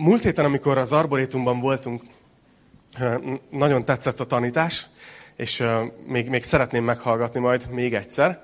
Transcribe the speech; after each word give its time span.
Múlt 0.00 0.22
héten, 0.22 0.44
amikor 0.44 0.78
az 0.78 0.92
Arborétumban 0.92 1.60
voltunk, 1.60 2.02
nagyon 3.50 3.84
tetszett 3.84 4.20
a 4.20 4.24
tanítás, 4.24 4.86
és 5.36 5.64
még, 6.06 6.28
még 6.28 6.44
szeretném 6.44 6.84
meghallgatni 6.84 7.40
majd 7.40 7.70
még 7.70 7.94
egyszer. 7.94 8.40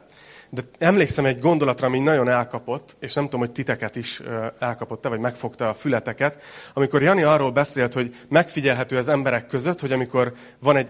De 0.51 0.62
emlékszem 0.79 1.25
egy 1.25 1.38
gondolatra, 1.38 1.87
ami 1.87 2.01
nagyon 2.01 2.29
elkapott, 2.29 2.96
és 3.01 3.14
nem 3.14 3.25
tudom, 3.25 3.40
hogy 3.40 3.51
titeket 3.53 3.96
is 3.96 4.22
elkapott-e, 4.59 5.09
vagy 5.09 5.18
megfogta 5.18 5.68
a 5.68 5.75
fületeket, 5.75 6.43
amikor 6.72 7.03
Jani 7.03 7.22
arról 7.22 7.50
beszélt, 7.50 7.93
hogy 7.93 8.16
megfigyelhető 8.29 8.96
az 8.96 9.09
emberek 9.09 9.46
között, 9.46 9.80
hogy 9.80 9.93
amikor 9.93 10.34
van, 10.59 10.77
egy, 10.77 10.89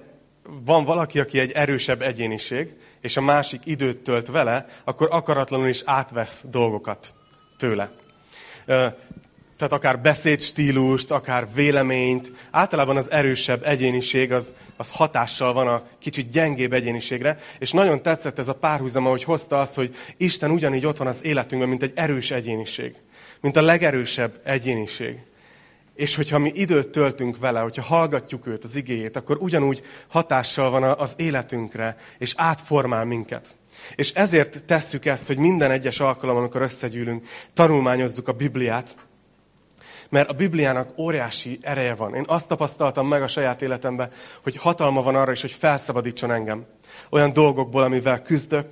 van 0.64 0.84
valaki, 0.84 1.20
aki 1.20 1.38
egy 1.38 1.50
erősebb 1.50 2.02
egyéniség, 2.02 2.74
és 3.00 3.16
a 3.16 3.20
másik 3.20 3.66
időt 3.66 3.98
tölt 3.98 4.26
vele, 4.26 4.66
akkor 4.84 5.08
akaratlanul 5.10 5.68
is 5.68 5.82
átvesz 5.84 6.42
dolgokat 6.50 7.14
tőle 7.56 7.90
tehát 9.56 9.72
akár 9.72 10.00
beszédstílust, 10.00 11.10
akár 11.10 11.48
véleményt. 11.54 12.32
Általában 12.50 12.96
az 12.96 13.10
erősebb 13.10 13.64
egyéniség 13.64 14.32
az, 14.32 14.52
az 14.76 14.90
hatással 14.90 15.52
van 15.52 15.68
a 15.68 15.82
kicsit 15.98 16.30
gyengébb 16.30 16.72
egyéniségre, 16.72 17.38
és 17.58 17.72
nagyon 17.72 18.02
tetszett 18.02 18.38
ez 18.38 18.48
a 18.48 18.54
párhuzama, 18.54 19.10
hogy 19.10 19.24
hozta 19.24 19.60
azt, 19.60 19.74
hogy 19.74 19.94
Isten 20.16 20.50
ugyanígy 20.50 20.86
ott 20.86 20.96
van 20.96 21.06
az 21.06 21.24
életünkben, 21.24 21.70
mint 21.70 21.82
egy 21.82 21.92
erős 21.94 22.30
egyéniség, 22.30 22.94
mint 23.40 23.56
a 23.56 23.62
legerősebb 23.62 24.40
egyéniség. 24.44 25.18
És 25.94 26.14
hogyha 26.14 26.38
mi 26.38 26.50
időt 26.54 26.88
töltünk 26.88 27.38
vele, 27.38 27.60
hogyha 27.60 27.82
hallgatjuk 27.82 28.46
őt, 28.46 28.64
az 28.64 28.76
igéjét, 28.76 29.16
akkor 29.16 29.36
ugyanúgy 29.40 29.82
hatással 30.08 30.70
van 30.70 30.82
az 30.82 31.14
életünkre, 31.16 31.96
és 32.18 32.32
átformál 32.36 33.04
minket. 33.04 33.56
És 33.94 34.12
ezért 34.12 34.64
tesszük 34.64 35.04
ezt, 35.04 35.26
hogy 35.26 35.36
minden 35.36 35.70
egyes 35.70 36.00
alkalom, 36.00 36.36
amikor 36.36 36.62
összegyűlünk, 36.62 37.26
tanulmányozzuk 37.52 38.28
a 38.28 38.32
Bibliát, 38.32 38.96
mert 40.14 40.28
a 40.28 40.32
Bibliának 40.32 40.98
óriási 40.98 41.58
ereje 41.62 41.94
van. 41.94 42.14
Én 42.14 42.24
azt 42.26 42.48
tapasztaltam 42.48 43.08
meg 43.08 43.22
a 43.22 43.28
saját 43.28 43.62
életemben, 43.62 44.10
hogy 44.42 44.56
hatalma 44.56 45.02
van 45.02 45.14
arra 45.14 45.32
is, 45.32 45.40
hogy 45.40 45.52
felszabadítson 45.52 46.30
engem. 46.32 46.64
Olyan 47.10 47.32
dolgokból, 47.32 47.82
amivel 47.82 48.22
küzdök, 48.22 48.66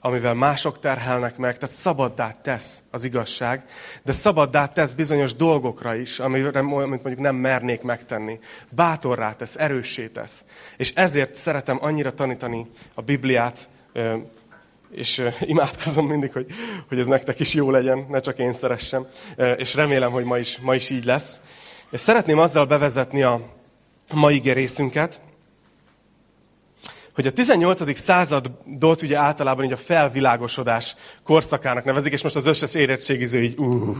amivel 0.00 0.34
mások 0.34 0.78
terhelnek 0.78 1.36
meg, 1.36 1.58
tehát 1.58 1.74
szabaddá 1.74 2.30
tesz 2.42 2.82
az 2.90 3.04
igazság, 3.04 3.64
de 4.02 4.12
szabaddá 4.12 4.66
tesz 4.66 4.92
bizonyos 4.92 5.34
dolgokra 5.34 5.94
is, 5.94 6.18
amit 6.20 6.62
mondjuk 6.62 7.18
nem 7.18 7.36
mernék 7.36 7.82
megtenni. 7.82 8.38
Bátorrá 8.70 9.32
tesz, 9.32 9.56
erőssé 9.56 10.06
tesz. 10.06 10.44
És 10.76 10.92
ezért 10.94 11.34
szeretem 11.34 11.78
annyira 11.80 12.14
tanítani 12.14 12.66
a 12.94 13.00
Bibliát, 13.00 13.68
és 14.94 15.22
imádkozom 15.40 16.06
mindig, 16.06 16.32
hogy, 16.32 16.46
hogy 16.88 16.98
ez 16.98 17.06
nektek 17.06 17.40
is 17.40 17.54
jó 17.54 17.70
legyen, 17.70 18.06
ne 18.08 18.20
csak 18.20 18.38
én 18.38 18.52
szeressem, 18.52 19.06
és 19.56 19.74
remélem, 19.74 20.10
hogy 20.10 20.24
ma 20.24 20.38
is, 20.38 20.58
ma 20.58 20.74
is 20.74 20.90
így 20.90 21.04
lesz. 21.04 21.40
És 21.90 22.00
szeretném 22.00 22.38
azzal 22.38 22.66
bevezetni 22.66 23.22
a 23.22 23.40
mai 24.12 24.40
részünket, 24.52 25.20
hogy 27.14 27.26
a 27.26 27.30
18. 27.30 27.98
századot 27.98 29.02
ugye 29.02 29.16
általában 29.16 29.64
így 29.64 29.72
a 29.72 29.76
felvilágosodás 29.76 30.96
korszakának 31.24 31.84
nevezik, 31.84 32.12
és 32.12 32.22
most 32.22 32.36
az 32.36 32.46
összes 32.46 32.74
érettségiző 32.74 33.42
így, 33.42 33.58
ú, 33.58 33.96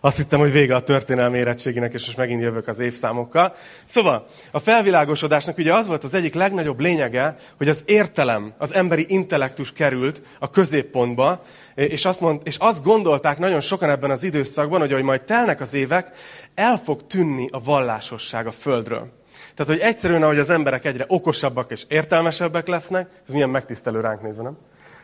azt 0.00 0.16
hittem, 0.16 0.38
hogy 0.38 0.52
vége 0.52 0.74
a 0.74 0.82
történelmi 0.82 1.38
érettséginek, 1.38 1.94
és 1.94 2.06
most 2.06 2.16
megint 2.16 2.42
jövök 2.42 2.68
az 2.68 2.78
évszámokkal. 2.78 3.54
Szóval 3.84 4.26
a 4.50 4.58
felvilágosodásnak 4.58 5.58
ugye 5.58 5.74
az 5.74 5.86
volt 5.86 6.04
az 6.04 6.14
egyik 6.14 6.34
legnagyobb 6.34 6.80
lényege, 6.80 7.36
hogy 7.56 7.68
az 7.68 7.82
értelem, 7.86 8.54
az 8.58 8.74
emberi 8.74 9.04
intellektus 9.08 9.72
került 9.72 10.22
a 10.38 10.50
középpontba, 10.50 11.42
és 11.74 12.04
azt, 12.04 12.20
mond, 12.20 12.40
és 12.44 12.56
azt 12.56 12.84
gondolták 12.84 13.38
nagyon 13.38 13.60
sokan 13.60 13.90
ebben 13.90 14.10
az 14.10 14.22
időszakban, 14.22 14.80
hogy 14.80 14.92
ahogy 14.92 15.04
majd 15.04 15.22
telnek 15.22 15.60
az 15.60 15.74
évek, 15.74 16.10
el 16.54 16.80
fog 16.84 17.06
tűnni 17.06 17.48
a 17.50 17.62
vallásosság 17.62 18.46
a 18.46 18.52
földről. 18.52 19.24
Tehát, 19.56 19.72
hogy 19.72 19.80
egyszerűen, 19.80 20.22
ahogy 20.22 20.38
az 20.38 20.50
emberek 20.50 20.84
egyre 20.84 21.04
okosabbak 21.08 21.70
és 21.70 21.84
értelmesebbek 21.88 22.66
lesznek, 22.66 23.08
ez 23.26 23.32
milyen 23.32 23.50
megtisztelő 23.50 24.00
ránk 24.00 24.22
nézve, 24.22 24.42
nem? 24.42 24.56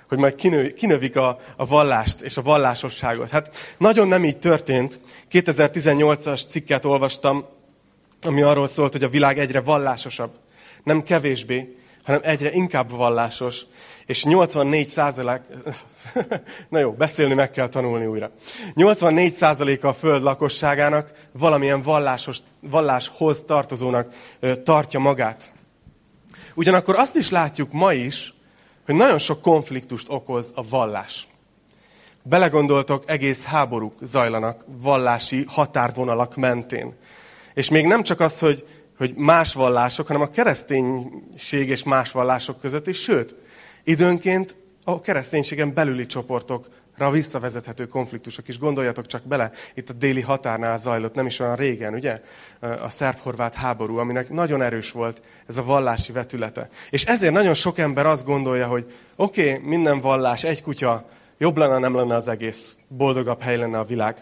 Hogy 0.08 0.18
majd 0.18 0.34
kinő, 0.34 0.72
kinövik 0.72 1.16
a, 1.16 1.38
a 1.56 1.66
vallást 1.66 2.20
és 2.20 2.36
a 2.36 2.42
vallásosságot. 2.42 3.30
Hát 3.30 3.74
nagyon 3.78 4.08
nem 4.08 4.24
így 4.24 4.38
történt. 4.38 5.00
2018-as 5.30 6.48
cikket 6.48 6.84
olvastam, 6.84 7.44
ami 8.22 8.42
arról 8.42 8.66
szólt, 8.66 8.92
hogy 8.92 9.02
a 9.02 9.08
világ 9.08 9.38
egyre 9.38 9.60
vallásosabb. 9.60 10.30
Nem 10.84 11.02
kevésbé, 11.02 11.76
hanem 12.04 12.20
egyre 12.24 12.52
inkább 12.52 12.90
vallásos 12.90 13.62
és 14.06 14.24
84 14.24 14.88
százalék, 14.88 15.40
na 16.68 16.78
jó, 16.78 16.92
beszélni 16.92 17.34
meg 17.34 17.50
kell 17.50 17.68
tanulni 17.68 18.06
újra. 18.06 18.30
84 18.74 19.32
százaléka 19.32 19.88
a 19.88 19.94
föld 19.94 20.22
lakosságának 20.22 21.12
valamilyen 21.32 21.82
vallásos, 21.82 22.38
valláshoz 22.60 23.42
tartozónak 23.42 24.14
tartja 24.62 25.00
magát. 25.00 25.52
Ugyanakkor 26.54 26.96
azt 26.96 27.16
is 27.16 27.30
látjuk 27.30 27.72
ma 27.72 27.92
is, 27.92 28.34
hogy 28.84 28.94
nagyon 28.94 29.18
sok 29.18 29.42
konfliktust 29.42 30.06
okoz 30.10 30.52
a 30.54 30.68
vallás. 30.68 31.26
Belegondoltok, 32.22 33.04
egész 33.06 33.44
háborúk 33.44 33.94
zajlanak 34.00 34.64
vallási 34.66 35.44
határvonalak 35.48 36.36
mentén. 36.36 36.94
És 37.54 37.70
még 37.70 37.86
nem 37.86 38.02
csak 38.02 38.20
az, 38.20 38.38
hogy, 38.38 38.66
hogy 38.98 39.14
más 39.14 39.54
vallások, 39.54 40.06
hanem 40.06 40.22
a 40.22 40.30
kereszténység 40.30 41.68
és 41.68 41.82
más 41.82 42.10
vallások 42.10 42.60
között 42.60 42.86
is, 42.86 43.02
sőt, 43.02 43.34
Időnként 43.84 44.56
a 44.84 45.00
kereszténységen 45.00 45.74
belüli 45.74 46.06
csoportokra 46.06 47.10
visszavezethető 47.10 47.86
konfliktusok 47.86 48.48
is. 48.48 48.58
Gondoljatok 48.58 49.06
csak 49.06 49.22
bele, 49.22 49.50
itt 49.74 49.90
a 49.90 49.92
déli 49.92 50.20
határnál 50.20 50.78
zajlott 50.78 51.14
nem 51.14 51.26
is 51.26 51.38
olyan 51.38 51.56
régen, 51.56 51.94
ugye? 51.94 52.20
A 52.60 52.90
szerb-horvát 52.90 53.54
háború, 53.54 53.96
aminek 53.96 54.28
nagyon 54.30 54.62
erős 54.62 54.90
volt 54.90 55.22
ez 55.48 55.58
a 55.58 55.64
vallási 55.64 56.12
vetülete. 56.12 56.68
És 56.90 57.04
ezért 57.04 57.32
nagyon 57.32 57.54
sok 57.54 57.78
ember 57.78 58.06
azt 58.06 58.26
gondolja, 58.26 58.66
hogy 58.66 58.92
oké, 59.16 59.52
okay, 59.52 59.68
minden 59.68 60.00
vallás, 60.00 60.44
egy 60.44 60.62
kutya, 60.62 61.08
jobb 61.38 61.56
lenne, 61.56 61.78
nem 61.78 61.94
lenne 61.94 62.14
az 62.14 62.28
egész, 62.28 62.76
boldogabb 62.88 63.40
hely 63.40 63.56
lenne 63.56 63.78
a 63.78 63.84
világ. 63.84 64.16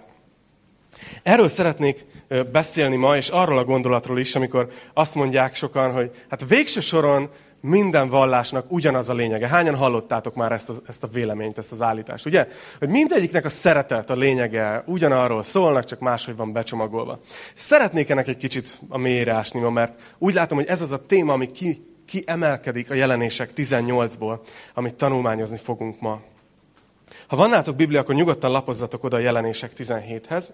Erről 1.23 1.49
szeretnék 1.49 2.07
beszélni 2.53 2.97
ma, 2.97 3.17
és 3.17 3.29
arról 3.29 3.59
a 3.59 3.65
gondolatról 3.65 4.19
is, 4.19 4.35
amikor 4.35 4.69
azt 4.95 5.15
mondják 5.15 5.55
sokan, 5.55 5.93
hogy 5.93 6.11
hát 6.29 6.49
végső 6.49 6.81
soron 6.81 7.31
minden 7.61 8.09
vallásnak 8.09 8.73
ugyanaz 8.73 9.09
a 9.09 9.15
lényege. 9.15 9.49
Hányan 9.49 9.75
hallottátok 9.75 10.35
már 10.35 10.53
ezt 10.53 10.69
a, 10.69 10.75
ezt 10.87 11.03
a 11.03 11.07
véleményt, 11.07 11.59
ezt 11.59 11.73
az 11.73 11.83
állítást, 11.83 12.27
ugye? 12.27 12.49
Hogy 12.79 12.89
mindegyiknek 12.89 13.45
a 13.45 13.49
szeretet, 13.49 14.11
a 14.11 14.15
lényege 14.15 14.83
ugyanarról 14.87 15.43
szólnak, 15.43 15.85
csak 15.85 15.99
máshogy 15.99 16.37
van 16.37 16.53
becsomagolva. 16.53 17.21
Szeretnék 17.55 18.09
ennek 18.09 18.29
egy 18.29 18.37
kicsit 18.37 18.79
a 18.89 18.99
mélyre 18.99 19.33
ásni 19.33 19.61
ma, 19.61 19.71
mert 19.71 20.15
úgy 20.19 20.35
látom, 20.35 20.59
hogy 20.59 20.67
ez 20.67 20.83
az 20.83 20.91
a 20.91 21.07
téma, 21.07 21.33
ami 21.33 21.47
ki, 21.47 21.87
ki 22.07 22.23
emelkedik 22.27 22.91
a 22.91 22.95
jelenések 22.95 23.51
18-ból, 23.57 24.39
amit 24.75 24.95
tanulmányozni 24.95 25.59
fogunk 25.63 26.01
ma. 26.01 26.21
Ha 27.27 27.37
van 27.37 27.51
nátok 27.51 27.77
Biblia, 27.77 28.01
akkor 28.01 28.15
nyugodtan 28.15 28.51
lapozzatok 28.51 29.05
oda 29.05 29.17
a 29.17 29.21
jelenések 29.21 29.73
17-hez. 29.77 30.45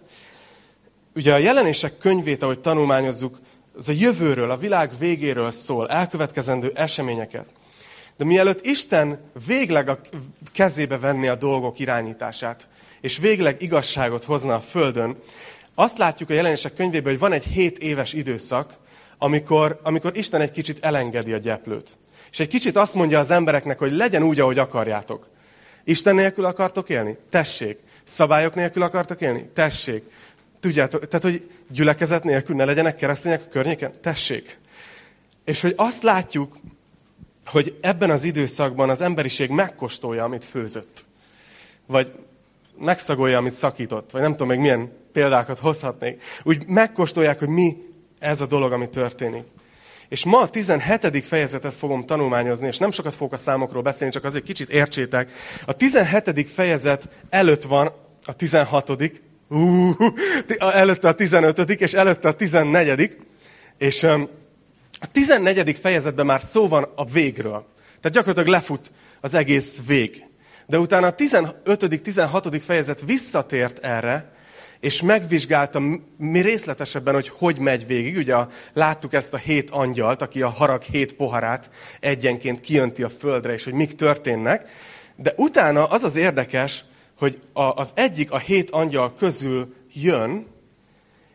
Ugye 1.14 1.32
a 1.32 1.38
jelenések 1.38 1.98
könyvét, 1.98 2.42
ahogy 2.42 2.60
tanulmányozzuk, 2.60 3.38
ez 3.78 3.88
a 3.88 3.92
jövőről, 3.92 4.50
a 4.50 4.56
világ 4.56 4.90
végéről 4.98 5.50
szól, 5.50 5.88
elkövetkezendő 5.88 6.72
eseményeket. 6.74 7.46
De 8.16 8.24
mielőtt 8.24 8.64
Isten 8.64 9.18
végleg 9.46 9.88
a 9.88 10.00
kezébe 10.52 10.98
venni 10.98 11.28
a 11.28 11.34
dolgok 11.34 11.78
irányítását, 11.78 12.68
és 13.00 13.18
végleg 13.18 13.62
igazságot 13.62 14.24
hozna 14.24 14.54
a 14.54 14.60
Földön, 14.60 15.16
azt 15.74 15.98
látjuk 15.98 16.30
a 16.30 16.32
jelenések 16.32 16.74
könyvében, 16.74 17.10
hogy 17.10 17.20
van 17.20 17.32
egy 17.32 17.44
hét 17.44 17.78
éves 17.78 18.12
időszak, 18.12 18.72
amikor, 19.18 19.80
amikor 19.82 20.16
Isten 20.16 20.40
egy 20.40 20.50
kicsit 20.50 20.84
elengedi 20.84 21.32
a 21.32 21.38
gyeplőt. 21.38 21.98
És 22.30 22.40
egy 22.40 22.48
kicsit 22.48 22.76
azt 22.76 22.94
mondja 22.94 23.18
az 23.18 23.30
embereknek, 23.30 23.78
hogy 23.78 23.92
legyen 23.92 24.22
úgy, 24.22 24.40
ahogy 24.40 24.58
akarjátok. 24.58 25.28
Isten 25.84 26.14
nélkül 26.14 26.44
akartok 26.44 26.88
élni? 26.88 27.16
Tessék. 27.30 27.78
Szabályok 28.04 28.54
nélkül 28.54 28.82
akartok 28.82 29.20
élni? 29.20 29.50
Tessék. 29.54 30.02
Tudjátok, 30.60 31.08
tehát, 31.08 31.24
hogy 31.24 31.50
gyülekezet 31.68 32.24
nélkül 32.24 32.56
ne 32.56 32.64
legyenek 32.64 32.96
keresztények 32.96 33.42
a 33.46 33.48
környéken? 33.48 33.92
Tessék! 34.00 34.58
És 35.44 35.60
hogy 35.60 35.72
azt 35.76 36.02
látjuk, 36.02 36.56
hogy 37.46 37.78
ebben 37.80 38.10
az 38.10 38.22
időszakban 38.22 38.90
az 38.90 39.00
emberiség 39.00 39.50
megkóstolja, 39.50 40.24
amit 40.24 40.44
főzött. 40.44 41.04
Vagy 41.86 42.12
megszagolja, 42.78 43.38
amit 43.38 43.52
szakított. 43.52 44.10
Vagy 44.10 44.22
nem 44.22 44.30
tudom 44.30 44.48
még 44.48 44.58
milyen 44.58 44.92
példákat 45.12 45.58
hozhatnék. 45.58 46.22
Úgy 46.42 46.66
megkóstolják, 46.66 47.38
hogy 47.38 47.48
mi 47.48 47.76
ez 48.18 48.40
a 48.40 48.46
dolog, 48.46 48.72
ami 48.72 48.88
történik. 48.88 49.44
És 50.08 50.24
ma 50.24 50.40
a 50.40 50.48
17. 50.48 51.24
fejezetet 51.24 51.74
fogom 51.74 52.06
tanulmányozni, 52.06 52.66
és 52.66 52.78
nem 52.78 52.90
sokat 52.90 53.14
fogok 53.14 53.32
a 53.32 53.36
számokról 53.36 53.82
beszélni, 53.82 54.12
csak 54.12 54.24
azért 54.24 54.44
kicsit 54.44 54.70
értsétek. 54.70 55.30
A 55.66 55.72
17. 55.72 56.50
fejezet 56.50 57.08
előtt 57.30 57.62
van 57.62 57.92
a 58.24 58.32
16. 58.32 58.92
Uh, 59.48 59.94
előtte 60.58 61.08
a 61.08 61.14
15. 61.14 61.58
és 61.70 61.94
előtte 61.94 62.28
a 62.28 62.32
14. 62.32 63.16
És 63.78 64.02
a 65.00 65.10
14. 65.12 65.78
fejezetben 65.80 66.26
már 66.26 66.40
szó 66.40 66.68
van 66.68 66.88
a 66.94 67.04
végről. 67.04 67.66
Tehát 68.00 68.16
gyakorlatilag 68.16 68.48
lefut 68.48 68.92
az 69.20 69.34
egész 69.34 69.80
vég. 69.86 70.24
De 70.66 70.78
utána 70.78 71.06
a 71.06 71.14
15. 71.14 72.00
16. 72.02 72.62
fejezet 72.62 73.02
visszatért 73.06 73.78
erre, 73.78 74.34
és 74.80 75.02
megvizsgáltam 75.02 76.06
mi 76.18 76.40
részletesebben, 76.40 77.14
hogy 77.14 77.28
hogy 77.28 77.58
megy 77.58 77.86
végig. 77.86 78.16
Ugye 78.16 78.36
láttuk 78.72 79.12
ezt 79.12 79.32
a 79.32 79.36
hét 79.36 79.70
angyalt, 79.70 80.22
aki 80.22 80.42
a 80.42 80.48
harag 80.48 80.82
hét 80.82 81.12
poharát 81.12 81.70
egyenként 82.00 82.60
kijönti 82.60 83.02
a 83.02 83.08
földre, 83.08 83.52
és 83.52 83.64
hogy 83.64 83.72
mik 83.72 83.94
történnek. 83.94 84.68
De 85.16 85.32
utána 85.36 85.84
az 85.84 86.02
az 86.02 86.16
érdekes, 86.16 86.84
hogy 87.18 87.40
a, 87.52 87.62
az 87.62 87.92
egyik 87.94 88.32
a 88.32 88.38
hét 88.38 88.70
angyal 88.70 89.14
közül 89.14 89.74
jön, 89.92 90.46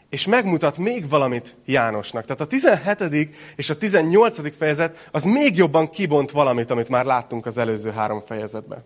és 0.09 0.27
megmutat 0.27 0.77
még 0.77 1.09
valamit 1.09 1.55
Jánosnak. 1.65 2.25
Tehát 2.25 2.41
a 2.41 2.45
17. 2.45 3.35
és 3.55 3.69
a 3.69 3.77
18. 3.77 4.57
fejezet 4.57 5.09
az 5.11 5.23
még 5.23 5.55
jobban 5.55 5.89
kibont 5.89 6.31
valamit, 6.31 6.71
amit 6.71 6.89
már 6.89 7.05
láttunk 7.05 7.45
az 7.45 7.57
előző 7.57 7.91
három 7.91 8.21
fejezetben. 8.21 8.83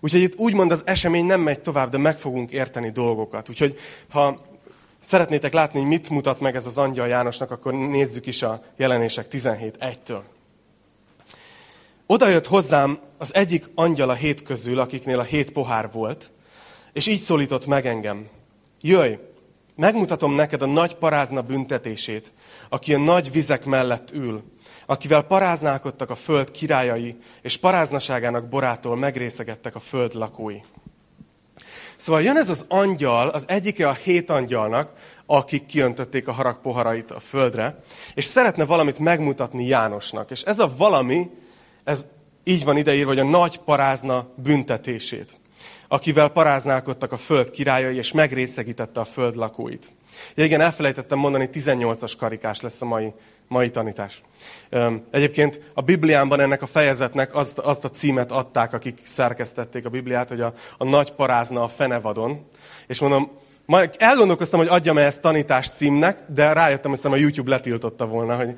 Úgyhogy 0.00 0.20
itt 0.20 0.36
úgymond 0.36 0.70
az 0.70 0.82
esemény 0.84 1.24
nem 1.24 1.40
megy 1.40 1.60
tovább, 1.60 1.90
de 1.90 1.98
meg 1.98 2.18
fogunk 2.18 2.50
érteni 2.50 2.90
dolgokat. 2.90 3.48
Úgyhogy 3.48 3.78
ha 4.08 4.40
szeretnétek 5.00 5.52
látni, 5.52 5.78
hogy 5.78 5.88
mit 5.88 6.10
mutat 6.10 6.40
meg 6.40 6.56
ez 6.56 6.66
az 6.66 6.78
angyal 6.78 7.08
Jánosnak, 7.08 7.50
akkor 7.50 7.72
nézzük 7.74 8.26
is 8.26 8.42
a 8.42 8.62
jelenések 8.76 9.26
17.1-től. 9.30 10.20
Oda 12.08 12.28
jött 12.28 12.46
hozzám 12.46 12.98
az 13.18 13.34
egyik 13.34 13.70
angyal 13.74 14.08
a 14.08 14.14
hét 14.14 14.42
közül, 14.42 14.78
akiknél 14.78 15.18
a 15.18 15.22
hét 15.22 15.52
pohár 15.52 15.90
volt, 15.92 16.30
és 16.92 17.06
így 17.06 17.20
szólított 17.20 17.66
meg 17.66 17.86
engem. 17.86 18.28
Jöjj, 18.80 19.14
megmutatom 19.76 20.34
neked 20.34 20.62
a 20.62 20.66
nagy 20.66 20.94
parázna 20.94 21.42
büntetését, 21.42 22.32
aki 22.68 22.94
a 22.94 22.98
nagy 22.98 23.32
vizek 23.32 23.64
mellett 23.64 24.10
ül, 24.12 24.42
akivel 24.86 25.22
paráználkodtak 25.22 26.10
a 26.10 26.14
föld 26.14 26.50
királyai, 26.50 27.16
és 27.42 27.56
paráznaságának 27.56 28.48
borától 28.48 28.96
megrészegettek 28.96 29.74
a 29.74 29.80
föld 29.80 30.14
lakói. 30.14 30.58
Szóval 31.96 32.22
jön 32.22 32.36
ez 32.36 32.50
az 32.50 32.64
angyal, 32.68 33.28
az 33.28 33.44
egyike 33.48 33.88
a 33.88 33.92
hét 33.92 34.30
angyalnak, 34.30 34.92
akik 35.26 35.66
kiöntötték 35.66 36.28
a 36.28 36.32
harag 36.32 36.60
poharait 36.60 37.10
a 37.10 37.20
földre, 37.20 37.82
és 38.14 38.24
szeretne 38.24 38.64
valamit 38.64 38.98
megmutatni 38.98 39.66
Jánosnak. 39.66 40.30
És 40.30 40.42
ez 40.42 40.58
a 40.58 40.72
valami, 40.76 41.30
ez 41.86 42.06
így 42.44 42.64
van 42.64 42.76
ideírva, 42.76 43.08
hogy 43.08 43.18
a 43.18 43.24
nagy 43.24 43.58
parázna 43.58 44.28
büntetését, 44.34 45.40
akivel 45.88 46.28
paráználkodtak 46.28 47.12
a 47.12 47.16
föld 47.16 47.50
királyai, 47.50 47.96
és 47.96 48.12
megrészegítette 48.12 49.00
a 49.00 49.04
föld 49.04 49.34
lakóit. 49.34 49.86
Ja, 50.34 50.44
igen, 50.44 50.60
elfelejtettem 50.60 51.18
mondani, 51.18 51.48
18-as 51.52 52.12
karikás 52.18 52.60
lesz 52.60 52.82
a 52.82 52.84
mai 52.84 53.12
mai 53.48 53.70
tanítás. 53.70 54.22
Egyébként 55.10 55.60
a 55.74 55.80
Bibliánban 55.80 56.40
ennek 56.40 56.62
a 56.62 56.66
fejezetnek 56.66 57.34
azt, 57.34 57.58
azt 57.58 57.84
a 57.84 57.90
címet 57.90 58.32
adták, 58.32 58.72
akik 58.72 58.98
szerkesztették 59.04 59.84
a 59.84 59.90
Bibliát, 59.90 60.28
hogy 60.28 60.40
a, 60.40 60.54
a 60.78 60.84
nagy 60.84 61.12
parázna 61.12 61.62
a 61.62 61.68
fenevadon. 61.68 62.46
És 62.86 63.00
mondom, 63.00 63.30
majd 63.66 63.94
elgondolkoztam, 63.98 64.58
hogy 64.58 64.68
adjam-e 64.68 65.04
ezt 65.04 65.20
tanítás 65.20 65.70
címnek, 65.70 66.18
de 66.28 66.52
rájöttem, 66.52 66.90
hogy 66.90 67.12
a 67.12 67.16
YouTube 67.16 67.50
letiltotta 67.50 68.06
volna, 68.06 68.36
hogy 68.36 68.56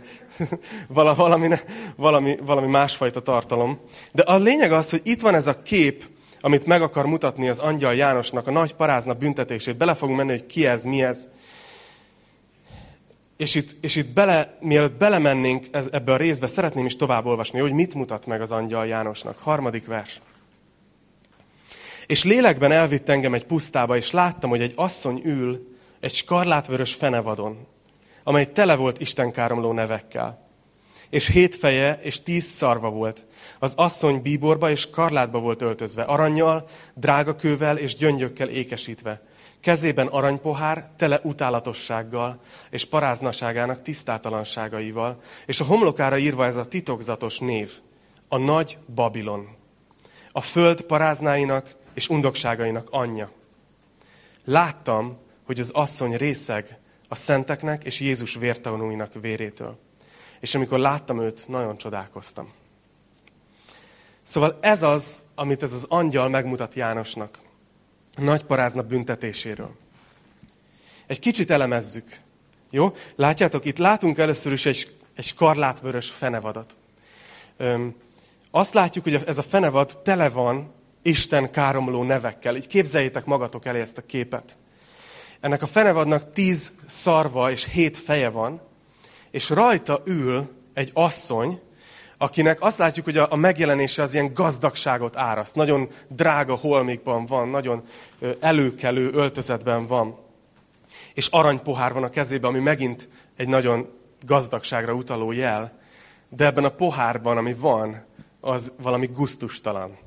valami, 1.17 1.57
valami, 1.97 2.39
valami 2.43 2.67
másfajta 2.67 3.21
tartalom. 3.21 3.81
De 4.13 4.23
a 4.23 4.37
lényeg 4.37 4.73
az, 4.73 4.91
hogy 4.91 5.01
itt 5.05 5.21
van 5.21 5.35
ez 5.35 5.47
a 5.47 5.63
kép, 5.63 6.05
amit 6.41 6.67
meg 6.67 6.83
akar 6.83 7.07
mutatni 7.07 7.49
az 7.49 7.59
angyal 7.59 7.95
Jánosnak, 7.95 8.47
a 8.47 8.51
nagy 8.51 8.75
parázna 8.75 9.15
büntetését. 9.15 9.77
Bele 9.77 9.95
fogunk 9.95 10.19
menni, 10.19 10.31
hogy 10.31 10.47
ki 10.47 10.67
ez, 10.67 10.85
mi 10.85 11.03
ez. 11.03 11.29
És 13.37 13.55
itt, 13.55 13.85
és 13.85 13.97
itt 13.97 14.09
bele, 14.09 14.57
mielőtt 14.61 14.99
belemennénk 14.99 15.67
ebbe 15.91 16.13
a 16.13 16.17
részbe, 16.17 16.47
szeretném 16.47 16.87
is 16.87 16.97
tovább 16.97 17.27
olvasni, 17.27 17.61
hogy 17.61 17.73
mit 17.73 17.95
mutat 17.95 18.27
meg 18.27 18.41
az 18.41 18.53
angyal 18.53 18.87
Jánosnak. 18.87 19.39
Harmadik 19.39 19.87
vers. 19.87 20.21
És 22.09 22.25
lélekben 22.25 22.73
elvitt 22.73 23.09
engem 23.09 23.35
egy 23.35 23.45
pusztába, 23.45 23.97
és 23.97 24.11
láttam, 24.11 24.51
hogy 24.51 24.61
egy 24.61 24.73
asszony 24.77 25.21
ül 25.25 25.77
egy 26.01 26.13
skarlátvörös 26.13 26.95
fenevadon, 26.95 27.67
amely 28.25 28.53
tele 28.53 28.77
volt 28.77 29.01
istenkáromló 29.01 29.73
nevekkel. 29.73 30.47
És 31.11 31.27
hét 31.27 31.57
feje 31.57 31.99
és 32.03 32.23
tíz 32.23 32.45
szarva 32.45 32.91
volt. 32.91 33.25
Az 33.59 33.75
asszony 33.77 34.23
bíborba 34.23 34.71
és 34.71 34.91
karlátba 34.91 35.39
volt 35.39 35.63
öltözve, 35.63 36.03
aranyjal, 36.03 36.69
drágakővel 36.95 37.77
és 37.77 37.97
gyöngyökkel 37.97 38.49
ékesítve 38.49 39.23
Kezében 39.61 40.07
aranypohár, 40.07 40.91
tele 40.97 41.21
utálatossággal 41.23 42.41
és 42.71 42.85
paráznaságának 42.85 43.83
tisztátalanságaival, 43.83 45.21
és 45.47 45.61
a 45.61 45.65
homlokára 45.65 46.19
írva 46.19 46.45
ez 46.45 46.57
a 46.57 46.69
titokzatos 46.69 47.39
név, 47.39 47.71
a 48.29 48.37
nagy 48.37 48.79
Babilon, 48.95 49.49
a 50.33 50.41
föld 50.41 50.81
paráznáinak 50.81 51.77
és 51.99 52.09
undokságainak 52.09 52.89
anyja. 52.91 53.31
Láttam, 54.45 55.19
hogy 55.45 55.61
az 55.61 55.71
asszony 55.71 56.17
részeg 56.17 56.79
a 57.09 57.15
szenteknek 57.15 57.85
és 57.85 58.01
Jézus 58.01 58.35
vértanúinak 58.35 59.13
vérétől. 59.21 59.79
És 60.41 60.55
amikor 60.55 60.79
láttam 60.79 61.21
őt, 61.21 61.49
nagyon 61.49 61.77
csodálkoztam. 61.77 62.53
Szóval 64.23 64.59
ez 64.61 64.83
az, 64.83 65.23
amit 65.35 65.63
ez 65.63 65.73
az 65.73 65.87
angyal 65.89 66.29
megmutat 66.29 66.75
Jánosnak 66.75 67.39
a 68.17 68.21
nagy 68.21 68.45
parázna 68.45 68.83
büntetéséről. 68.83 69.75
Egy 71.07 71.19
kicsit 71.19 71.51
elemezzük. 71.51 72.21
Jó? 72.71 72.95
Látjátok, 73.17 73.65
itt 73.65 73.79
látunk 73.79 74.19
először 74.19 74.53
is 74.53 74.67
egy, 74.67 74.97
egy 75.17 75.25
skarlátvörös 75.25 76.11
fenevadat. 76.11 76.77
Öm, 77.57 77.95
azt 78.51 78.75
látjuk, 78.75 79.05
hogy 79.05 79.15
ez 79.15 79.39
a 79.39 79.43
fenevad 79.43 79.99
tele 80.03 80.29
van 80.29 80.77
Isten 81.03 81.51
káromló 81.51 82.03
nevekkel. 82.03 82.57
Így 82.57 82.67
képzeljétek 82.67 83.25
magatok 83.25 83.65
elé 83.65 83.81
ezt 83.81 83.99
a 83.99 84.07
képet. 84.07 84.57
Ennek 85.41 85.63
a 85.63 85.67
fenevadnak 85.67 86.33
tíz 86.33 86.73
szarva 86.87 87.51
és 87.51 87.65
hét 87.65 87.99
feje 87.99 88.29
van, 88.29 88.61
és 89.31 89.51
rajta 89.51 90.03
ül 90.05 90.51
egy 90.75 90.91
asszony, 90.95 91.61
akinek 92.19 92.61
azt 92.61 92.79
látjuk, 92.79 93.05
hogy 93.05 93.17
a, 93.17 93.37
megjelenése 93.37 94.03
az 94.03 94.15
ilyen 94.15 94.33
gazdagságot 94.33 95.17
áraszt. 95.17 95.55
Nagyon 95.55 95.89
drága 96.09 96.55
holmikban 96.55 97.27
van, 97.27 97.49
nagyon 97.49 97.83
előkelő 98.41 99.11
öltözetben 99.13 99.87
van. 99.87 100.19
És 101.15 101.27
aranypohár 101.27 101.93
van 101.93 102.03
a 102.03 102.09
kezében, 102.09 102.51
ami 102.51 102.61
megint 102.61 103.09
egy 103.37 103.49
nagyon 103.49 103.89
gazdagságra 104.27 104.93
utaló 104.93 105.33
jel. 105.33 105.79
De 106.29 106.45
ebben 106.45 106.65
a 106.65 106.75
pohárban, 106.75 107.37
ami 107.37 107.55
van, 107.55 108.05
az 108.41 108.73
valami 108.83 109.07
guztustalan. 109.07 109.99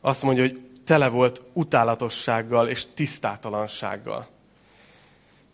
Azt 0.00 0.22
mondja, 0.22 0.42
hogy 0.42 0.70
tele 0.84 1.08
volt 1.08 1.42
utálatossággal 1.52 2.68
és 2.68 2.86
tisztátalansággal. 2.94 4.28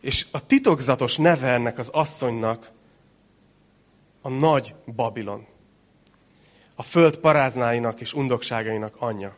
És 0.01 0.27
a 0.31 0.47
titokzatos 0.47 1.17
neve 1.17 1.53
ennek 1.53 1.79
az 1.79 1.89
asszonynak 1.89 2.71
a 4.21 4.29
nagy 4.29 4.75
Babilon 4.95 5.47
a 6.75 6.83
föld 6.83 7.17
paráznáinak 7.17 8.01
és 8.01 8.13
undokságainak 8.13 8.95
anyja. 8.99 9.37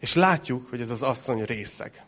És 0.00 0.14
látjuk, 0.14 0.66
hogy 0.70 0.80
ez 0.80 0.90
az 0.90 1.02
asszony 1.02 1.44
részeg. 1.44 2.02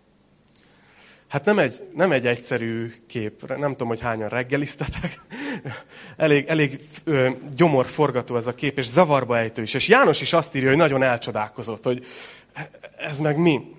Hát 1.29 1.45
nem 1.45 1.59
egy, 1.59 1.89
nem 1.95 2.13
egy 2.13 2.27
egyszerű 2.27 2.93
kép, 3.07 3.57
nem 3.57 3.71
tudom, 3.71 3.89
hogy 3.89 4.01
hányan 4.01 4.29
reggeliztetek. 4.29 5.21
elég 6.17 6.47
elég 6.47 6.81
ö, 7.05 7.31
gyomorforgató 7.57 8.37
ez 8.37 8.47
a 8.47 8.55
kép, 8.55 8.79
és 8.79 8.87
zavarba 8.87 9.39
ejtő 9.39 9.63
is. 9.63 9.75
És 9.75 9.89
János 9.89 10.21
is 10.21 10.33
azt 10.33 10.55
írja, 10.55 10.69
hogy 10.69 10.79
nagyon 10.79 11.03
elcsodálkozott, 11.03 11.85
hogy 11.85 12.07
ez 12.99 13.21
meg 13.21 13.37
mi. 13.39 13.79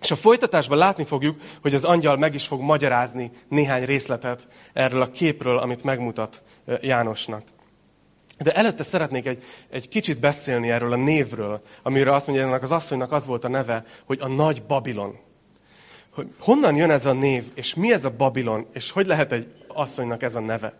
És 0.00 0.10
a 0.10 0.16
folytatásban 0.16 0.78
látni 0.78 1.04
fogjuk, 1.04 1.40
hogy 1.62 1.74
az 1.74 1.84
angyal 1.84 2.16
meg 2.16 2.34
is 2.34 2.46
fog 2.46 2.60
magyarázni 2.60 3.30
néhány 3.48 3.84
részletet 3.84 4.48
erről 4.72 5.02
a 5.02 5.10
képről, 5.10 5.58
amit 5.58 5.82
megmutat 5.82 6.42
Jánosnak. 6.80 7.42
De 8.38 8.54
előtte 8.54 8.82
szeretnék 8.82 9.26
egy, 9.26 9.42
egy 9.70 9.88
kicsit 9.88 10.20
beszélni 10.20 10.70
erről 10.70 10.92
a 10.92 10.96
névről, 10.96 11.62
amiről 11.82 12.14
azt 12.14 12.26
mondja, 12.26 12.46
ennek 12.46 12.62
az 12.62 12.70
asszonynak 12.70 13.12
az 13.12 13.26
volt 13.26 13.44
a 13.44 13.48
neve, 13.48 13.84
hogy 14.06 14.18
a 14.20 14.28
nagy 14.28 14.62
Babilon. 14.62 15.18
Hogy 16.14 16.28
honnan 16.38 16.76
jön 16.76 16.90
ez 16.90 17.06
a 17.06 17.12
név, 17.12 17.44
és 17.54 17.74
mi 17.74 17.92
ez 17.92 18.04
a 18.04 18.10
Babilon, 18.16 18.66
és 18.72 18.90
hogy 18.90 19.06
lehet 19.06 19.32
egy 19.32 19.54
asszonynak 19.68 20.22
ez 20.22 20.34
a 20.34 20.40
neve. 20.40 20.74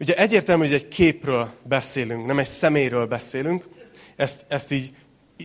Ugye 0.00 0.16
egyértelmű, 0.16 0.64
hogy 0.64 0.74
egy 0.74 0.88
képről 0.88 1.50
beszélünk, 1.62 2.26
nem 2.26 2.38
egy 2.38 2.46
személyről 2.46 3.06
beszélünk, 3.06 3.64
ezt, 4.16 4.44
ezt 4.48 4.70
így 4.70 4.94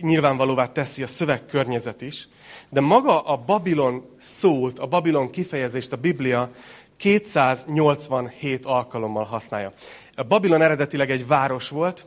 nyilvánvalóvá 0.00 0.72
teszi 0.72 1.02
a 1.02 1.06
szövegkörnyezet 1.06 2.02
is, 2.02 2.28
de 2.68 2.80
maga 2.80 3.20
a 3.20 3.36
Babilon 3.36 4.04
szót, 4.18 4.78
a 4.78 4.86
Babilon 4.86 5.30
kifejezést 5.30 5.92
a 5.92 5.96
Biblia 5.96 6.50
287 6.96 8.66
alkalommal 8.66 9.24
használja. 9.24 9.72
A 10.14 10.22
Babilon 10.22 10.62
eredetileg 10.62 11.10
egy 11.10 11.26
város 11.26 11.68
volt, 11.68 12.06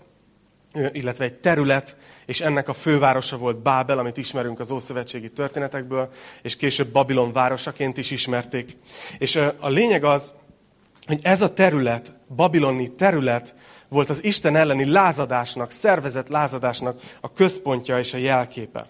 illetve 0.92 1.24
egy 1.24 1.34
terület, 1.34 1.98
és 2.26 2.42
ennek 2.42 2.70
a 2.70 2.74
fővárosa 2.74 3.38
volt 3.38 3.62
Bábel, 3.62 3.98
amit 3.98 4.18
ismerünk 4.18 4.60
az 4.60 4.72
ószövetségi 4.72 5.30
történetekből, 5.30 6.10
és 6.42 6.56
később 6.56 6.88
Babilon 6.88 7.32
városaként 7.32 7.98
is 7.98 8.12
ismerték. 8.12 8.78
És 9.18 9.36
a 9.36 9.70
lényeg 9.70 10.04
az, 10.04 10.34
hogy 11.08 11.20
ez 11.24 11.42
a 11.42 11.54
terület, 11.54 12.14
babiloni 12.36 12.96
terület 12.96 13.56
volt 13.90 14.10
az 14.10 14.24
Isten 14.24 14.56
elleni 14.56 14.86
lázadásnak, 14.86 15.72
szervezett 15.72 16.28
lázadásnak 16.28 17.02
a 17.22 17.32
központja 17.32 18.00
és 18.00 18.14
a 18.14 18.18
jelképe. 18.18 18.88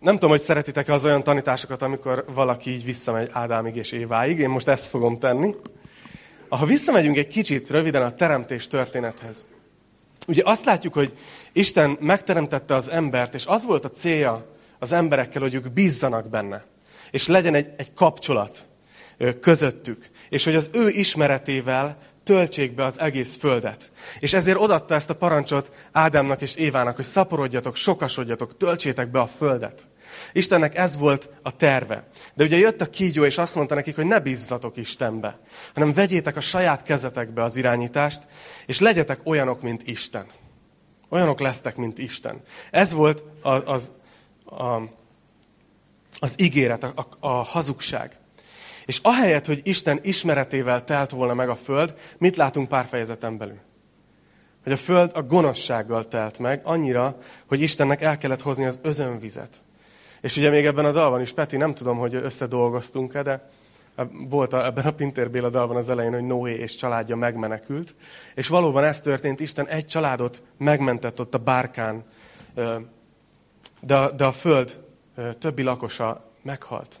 nem 0.00 0.14
tudom, 0.14 0.30
hogy 0.30 0.40
szeretitek 0.40 0.88
az 0.88 1.04
olyan 1.04 1.22
tanításokat, 1.22 1.82
amikor 1.82 2.24
valaki 2.34 2.70
így 2.70 2.84
visszamegy 2.84 3.30
Ádámig 3.32 3.76
és 3.76 3.92
Éváig. 3.92 4.38
Én 4.38 4.48
most 4.48 4.68
ezt 4.68 4.88
fogom 4.88 5.18
tenni. 5.18 5.54
Ha 6.48 6.66
visszamegyünk 6.66 7.16
egy 7.16 7.28
kicsit 7.28 7.70
röviden 7.70 8.02
a 8.02 8.14
teremtés 8.14 8.66
történethez, 8.66 9.46
ugye 10.26 10.42
azt 10.44 10.64
látjuk, 10.64 10.92
hogy 10.92 11.12
Isten 11.52 11.96
megteremtette 12.00 12.74
az 12.74 12.90
embert, 12.90 13.34
és 13.34 13.46
az 13.46 13.64
volt 13.64 13.84
a 13.84 13.90
célja 13.90 14.46
az 14.78 14.92
emberekkel, 14.92 15.42
hogy 15.42 15.54
ők 15.54 15.72
bízzanak 15.72 16.28
benne. 16.28 16.64
És 17.10 17.26
legyen 17.26 17.54
egy, 17.54 17.70
egy 17.76 17.92
kapcsolat 17.92 18.68
közöttük. 19.40 20.10
És 20.28 20.44
hogy 20.44 20.54
az 20.54 20.70
ő 20.72 20.88
ismeretével 20.88 21.98
töltsék 22.22 22.74
be 22.74 22.84
az 22.84 23.00
egész 23.00 23.36
földet. 23.36 23.90
És 24.18 24.32
ezért 24.32 24.58
odatta 24.58 24.94
ezt 24.94 25.10
a 25.10 25.16
parancsot 25.16 25.72
Ádámnak 25.92 26.42
és 26.42 26.54
Évának, 26.54 26.96
hogy 26.96 27.04
szaporodjatok, 27.04 27.76
sokasodjatok, 27.76 28.56
töltsétek 28.56 29.10
be 29.10 29.20
a 29.20 29.26
földet. 29.26 29.86
Istennek 30.32 30.76
ez 30.76 30.96
volt 30.96 31.30
a 31.42 31.56
terve. 31.56 32.08
De 32.34 32.44
ugye 32.44 32.56
jött 32.56 32.80
a 32.80 32.90
kígyó, 32.90 33.24
és 33.24 33.38
azt 33.38 33.54
mondta 33.54 33.74
nekik, 33.74 33.94
hogy 33.94 34.06
ne 34.06 34.20
bízzatok 34.20 34.76
Istenbe, 34.76 35.38
hanem 35.74 35.92
vegyétek 35.92 36.36
a 36.36 36.40
saját 36.40 36.82
kezetekbe 36.82 37.42
az 37.42 37.56
irányítást, 37.56 38.22
és 38.66 38.80
legyetek 38.80 39.20
olyanok, 39.24 39.62
mint 39.62 39.86
Isten. 39.86 40.26
Olyanok 41.08 41.40
lesztek, 41.40 41.76
mint 41.76 41.98
Isten. 41.98 42.42
Ez 42.70 42.92
volt 42.92 43.22
az, 43.42 43.62
az, 43.64 43.90
a, 44.44 44.82
az 46.18 46.34
ígéret, 46.36 46.82
a, 46.82 47.06
a, 47.20 47.28
hazugság. 47.28 48.18
És 48.86 48.98
ahelyett, 49.02 49.46
hogy 49.46 49.60
Isten 49.64 49.98
ismeretével 50.02 50.84
telt 50.84 51.10
volna 51.10 51.34
meg 51.34 51.48
a 51.48 51.56
föld, 51.56 51.94
mit 52.18 52.36
látunk 52.36 52.68
pár 52.68 52.86
fejezeten 52.86 53.36
belül? 53.36 53.58
Hogy 54.62 54.72
a 54.72 54.76
föld 54.76 55.10
a 55.14 55.22
gonoszsággal 55.22 56.08
telt 56.08 56.38
meg, 56.38 56.60
annyira, 56.64 57.18
hogy 57.46 57.60
Istennek 57.60 58.02
el 58.02 58.16
kellett 58.16 58.42
hozni 58.42 58.64
az 58.64 58.78
özönvizet. 58.82 59.62
És 60.20 60.36
ugye 60.36 60.50
még 60.50 60.66
ebben 60.66 60.84
a 60.84 60.92
dalban 60.92 61.20
is, 61.20 61.32
Peti, 61.32 61.56
nem 61.56 61.74
tudom, 61.74 61.98
hogy 61.98 62.14
összedolgoztunk-e, 62.14 63.22
de 63.22 63.48
volt 64.28 64.52
a, 64.52 64.64
ebben 64.64 64.84
a 64.84 64.90
Pintér 64.90 65.30
Béla 65.30 65.48
dalban 65.48 65.76
az 65.76 65.88
elején, 65.88 66.12
hogy 66.12 66.26
Noé 66.26 66.54
és 66.54 66.74
családja 66.74 67.16
megmenekült. 67.16 67.94
És 68.34 68.48
valóban 68.48 68.84
ez 68.84 69.00
történt, 69.00 69.40
Isten 69.40 69.66
egy 69.66 69.86
családot 69.86 70.42
megmentett 70.58 71.20
ott 71.20 71.34
a 71.34 71.38
bárkán, 71.38 72.04
de 73.82 74.10
de 74.16 74.24
a 74.24 74.32
föld 74.32 74.84
többi 75.38 75.62
lakosa 75.62 76.24
meghalt. 76.42 77.00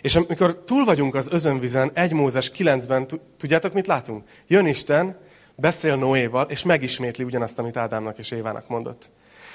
És 0.00 0.16
amikor 0.16 0.62
túl 0.64 0.84
vagyunk 0.84 1.14
az 1.14 1.28
özönvizen, 1.30 1.90
1 1.94 2.12
Mózes 2.12 2.50
9-ben, 2.58 3.06
tudjátok, 3.36 3.72
mit 3.72 3.86
látunk? 3.86 4.28
Jön 4.46 4.66
Isten, 4.66 5.18
beszél 5.54 5.96
Noéval, 5.96 6.46
és 6.50 6.64
megismétli 6.64 7.24
ugyanazt, 7.24 7.58
amit 7.58 7.76
Ádámnak 7.76 8.18
és 8.18 8.30
Évának 8.30 8.68
mondott. 8.68 9.10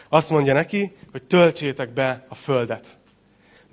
Azt 0.09 0.29
mondja 0.29 0.53
neki, 0.53 0.95
hogy 1.11 1.23
töltsétek 1.23 1.93
be 1.93 2.25
a 2.29 2.35
földet. 2.35 2.97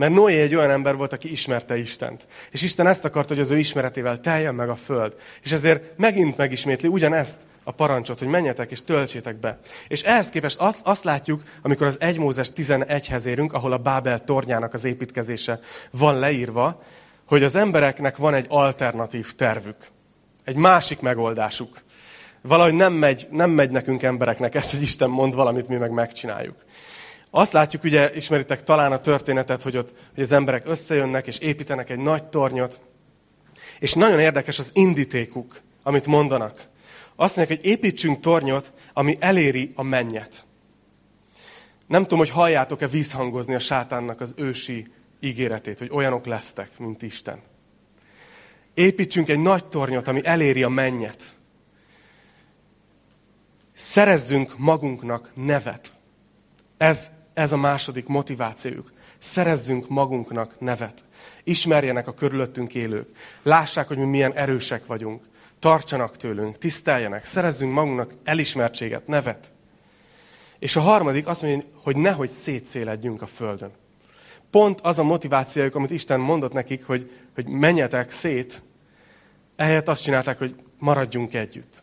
Mert 0.01 0.13
Noé 0.13 0.41
egy 0.41 0.55
olyan 0.55 0.71
ember 0.71 0.97
volt, 0.97 1.13
aki 1.13 1.31
ismerte 1.31 1.79
Istent. 1.79 2.27
És 2.51 2.63
Isten 2.63 2.87
ezt 2.87 3.05
akarta, 3.05 3.35
hogy 3.35 3.43
az 3.43 3.51
ő 3.51 3.59
ismeretével 3.59 4.21
teljen 4.21 4.55
meg 4.55 4.69
a 4.69 4.77
föld. 4.77 5.17
És 5.43 5.53
ezért 5.53 5.99
megint 5.99 6.37
megismétli 6.37 6.89
ugyanezt 6.89 7.37
a 7.65 7.71
parancsot, 7.71 8.19
hogy 8.19 8.29
menjetek 8.29 8.71
és 8.71 8.85
töltsétek 8.85 9.37
be. 9.37 9.59
És 9.89 10.03
ehhez 10.03 10.29
képest 10.29 10.61
azt 10.83 11.05
látjuk, 11.05 11.43
amikor 11.63 11.87
az 11.87 12.01
1 12.01 12.19
Mózes 12.19 12.49
11-hez 12.57 13.25
érünk, 13.25 13.53
ahol 13.53 13.73
a 13.73 13.79
Bábel 13.79 14.25
tornyának 14.25 14.75
az 14.75 14.85
építkezése 14.85 15.61
van 15.91 16.19
leírva, 16.19 16.83
hogy 17.27 17.43
az 17.43 17.55
embereknek 17.55 18.17
van 18.17 18.35
egy 18.35 18.47
alternatív 18.49 19.35
tervük. 19.35 19.77
Egy 20.45 20.57
másik 20.57 21.01
megoldásuk. 21.01 21.83
Valahogy 22.43 22.75
nem 22.75 22.93
megy, 22.93 23.29
nem 23.31 23.51
megy 23.51 23.71
nekünk 23.71 24.03
embereknek 24.03 24.55
ez, 24.55 24.71
hogy 24.71 24.83
Isten 24.83 25.11
mond 25.11 25.35
valamit, 25.35 25.69
mi 25.69 25.77
meg 25.77 25.91
megcsináljuk. 25.91 26.57
Azt 27.31 27.53
látjuk, 27.53 27.85
ugye 27.85 28.15
ismeritek 28.15 28.63
talán 28.63 28.93
a 28.93 28.99
történetet, 28.99 29.63
hogy, 29.63 29.77
ott, 29.77 29.95
hogy 30.15 30.23
az 30.23 30.33
emberek 30.33 30.69
összejönnek 30.69 31.27
és 31.27 31.39
építenek 31.39 31.91
egy 31.91 31.99
nagy 31.99 32.25
tornyot, 32.25 32.81
és 33.79 33.95
nagyon 33.95 34.19
érdekes 34.19 34.59
az 34.59 34.71
indítékuk, 34.75 35.61
amit 35.83 36.07
mondanak. 36.07 36.69
Azt 37.17 37.37
mondják, 37.37 37.61
hogy 37.61 37.71
építsünk 37.71 38.21
tornyot, 38.21 38.73
ami 38.93 39.17
eléri 39.21 39.73
a 39.75 39.83
mennyet. 39.83 40.45
Nem 41.87 42.03
tudom, 42.03 42.19
hogy 42.19 42.31
halljátok-e 42.31 42.89
vízhangozni 42.89 43.55
a 43.55 43.59
sátánnak 43.59 44.21
az 44.21 44.35
ősi 44.37 44.87
ígéretét, 45.21 45.79
hogy 45.79 45.91
olyanok 45.93 46.27
lesztek, 46.27 46.79
mint 46.79 47.03
Isten. 47.03 47.41
Építsünk 48.75 49.29
egy 49.29 49.39
nagy 49.39 49.65
tornyot, 49.65 50.09
ami 50.09 50.21
eléri 50.25 50.63
a 50.63 50.69
mennyet. 50.69 51.25
Szerezzünk 53.73 54.59
magunknak 54.59 55.31
nevet. 55.35 55.93
Ez, 56.77 57.11
ez 57.35 57.53
a 57.53 57.57
második 57.57 58.07
motivációjuk. 58.07 58.93
Szerezzünk 59.19 59.89
magunknak 59.89 60.61
nevet. 60.61 61.05
Ismerjenek 61.45 62.09
a 62.09 62.15
körülöttünk 62.15 62.75
élők. 62.75 63.09
Lássák, 63.43 63.89
hogy 63.89 63.99
mi 63.99 64.05
milyen 64.05 64.33
erősek 64.33 64.87
vagyunk 64.87 65.23
tartsanak 65.59 66.17
tőlünk, 66.17 66.59
tiszteljenek, 66.59 67.25
szerezzünk 67.25 67.73
magunknak 67.73 68.15
elismertséget, 68.25 69.07
nevet. 69.07 69.53
És 70.59 70.77
a 70.77 70.81
harmadik 70.81 71.27
azt 71.27 71.43
mondja, 71.43 71.69
hogy 71.83 71.97
nehogy 71.97 72.29
szétszéledjünk 72.29 73.23
a 73.23 73.27
földön. 73.27 73.71
Pont 74.51 74.81
az 74.81 74.99
a 74.99 75.03
motivációjuk, 75.03 75.75
amit 75.75 75.91
Isten 75.91 76.21
mondott 76.21 76.53
nekik, 76.53 76.87
hogy, 76.87 77.11
hogy 77.35 77.47
menjetek 77.47 78.11
szét, 78.11 78.63
ehelyett 79.57 79.89
azt 79.89 80.03
csinálták, 80.03 80.39
hogy 80.39 80.55
maradjunk 80.79 81.35
együtt. 81.35 81.83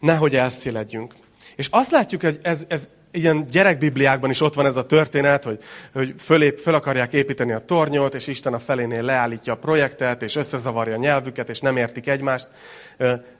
Nehogy 0.00 0.36
elszéledjünk. 0.36 1.14
És 1.56 1.68
azt 1.70 1.90
látjuk, 1.90 2.20
hogy 2.20 2.38
ez, 2.42 2.64
ez 2.68 2.88
ilyen 3.14 3.46
gyerekbibliákban 3.50 4.30
is 4.30 4.40
ott 4.40 4.54
van 4.54 4.66
ez 4.66 4.76
a 4.76 4.86
történet, 4.86 5.44
hogy, 5.44 5.58
hogy 5.92 6.14
fölép, 6.18 6.58
föl 6.58 6.74
akarják 6.74 7.12
építeni 7.12 7.52
a 7.52 7.58
tornyot, 7.58 8.14
és 8.14 8.26
Isten 8.26 8.54
a 8.54 8.58
felénél 8.58 9.02
leállítja 9.02 9.52
a 9.52 9.56
projektet, 9.56 10.22
és 10.22 10.36
összezavarja 10.36 10.94
a 10.94 10.98
nyelvüket, 10.98 11.48
és 11.48 11.60
nem 11.60 11.76
értik 11.76 12.08
egymást. 12.08 12.48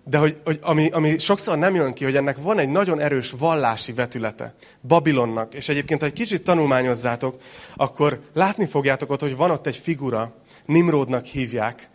De 0.04 0.18
hogy, 0.18 0.36
hogy 0.44 0.58
ami, 0.62 0.90
ami 0.90 1.18
sokszor 1.18 1.58
nem 1.58 1.74
jön 1.74 1.92
ki, 1.92 2.04
hogy 2.04 2.16
ennek 2.16 2.36
van 2.36 2.58
egy 2.58 2.68
nagyon 2.68 3.00
erős 3.00 3.30
vallási 3.38 3.92
vetülete 3.92 4.54
Babilonnak. 4.86 5.54
És 5.54 5.68
egyébként, 5.68 6.00
ha 6.00 6.06
egy 6.06 6.12
kicsit 6.12 6.44
tanulmányozzátok, 6.44 7.40
akkor 7.76 8.20
látni 8.32 8.66
fogjátok 8.66 9.10
ott, 9.10 9.20
hogy 9.20 9.36
van 9.36 9.50
ott 9.50 9.66
egy 9.66 9.76
figura, 9.76 10.32
Nimrodnak 10.66 11.24
hívják, 11.24 11.88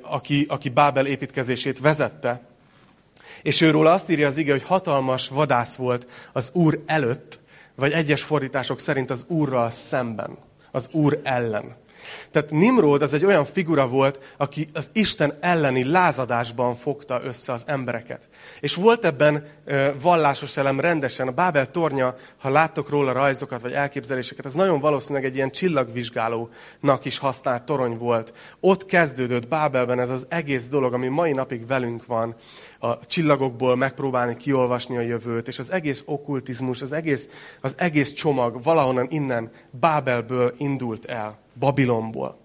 aki, 0.00 0.46
aki 0.48 0.68
Bábel 0.68 1.06
építkezését 1.06 1.80
vezette, 1.80 2.51
és 3.42 3.60
őről 3.60 3.86
azt 3.86 4.10
írja 4.10 4.26
az 4.26 4.36
ige, 4.36 4.52
hogy 4.52 4.62
hatalmas 4.62 5.28
vadász 5.28 5.76
volt 5.76 6.06
az 6.32 6.50
Úr 6.52 6.82
előtt, 6.86 7.40
vagy 7.74 7.92
egyes 7.92 8.22
fordítások 8.22 8.80
szerint 8.80 9.10
az 9.10 9.24
Úrral 9.28 9.70
szemben, 9.70 10.38
az 10.70 10.88
Úr 10.92 11.20
ellen. 11.22 11.80
Tehát 12.30 12.50
Nimrod 12.50 13.02
az 13.02 13.14
egy 13.14 13.24
olyan 13.24 13.44
figura 13.44 13.88
volt, 13.88 14.34
aki 14.36 14.68
az 14.72 14.90
Isten 14.92 15.32
elleni 15.40 15.84
lázadásban 15.84 16.76
fogta 16.76 17.20
össze 17.24 17.52
az 17.52 17.62
embereket. 17.66 18.28
És 18.60 18.74
volt 18.74 19.04
ebben 19.04 19.46
vallásos 20.00 20.56
elem 20.56 20.80
rendesen. 20.80 21.28
A 21.28 21.32
Bábel 21.32 21.70
tornya, 21.70 22.14
ha 22.38 22.50
láttok 22.50 22.88
róla 22.88 23.12
rajzokat 23.12 23.60
vagy 23.60 23.72
elképzeléseket, 23.72 24.46
ez 24.46 24.52
nagyon 24.52 24.80
valószínűleg 24.80 25.24
egy 25.24 25.34
ilyen 25.34 25.50
csillagvizsgálónak 25.50 27.04
is 27.04 27.18
használt 27.18 27.62
torony 27.62 27.98
volt. 27.98 28.32
Ott 28.60 28.86
kezdődött 28.86 29.48
Bábelben 29.48 30.00
ez 30.00 30.10
az 30.10 30.26
egész 30.28 30.68
dolog, 30.68 30.94
ami 30.94 31.08
mai 31.08 31.32
napig 31.32 31.66
velünk 31.66 32.06
van, 32.06 32.34
a 32.78 33.06
csillagokból 33.06 33.76
megpróbálni 33.76 34.36
kiolvasni 34.36 34.96
a 34.96 35.00
jövőt, 35.00 35.48
és 35.48 35.58
az 35.58 35.72
egész 35.72 36.02
okkultizmus, 36.06 36.82
az 36.82 36.92
egész, 36.92 37.28
az 37.60 37.74
egész 37.78 38.12
csomag 38.12 38.62
valahonnan 38.62 39.06
innen 39.10 39.50
Bábelből 39.70 40.54
indult 40.56 41.04
el. 41.04 41.38
Babilonból. 41.58 42.38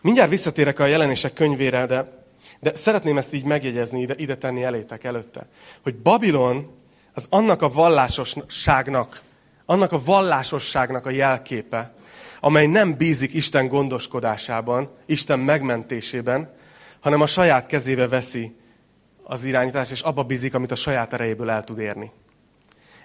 Mindjárt 0.00 0.30
visszatérek 0.30 0.78
a 0.78 0.86
jelenések 0.86 1.32
könyvére, 1.32 1.86
de, 1.86 2.23
de 2.60 2.76
szeretném 2.76 3.18
ezt 3.18 3.32
így 3.32 3.44
megjegyezni, 3.44 4.00
ide, 4.00 4.14
ide 4.16 4.36
tenni 4.36 4.62
elétek 4.62 5.04
előtte. 5.04 5.46
Hogy 5.82 5.96
Babilon 5.96 6.74
az 7.12 7.26
annak 7.30 7.62
a 7.62 7.68
vallásosságnak, 7.68 9.22
annak 9.66 9.92
a 9.92 10.02
vallásosságnak 10.04 11.06
a 11.06 11.10
jelképe, 11.10 11.94
amely 12.40 12.66
nem 12.66 12.96
bízik 12.96 13.34
Isten 13.34 13.68
gondoskodásában, 13.68 14.90
Isten 15.06 15.38
megmentésében, 15.38 16.54
hanem 17.00 17.20
a 17.20 17.26
saját 17.26 17.66
kezébe 17.66 18.08
veszi 18.08 18.56
az 19.22 19.44
irányítást, 19.44 19.90
és 19.90 20.00
abba 20.00 20.22
bízik, 20.22 20.54
amit 20.54 20.72
a 20.72 20.74
saját 20.74 21.12
erejéből 21.12 21.50
el 21.50 21.64
tud 21.64 21.78
érni. 21.78 22.12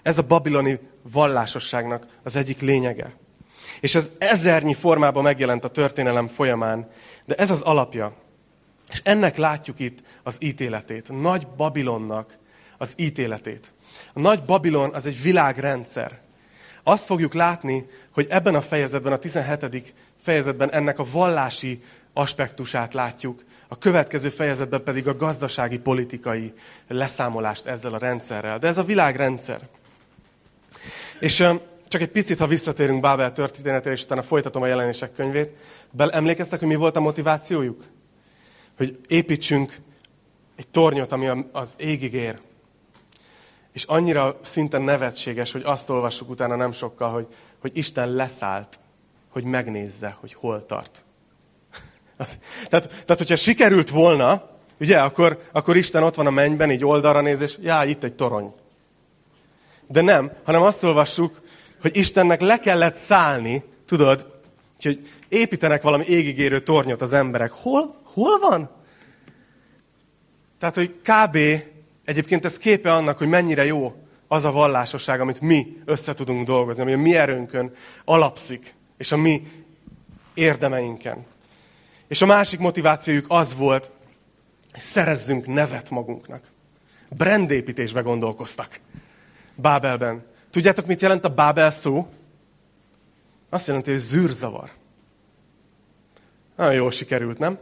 Ez 0.02 0.18
a 0.18 0.26
babiloni 0.26 0.78
vallásosságnak 1.02 2.06
az 2.22 2.36
egyik 2.36 2.60
lényege. 2.60 3.14
És 3.80 3.94
ez 3.94 4.10
ezernyi 4.18 4.74
formában 4.74 5.22
megjelent 5.22 5.64
a 5.64 5.68
történelem 5.68 6.28
folyamán, 6.28 6.90
de 7.24 7.34
ez 7.34 7.50
az 7.50 7.60
alapja. 7.60 8.12
És 8.90 9.00
ennek 9.04 9.36
látjuk 9.36 9.78
itt 9.78 9.98
az 10.22 10.36
ítéletét. 10.40 11.20
Nagy 11.20 11.46
Babilonnak 11.46 12.38
az 12.78 12.94
ítéletét. 12.96 13.72
A 14.12 14.20
Nagy 14.20 14.44
Babilon 14.44 14.94
az 14.94 15.06
egy 15.06 15.22
világrendszer. 15.22 16.18
Azt 16.82 17.06
fogjuk 17.06 17.34
látni, 17.34 17.86
hogy 18.10 18.26
ebben 18.30 18.54
a 18.54 18.62
fejezetben, 18.62 19.12
a 19.12 19.16
17. 19.16 19.94
fejezetben 20.22 20.72
ennek 20.72 20.98
a 20.98 21.06
vallási 21.10 21.82
aspektusát 22.12 22.94
látjuk, 22.94 23.44
a 23.68 23.78
következő 23.78 24.28
fejezetben 24.28 24.82
pedig 24.82 25.08
a 25.08 25.16
gazdasági, 25.16 25.78
politikai 25.78 26.52
leszámolást 26.88 27.66
ezzel 27.66 27.94
a 27.94 27.98
rendszerrel. 27.98 28.58
De 28.58 28.66
ez 28.66 28.78
a 28.78 28.82
világrendszer. 28.82 29.60
És 31.20 31.44
csak 31.88 32.00
egy 32.00 32.10
picit, 32.10 32.38
ha 32.38 32.46
visszatérünk 32.46 33.00
Bábel 33.00 33.32
történetére, 33.32 33.94
és 33.94 34.02
utána 34.02 34.22
folytatom 34.22 34.62
a 34.62 34.66
jelenések 34.66 35.12
könyvét, 35.12 35.50
emlékeztek, 35.96 36.58
hogy 36.58 36.68
mi 36.68 36.74
volt 36.74 36.96
a 36.96 37.00
motivációjuk? 37.00 37.84
Hogy 38.80 38.98
építsünk 39.08 39.76
egy 40.56 40.68
tornyot, 40.68 41.12
ami 41.12 41.44
az 41.52 41.74
égig 41.76 42.12
ér. 42.12 42.38
És 43.72 43.84
annyira 43.84 44.38
szinte 44.42 44.78
nevetséges, 44.78 45.52
hogy 45.52 45.62
azt 45.64 45.90
olvassuk 45.90 46.30
utána 46.30 46.56
nem 46.56 46.72
sokkal, 46.72 47.10
hogy, 47.10 47.26
hogy 47.58 47.76
Isten 47.76 48.10
leszállt, 48.10 48.78
hogy 49.28 49.44
megnézze, 49.44 50.16
hogy 50.20 50.32
hol 50.32 50.66
tart. 50.66 51.04
tehát, 52.68 52.88
tehát, 52.88 53.18
hogyha 53.18 53.36
sikerült 53.36 53.90
volna, 53.90 54.50
ugye, 54.78 55.00
akkor, 55.00 55.42
akkor 55.52 55.76
Isten 55.76 56.02
ott 56.02 56.14
van 56.14 56.26
a 56.26 56.30
mennyben, 56.30 56.70
így 56.70 56.84
oldalra 56.84 57.20
néz, 57.20 57.40
és 57.40 57.58
já, 57.60 57.84
itt 57.84 58.04
egy 58.04 58.14
torony. 58.14 58.54
De 59.86 60.00
nem, 60.00 60.32
hanem 60.44 60.62
azt 60.62 60.84
olvassuk, 60.84 61.40
hogy 61.80 61.96
Istennek 61.96 62.40
le 62.40 62.58
kellett 62.58 62.96
szállni, 62.96 63.64
tudod, 63.86 64.40
hogy 64.82 65.08
építenek 65.28 65.82
valami 65.82 66.04
égigérő 66.04 66.60
tornyot 66.60 67.02
az 67.02 67.12
emberek. 67.12 67.50
Hol? 67.50 67.99
Hol 68.12 68.38
van? 68.38 68.70
Tehát, 70.58 70.74
hogy 70.74 71.00
kb. 71.02 71.36
egyébként 72.04 72.44
ez 72.44 72.58
képe 72.58 72.92
annak, 72.92 73.18
hogy 73.18 73.28
mennyire 73.28 73.64
jó 73.64 73.94
az 74.28 74.44
a 74.44 74.52
vallásosság, 74.52 75.20
amit 75.20 75.40
mi 75.40 75.82
össze 75.84 76.14
tudunk 76.14 76.46
dolgozni, 76.46 76.82
ami 76.82 76.92
a 76.92 76.98
mi 76.98 77.16
erőnkön 77.16 77.72
alapszik, 78.04 78.74
és 78.96 79.12
a 79.12 79.16
mi 79.16 79.48
érdemeinken. 80.34 81.26
És 82.08 82.22
a 82.22 82.26
másik 82.26 82.58
motivációjuk 82.58 83.26
az 83.28 83.54
volt, 83.54 83.90
hogy 84.72 84.80
szerezzünk 84.80 85.46
nevet 85.46 85.90
magunknak. 85.90 86.50
Brandépítésbe 87.08 88.00
gondolkoztak. 88.00 88.80
Bábelben. 89.54 90.26
Tudjátok, 90.50 90.86
mit 90.86 91.02
jelent 91.02 91.24
a 91.24 91.34
Bábel 91.34 91.70
szó? 91.70 92.08
Azt 93.50 93.66
jelenti, 93.66 93.90
hogy 93.90 94.00
zűrzavar. 94.00 94.70
Nagyon 96.56 96.74
jól 96.74 96.90
sikerült, 96.90 97.38
nem? 97.38 97.58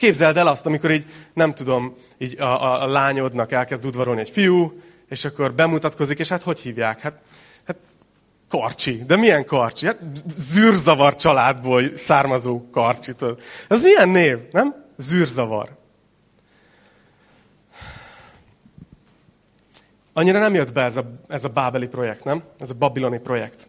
Képzeld 0.00 0.36
el 0.36 0.46
azt, 0.46 0.66
amikor 0.66 0.90
így, 0.90 1.06
nem 1.34 1.54
tudom, 1.54 1.94
így 2.18 2.40
a, 2.40 2.62
a, 2.62 2.82
a 2.82 2.86
lányodnak 2.86 3.52
elkezd 3.52 3.86
udvarolni 3.86 4.20
egy 4.20 4.30
fiú, 4.30 4.80
és 5.08 5.24
akkor 5.24 5.54
bemutatkozik, 5.54 6.18
és 6.18 6.28
hát 6.28 6.42
hogy 6.42 6.58
hívják? 6.58 7.00
Hát, 7.00 7.22
hát 7.66 7.76
Karcsi. 8.48 9.04
De 9.04 9.16
milyen 9.16 9.44
Karcsi? 9.44 9.86
Hát 9.86 9.98
zűrzavar 10.36 11.16
családból 11.16 11.96
származó 11.96 12.70
Karcsitől. 12.70 13.38
Ez 13.68 13.82
milyen 13.82 14.08
név, 14.08 14.38
nem? 14.50 14.84
Zűrzavar. 14.96 15.76
Annyira 20.12 20.38
nem 20.38 20.54
jött 20.54 20.72
be 20.72 20.82
ez 20.82 20.96
a, 20.96 21.20
ez 21.28 21.44
a 21.44 21.48
bábeli 21.48 21.88
projekt, 21.88 22.24
nem? 22.24 22.42
Ez 22.58 22.70
a 22.70 22.74
babiloni 22.74 23.18
projekt. 23.18 23.68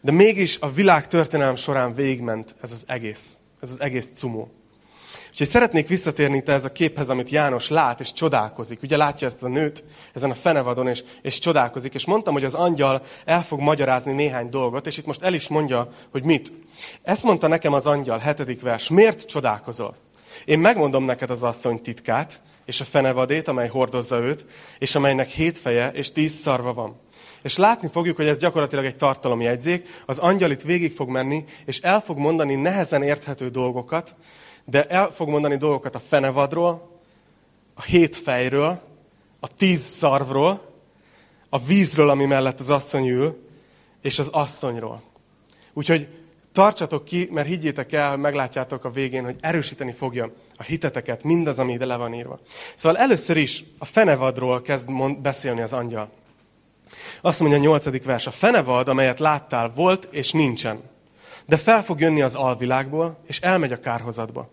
De 0.00 0.12
mégis 0.12 0.58
a 0.60 0.72
világ 0.72 1.06
történelem 1.06 1.56
során 1.56 1.94
végigment 1.94 2.54
ez 2.62 2.72
az 2.72 2.84
egész. 2.86 3.36
Ez 3.60 3.70
az 3.70 3.80
egész 3.80 4.10
cumó. 4.14 4.50
Úgyhogy 5.32 5.46
szeretnék 5.46 5.88
visszatérni 5.88 6.36
itt 6.36 6.48
ez 6.48 6.64
a 6.64 6.72
képhez, 6.72 7.10
amit 7.10 7.30
János 7.30 7.68
lát 7.68 8.00
és 8.00 8.12
csodálkozik. 8.12 8.82
Ugye 8.82 8.96
látja 8.96 9.26
ezt 9.26 9.42
a 9.42 9.48
nőt 9.48 9.84
ezen 10.12 10.30
a 10.30 10.34
fenevadon, 10.34 10.88
és, 10.88 11.04
és 11.22 11.38
csodálkozik. 11.38 11.94
És 11.94 12.06
mondtam, 12.06 12.32
hogy 12.32 12.44
az 12.44 12.54
angyal 12.54 13.02
el 13.24 13.42
fog 13.42 13.60
magyarázni 13.60 14.12
néhány 14.12 14.48
dolgot, 14.48 14.86
és 14.86 14.98
itt 14.98 15.06
most 15.06 15.22
el 15.22 15.34
is 15.34 15.48
mondja, 15.48 15.88
hogy 16.10 16.22
mit. 16.22 16.52
Ezt 17.02 17.24
mondta 17.24 17.46
nekem 17.46 17.72
az 17.72 17.86
angyal, 17.86 18.18
hetedik 18.18 18.60
vers. 18.60 18.88
Miért 18.88 19.24
csodálkozol? 19.26 19.96
Én 20.44 20.58
megmondom 20.58 21.04
neked 21.04 21.30
az 21.30 21.42
asszony 21.42 21.80
titkát, 21.80 22.40
és 22.64 22.80
a 22.80 22.84
fenevadét, 22.84 23.48
amely 23.48 23.68
hordozza 23.68 24.18
őt, 24.18 24.46
és 24.78 24.94
amelynek 24.94 25.28
hét 25.28 25.58
feje 25.58 25.90
és 25.92 26.12
tíz 26.12 26.32
szarva 26.32 26.72
van. 26.72 27.00
És 27.42 27.56
látni 27.56 27.88
fogjuk, 27.92 28.16
hogy 28.16 28.26
ez 28.26 28.38
gyakorlatilag 28.38 28.84
egy 28.84 28.96
tartalomjegyzék. 28.96 30.02
Az 30.06 30.18
angyal 30.18 30.50
itt 30.50 30.62
végig 30.62 30.94
fog 30.94 31.08
menni, 31.08 31.44
és 31.64 31.80
el 31.80 32.00
fog 32.00 32.18
mondani 32.18 32.54
nehezen 32.54 33.02
érthető 33.02 33.48
dolgokat, 33.48 34.16
de 34.64 34.84
el 34.84 35.10
fog 35.10 35.28
mondani 35.28 35.56
dolgokat 35.56 35.94
a 35.94 35.98
fenevadról, 35.98 37.00
a 37.74 37.82
hét 37.82 38.16
a 39.40 39.48
tíz 39.56 39.80
szarvról, 39.80 40.70
a 41.48 41.58
vízről, 41.58 42.10
ami 42.10 42.24
mellett 42.24 42.60
az 42.60 42.70
asszony 42.70 43.08
ül, 43.08 43.48
és 44.02 44.18
az 44.18 44.28
asszonyról. 44.28 45.02
Úgyhogy 45.72 46.08
tartsatok 46.52 47.04
ki, 47.04 47.28
mert 47.32 47.46
higgyétek 47.46 47.92
el, 47.92 48.16
meglátjátok 48.16 48.84
a 48.84 48.90
végén, 48.90 49.24
hogy 49.24 49.36
erősíteni 49.40 49.92
fogja 49.92 50.32
a 50.56 50.62
hiteteket, 50.62 51.22
mindaz, 51.22 51.58
ami 51.58 51.72
ide 51.72 51.84
le 51.84 51.96
van 51.96 52.14
írva. 52.14 52.40
Szóval 52.74 52.98
először 52.98 53.36
is 53.36 53.64
a 53.78 53.84
fenevadról 53.84 54.62
kezd 54.62 54.88
mond, 54.88 55.18
beszélni 55.18 55.60
az 55.60 55.72
angyal. 55.72 56.10
Azt 57.20 57.40
mondja 57.40 57.58
a 57.58 57.62
nyolcadik 57.62 58.04
vers, 58.04 58.26
a 58.26 58.30
fenevad, 58.30 58.88
amelyet 58.88 59.20
láttál, 59.20 59.72
volt 59.74 60.08
és 60.10 60.32
nincsen. 60.32 60.80
De 61.46 61.56
fel 61.56 61.82
fog 61.82 62.00
jönni 62.00 62.22
az 62.22 62.34
alvilágból, 62.34 63.18
és 63.26 63.40
elmegy 63.40 63.72
a 63.72 63.80
kárhozatba. 63.80 64.50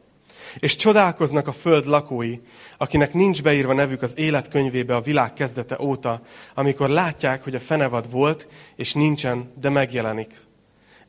És 0.60 0.76
csodálkoznak 0.76 1.48
a 1.48 1.52
föld 1.52 1.86
lakói, 1.86 2.40
akinek 2.78 3.14
nincs 3.14 3.44
beírva 3.44 3.74
nevük 3.74 4.02
az 4.02 4.18
életkönyvébe 4.18 4.96
a 4.96 5.02
világ 5.02 5.34
kezdete 5.34 5.78
óta, 5.80 6.22
amikor 6.54 6.90
látják, 6.90 7.44
hogy 7.44 7.56
a 7.56 7.60
fenevad 7.60 8.12
volt, 8.12 8.48
és 8.76 8.94
nincsen, 8.94 9.52
de 9.62 9.70
megjelenik. 9.70 10.34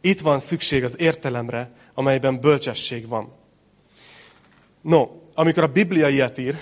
Itt 0.00 0.20
van 0.20 0.38
szükség 0.38 0.84
az 0.84 1.00
értelemre, 1.00 1.70
amelyben 1.94 2.40
bölcsesség 2.40 3.08
van. 3.08 3.32
No, 4.80 5.08
amikor 5.34 5.62
a 5.62 5.72
Biblia 5.72 6.08
ilyet 6.08 6.38
ír, 6.38 6.56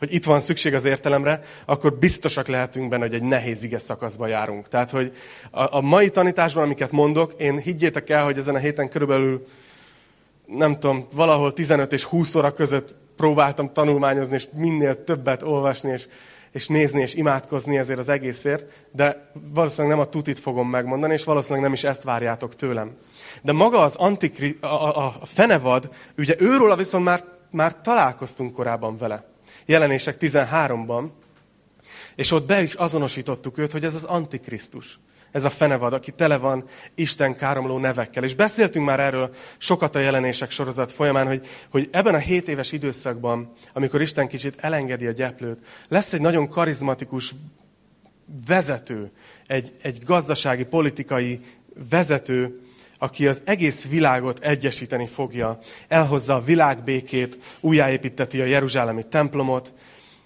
hogy 0.00 0.14
itt 0.14 0.24
van 0.24 0.40
szükség 0.40 0.74
az 0.74 0.84
értelemre, 0.84 1.40
akkor 1.64 1.94
biztosak 1.94 2.46
lehetünk 2.46 2.88
benne, 2.88 3.02
hogy 3.02 3.14
egy 3.14 3.22
nehéz 3.22 3.62
ige 3.62 3.78
szakaszba 3.78 4.26
járunk. 4.26 4.68
Tehát, 4.68 4.90
hogy 4.90 5.12
a, 5.50 5.76
a 5.76 5.80
mai 5.80 6.10
tanításban, 6.10 6.62
amiket 6.62 6.90
mondok, 6.90 7.34
én 7.38 7.58
higgyétek 7.58 8.10
el, 8.10 8.24
hogy 8.24 8.38
ezen 8.38 8.54
a 8.54 8.58
héten 8.58 8.88
körülbelül, 8.88 9.46
nem 10.46 10.78
tudom, 10.78 11.06
valahol 11.14 11.52
15 11.52 11.92
és 11.92 12.04
20 12.04 12.34
óra 12.34 12.52
között 12.52 12.94
próbáltam 13.16 13.72
tanulmányozni, 13.72 14.34
és 14.34 14.46
minél 14.52 15.04
többet 15.04 15.42
olvasni, 15.42 15.90
és, 15.90 16.06
és 16.52 16.66
nézni, 16.66 17.00
és 17.00 17.14
imádkozni 17.14 17.78
ezért 17.78 17.98
az 17.98 18.08
egészért, 18.08 18.66
de 18.92 19.30
valószínűleg 19.54 19.96
nem 19.96 20.06
a 20.06 20.08
tutit 20.08 20.38
fogom 20.38 20.68
megmondani, 20.68 21.12
és 21.12 21.24
valószínűleg 21.24 21.62
nem 21.62 21.72
is 21.72 21.84
ezt 21.84 22.02
várjátok 22.02 22.56
tőlem. 22.56 22.96
De 23.42 23.52
maga 23.52 23.78
az 23.78 23.96
antikri, 23.96 24.58
a, 24.60 24.66
a, 24.66 25.16
a 25.20 25.26
fenevad, 25.26 25.90
ugye 26.18 26.34
őről 26.38 26.76
viszont 26.76 27.04
már, 27.04 27.24
már 27.50 27.80
találkoztunk 27.80 28.54
korábban 28.54 28.96
vele 28.96 29.29
jelenések 29.70 30.16
13-ban, 30.20 31.10
és 32.14 32.32
ott 32.32 32.46
be 32.46 32.62
is 32.62 32.74
azonosítottuk 32.74 33.58
őt, 33.58 33.72
hogy 33.72 33.84
ez 33.84 33.94
az 33.94 34.04
Antikrisztus. 34.04 34.98
Ez 35.32 35.44
a 35.44 35.50
fenevad, 35.50 35.92
aki 35.92 36.10
tele 36.10 36.36
van 36.36 36.64
Isten 36.94 37.34
káromló 37.34 37.78
nevekkel. 37.78 38.24
És 38.24 38.34
beszéltünk 38.34 38.86
már 38.86 39.00
erről 39.00 39.34
sokat 39.58 39.96
a 39.96 39.98
jelenések 39.98 40.50
sorozat 40.50 40.92
folyamán, 40.92 41.26
hogy, 41.26 41.46
hogy 41.68 41.88
ebben 41.92 42.14
a 42.14 42.18
7 42.18 42.48
éves 42.48 42.72
időszakban, 42.72 43.52
amikor 43.72 44.00
Isten 44.00 44.28
kicsit 44.28 44.60
elengedi 44.60 45.06
a 45.06 45.12
gyeplőt, 45.12 45.58
lesz 45.88 46.12
egy 46.12 46.20
nagyon 46.20 46.48
karizmatikus 46.48 47.34
vezető, 48.46 49.10
egy, 49.46 49.70
egy 49.82 50.04
gazdasági, 50.04 50.64
politikai 50.64 51.40
vezető, 51.90 52.60
aki 53.02 53.26
az 53.26 53.42
egész 53.44 53.88
világot 53.88 54.44
egyesíteni 54.44 55.06
fogja, 55.06 55.58
elhozza 55.88 56.34
a 56.34 56.42
világbékét, 56.42 57.38
újjáépíteti 57.60 58.40
a 58.40 58.44
Jeruzsálemi 58.44 59.02
templomot, 59.02 59.72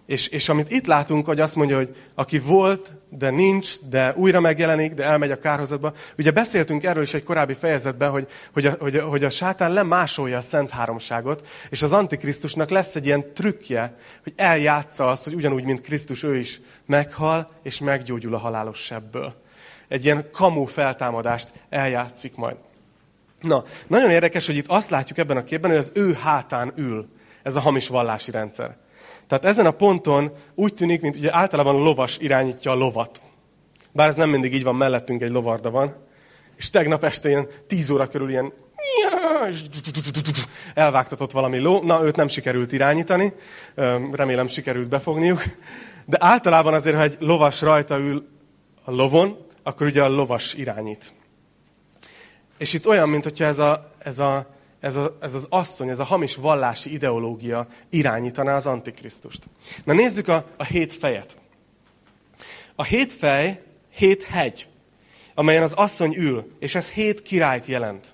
és, 0.06 0.26
és 0.26 0.48
amit 0.48 0.70
itt 0.70 0.86
látunk, 0.86 1.26
hogy 1.26 1.40
azt 1.40 1.56
mondja, 1.56 1.76
hogy 1.76 1.96
aki 2.14 2.38
volt, 2.38 2.92
de 3.08 3.30
nincs, 3.30 3.80
de 3.80 4.14
újra 4.16 4.40
megjelenik, 4.40 4.94
de 4.94 5.04
elmegy 5.04 5.30
a 5.30 5.38
kárhozatba. 5.38 5.92
Ugye 6.18 6.30
beszéltünk 6.30 6.84
erről 6.84 7.02
is 7.02 7.14
egy 7.14 7.22
korábbi 7.22 7.54
fejezetben, 7.54 8.10
hogy, 8.10 8.26
hogy, 8.52 8.66
a, 8.66 8.76
hogy, 8.78 8.96
a, 8.96 9.04
hogy 9.04 9.24
a 9.24 9.30
sátán 9.30 9.72
lemásolja 9.72 10.36
a 10.36 10.40
Szent 10.40 10.70
Háromságot, 10.70 11.46
és 11.70 11.82
az 11.82 11.92
Antikrisztusnak 11.92 12.70
lesz 12.70 12.94
egy 12.94 13.06
ilyen 13.06 13.32
trükkje, 13.34 13.96
hogy 14.22 14.32
eljátsza 14.36 15.08
azt, 15.08 15.24
hogy 15.24 15.34
ugyanúgy, 15.34 15.64
mint 15.64 15.80
Krisztus, 15.80 16.22
ő 16.22 16.36
is 16.36 16.60
meghal, 16.86 17.50
és 17.62 17.80
meggyógyul 17.80 18.34
a 18.34 18.38
halálos 18.38 18.78
sebből 18.78 19.42
egy 19.94 20.04
ilyen 20.04 20.28
kamu 20.32 20.64
feltámadást 20.64 21.52
eljátszik 21.68 22.36
majd. 22.36 22.56
Na, 23.40 23.62
nagyon 23.86 24.10
érdekes, 24.10 24.46
hogy 24.46 24.56
itt 24.56 24.68
azt 24.68 24.90
látjuk 24.90 25.18
ebben 25.18 25.36
a 25.36 25.42
képben, 25.42 25.70
hogy 25.70 25.78
az 25.78 25.92
ő 25.94 26.12
hátán 26.12 26.72
ül 26.76 27.08
ez 27.42 27.56
a 27.56 27.60
hamis 27.60 27.88
vallási 27.88 28.30
rendszer. 28.30 28.76
Tehát 29.26 29.44
ezen 29.44 29.66
a 29.66 29.70
ponton 29.70 30.32
úgy 30.54 30.74
tűnik, 30.74 31.00
mint 31.00 31.16
ugye 31.16 31.34
általában 31.34 31.74
a 31.74 31.78
lovas 31.78 32.18
irányítja 32.18 32.70
a 32.70 32.74
lovat. 32.74 33.22
Bár 33.92 34.08
ez 34.08 34.14
nem 34.14 34.28
mindig 34.28 34.54
így 34.54 34.62
van, 34.62 34.76
mellettünk 34.76 35.22
egy 35.22 35.30
lovarda 35.30 35.70
van. 35.70 35.96
És 36.56 36.70
tegnap 36.70 37.04
este 37.04 37.28
ilyen 37.28 37.48
tíz 37.66 37.90
óra 37.90 38.06
körül 38.06 38.30
ilyen 38.30 38.52
elvágtatott 40.74 41.30
valami 41.30 41.58
ló. 41.58 41.82
Na, 41.82 42.04
őt 42.04 42.16
nem 42.16 42.28
sikerült 42.28 42.72
irányítani. 42.72 43.32
Remélem 44.12 44.46
sikerült 44.46 44.88
befogniuk. 44.88 45.42
De 46.04 46.16
általában 46.20 46.74
azért, 46.74 46.96
ha 46.96 47.02
egy 47.02 47.16
lovas 47.18 47.60
rajta 47.60 47.98
ül 47.98 48.26
a 48.84 48.90
lovon, 48.90 49.44
akkor 49.64 49.86
ugye 49.86 50.02
a 50.02 50.08
lovas 50.08 50.54
irányít. 50.54 51.12
És 52.58 52.72
itt 52.72 52.86
olyan, 52.86 53.08
mint 53.08 53.24
hogyha 53.24 53.44
ez, 53.44 53.58
a, 53.58 53.92
ez, 53.98 54.18
a, 54.18 54.54
ez, 54.80 54.96
a, 54.96 55.16
ez 55.20 55.34
az 55.34 55.46
asszony, 55.50 55.88
ez 55.88 55.98
a 55.98 56.04
hamis 56.04 56.36
vallási 56.36 56.92
ideológia 56.92 57.66
irányítaná 57.90 58.56
az 58.56 58.66
Antikrisztust. 58.66 59.48
Na 59.84 59.92
nézzük 59.92 60.28
a, 60.28 60.44
a 60.56 60.64
hét 60.64 60.92
fejet. 60.92 61.38
A 62.74 62.82
hét 62.82 63.12
fej 63.12 63.62
hét 63.94 64.22
hegy, 64.22 64.68
amelyen 65.34 65.62
az 65.62 65.72
asszony 65.72 66.14
ül, 66.16 66.52
és 66.58 66.74
ez 66.74 66.90
hét 66.90 67.22
királyt 67.22 67.66
jelent. 67.66 68.06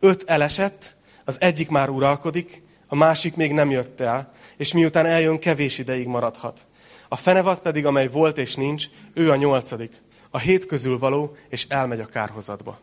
Öt 0.00 0.22
elesett, 0.26 0.96
az 1.24 1.40
egyik 1.40 1.68
már 1.68 1.88
uralkodik, 1.88 2.62
a 2.86 2.94
másik 2.94 3.36
még 3.36 3.52
nem 3.52 3.70
jött 3.70 4.00
el, 4.00 4.32
és 4.56 4.72
miután 4.72 5.06
eljön, 5.06 5.38
kevés 5.38 5.78
ideig 5.78 6.06
maradhat. 6.06 6.66
A 7.08 7.16
fenevad 7.16 7.60
pedig, 7.60 7.86
amely 7.86 8.08
volt 8.08 8.38
és 8.38 8.54
nincs, 8.54 8.86
ő 9.14 9.30
a 9.30 9.36
nyolcadik. 9.36 9.92
A 10.30 10.38
hét 10.38 10.66
közül 10.66 10.98
való, 10.98 11.36
és 11.48 11.66
elmegy 11.68 12.00
a 12.00 12.06
kárhozatba. 12.06 12.78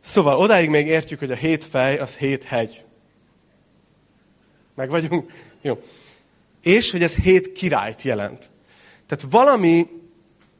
Szóval 0.00 0.36
odáig 0.36 0.68
még 0.68 0.86
értjük, 0.86 1.18
hogy 1.18 1.30
a 1.30 1.34
hét 1.34 1.64
fej 1.64 1.98
az 1.98 2.16
hét 2.16 2.44
hegy. 2.44 2.84
Meg 4.74 4.90
vagyunk? 4.90 5.32
Jó. 5.60 5.82
És 6.62 6.90
hogy 6.90 7.02
ez 7.02 7.14
hét 7.14 7.52
királyt 7.52 8.02
jelent. 8.02 8.50
Tehát 9.06 9.24
valami 9.30 9.86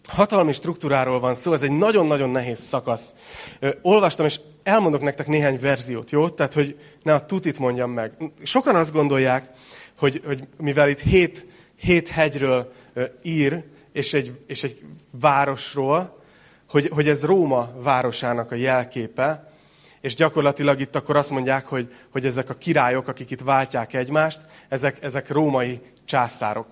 hatalmi 0.09 0.53
struktúráról 0.53 1.21
van 1.21 1.35
szó, 1.35 1.53
ez 1.53 1.63
egy 1.63 1.71
nagyon-nagyon 1.71 2.31
nehéz 2.31 2.59
szakasz. 2.59 3.15
Ö, 3.59 3.71
olvastam, 3.83 4.27
és 4.27 4.41
elmondok 4.63 5.03
nektek 5.03 5.27
néhány 5.27 5.61
verziót, 5.61 6.11
jó? 6.11 6.29
Tehát, 6.29 6.55
hogy 6.55 6.79
ne 7.03 7.15
a 7.15 7.27
tutit 7.27 7.59
mondjam 7.59 7.91
meg. 7.91 8.13
Sokan 8.43 8.75
azt 8.75 8.93
gondolják, 8.93 9.51
hogy, 9.99 10.23
hogy 10.25 10.47
mivel 10.57 10.89
itt 10.89 11.01
hét, 11.01 11.47
hét 11.77 12.09
hegyről 12.09 12.73
ö, 12.93 13.05
ír, 13.23 13.65
és 13.93 14.13
egy, 14.13 14.39
és 14.47 14.63
egy 14.63 14.83
városról, 15.11 16.23
hogy, 16.69 16.89
hogy 16.89 17.09
ez 17.09 17.25
Róma 17.25 17.71
városának 17.83 18.51
a 18.51 18.55
jelképe, 18.55 19.53
és 20.01 20.15
gyakorlatilag 20.15 20.81
itt 20.81 20.97
akkor 20.97 21.17
azt 21.17 21.31
mondják, 21.31 21.67
hogy, 21.67 21.95
hogy 22.11 22.27
ezek 22.27 22.51
a 22.51 22.55
királyok, 22.55 23.09
akik 23.09 23.31
itt 23.31 23.41
váltják 23.41 23.95
egymást, 23.95 24.41
ezek, 24.69 25.03
ezek 25.03 25.31
római 25.31 25.81
császárok. 26.05 26.67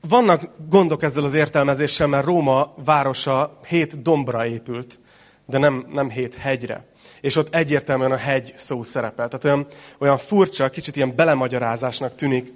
Vannak 0.00 0.48
gondok 0.68 1.02
ezzel 1.02 1.24
az 1.24 1.34
értelmezéssel, 1.34 2.06
mert 2.06 2.24
Róma 2.24 2.74
városa 2.84 3.58
hét 3.66 4.02
dombra 4.02 4.46
épült, 4.46 4.98
de 5.46 5.58
nem, 5.58 5.86
nem 5.92 6.10
hét 6.10 6.34
hegyre. 6.34 6.86
És 7.20 7.36
ott 7.36 7.54
egyértelműen 7.54 8.12
a 8.12 8.16
hegy 8.16 8.54
szó 8.56 8.82
szerepel. 8.82 9.28
Tehát 9.28 9.44
olyan, 9.44 9.66
olyan 9.98 10.18
furcsa, 10.18 10.70
kicsit 10.70 10.96
ilyen 10.96 11.16
belemagyarázásnak 11.16 12.14
tűnik. 12.14 12.52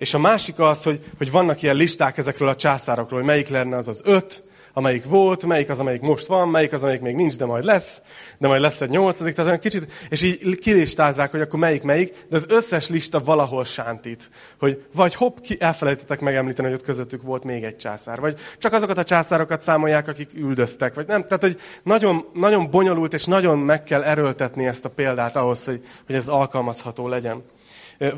És 0.00 0.14
a 0.14 0.18
másik 0.18 0.58
az, 0.58 0.82
hogy, 0.82 1.00
hogy 1.18 1.30
vannak 1.30 1.62
ilyen 1.62 1.76
listák 1.76 2.18
ezekről 2.18 2.48
a 2.48 2.56
császárokról, 2.56 3.18
hogy 3.18 3.28
melyik 3.28 3.48
lenne 3.48 3.76
az 3.76 3.88
az 3.88 4.02
öt, 4.04 4.42
amelyik 4.72 5.04
volt, 5.04 5.46
melyik 5.46 5.68
az, 5.68 5.80
amelyik 5.80 6.00
most 6.00 6.26
van, 6.26 6.48
melyik 6.48 6.72
az, 6.72 6.82
amelyik 6.82 7.00
még 7.00 7.14
nincs, 7.14 7.36
de 7.36 7.44
majd 7.44 7.64
lesz, 7.64 8.02
de 8.38 8.48
majd 8.48 8.60
lesz 8.60 8.80
egy 8.80 8.88
nyolcadik, 8.88 9.34
tehát 9.34 9.46
olyan 9.46 9.60
kicsit, 9.60 9.92
és 10.08 10.22
így 10.22 10.58
kilistázzák, 10.58 11.30
hogy 11.30 11.40
akkor 11.40 11.58
melyik 11.58 11.82
melyik, 11.82 12.14
de 12.28 12.36
az 12.36 12.44
összes 12.48 12.88
lista 12.88 13.20
valahol 13.20 13.64
sántít. 13.64 14.30
Hogy 14.58 14.84
vagy 14.94 15.14
hopp, 15.14 15.36
ki, 15.38 15.56
elfelejtettek 15.58 16.20
megemlíteni, 16.20 16.68
hogy 16.68 16.78
ott 16.78 16.84
közöttük 16.84 17.22
volt 17.22 17.44
még 17.44 17.64
egy 17.64 17.76
császár, 17.76 18.20
vagy 18.20 18.38
csak 18.58 18.72
azokat 18.72 18.98
a 18.98 19.04
császárokat 19.04 19.60
számolják, 19.60 20.08
akik 20.08 20.30
üldöztek, 20.34 20.94
vagy 20.94 21.06
nem. 21.06 21.22
Tehát, 21.22 21.42
hogy 21.42 21.60
nagyon, 21.82 22.24
nagyon 22.32 22.70
bonyolult, 22.70 23.14
és 23.14 23.24
nagyon 23.24 23.58
meg 23.58 23.82
kell 23.82 24.02
erőltetni 24.02 24.66
ezt 24.66 24.84
a 24.84 24.90
példát 24.90 25.36
ahhoz, 25.36 25.64
hogy, 25.64 25.84
hogy 26.06 26.14
ez 26.14 26.28
alkalmazható 26.28 27.08
legyen. 27.08 27.42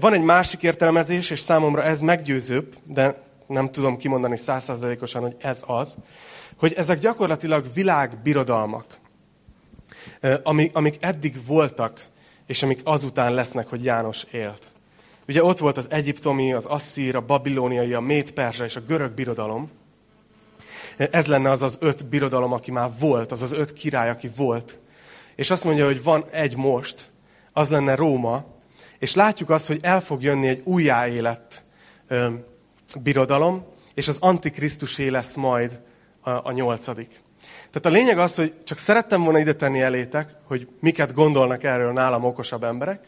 Van 0.01 0.12
egy 0.12 0.23
másik 0.23 0.62
értelmezés, 0.62 1.31
és 1.31 1.38
számomra 1.38 1.83
ez 1.83 2.01
meggyőzőbb, 2.01 2.77
de 2.85 3.23
nem 3.47 3.71
tudom 3.71 3.97
kimondani 3.97 4.37
százszázalékosan, 4.37 5.23
hogy 5.23 5.37
ez 5.40 5.64
az, 5.66 5.97
hogy 6.57 6.73
ezek 6.73 6.99
gyakorlatilag 6.99 7.66
világbirodalmak, 7.75 8.85
amik, 10.73 10.97
eddig 11.01 11.47
voltak, 11.47 12.01
és 12.47 12.62
amik 12.62 12.81
azután 12.85 13.35
lesznek, 13.35 13.68
hogy 13.68 13.85
János 13.85 14.27
élt. 14.31 14.62
Ugye 15.29 15.45
ott 15.45 15.59
volt 15.59 15.77
az 15.77 15.87
egyiptomi, 15.90 16.53
az 16.53 16.66
asszír, 16.66 17.16
a 17.16 17.21
babilóniai, 17.21 17.92
a 17.92 18.01
méd-perzsa 18.01 18.64
és 18.64 18.77
a 18.77 18.85
görög 18.87 19.12
birodalom. 19.12 19.71
Ez 20.97 21.27
lenne 21.27 21.51
az 21.51 21.62
az 21.62 21.77
öt 21.81 22.07
birodalom, 22.07 22.53
aki 22.53 22.71
már 22.71 22.90
volt, 22.99 23.33
az 23.33 23.42
az 23.42 23.53
öt 23.53 23.73
király, 23.73 24.11
aki 24.11 24.31
volt. 24.37 24.79
És 25.35 25.51
azt 25.51 25.64
mondja, 25.64 25.85
hogy 25.85 26.03
van 26.03 26.25
egy 26.31 26.57
most, 26.57 27.11
az 27.53 27.71
lenne 27.71 27.95
Róma, 27.95 28.45
és 29.02 29.14
látjuk 29.14 29.50
azt, 29.50 29.66
hogy 29.66 29.78
el 29.82 30.00
fog 30.00 30.22
jönni 30.22 30.48
egy 30.48 30.60
újjáélet 30.64 31.64
birodalom, 33.02 33.64
és 33.94 34.08
az 34.08 34.16
Antikrisztusé 34.20 35.08
lesz 35.08 35.34
majd 35.34 35.80
a, 36.20 36.30
a 36.30 36.52
nyolcadik. 36.52 37.20
Tehát 37.70 37.86
a 37.86 38.00
lényeg 38.00 38.18
az, 38.18 38.34
hogy 38.34 38.54
csak 38.64 38.78
szerettem 38.78 39.22
volna 39.22 39.38
ide 39.38 39.54
tenni 39.54 39.80
elétek, 39.80 40.34
hogy 40.44 40.68
miket 40.80 41.12
gondolnak 41.12 41.62
erről 41.62 41.92
nálam 41.92 42.24
okosabb 42.24 42.64
emberek. 42.64 43.04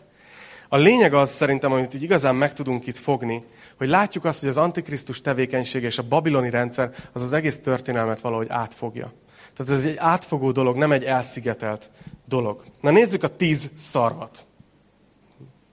A 0.69 0.77
lényeg 0.77 1.15
az 1.15 1.31
szerintem, 1.31 1.73
amit 1.73 1.95
így 1.95 2.03
igazán 2.03 2.35
meg 2.35 2.53
tudunk 2.53 2.87
itt 2.87 2.99
fogni, 2.99 3.45
hogy 3.77 3.89
látjuk 3.89 4.25
azt, 4.25 4.41
hogy 4.41 4.49
az 4.49 4.57
Antikrisztus 4.57 5.21
tevékenysége 5.21 5.87
és 5.87 5.99
a 5.99 6.09
babiloni 6.09 6.51
rendszer 6.51 6.91
az 7.13 7.23
az 7.23 7.33
egész 7.33 7.61
történelmet 7.61 8.21
valahogy 8.21 8.49
átfogja. 8.51 9.13
Tehát 9.57 9.73
ez 9.73 9.91
egy 9.91 9.97
átfogó 9.97 10.53
dolog, 10.53 10.77
nem 10.77 10.93
egy 10.93 11.05
elszigetelt 11.05 11.91
dolog. 12.29 12.65
Na 12.81 12.91
nézzük 12.91 13.23
a 13.23 13.37
tíz 13.37 13.71
szarvat. 13.77 14.47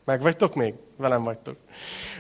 Meg 0.06 0.22
vagytok 0.22 0.56
még? 0.56 0.74
Velem 0.98 1.24
vagytok. 1.24 1.58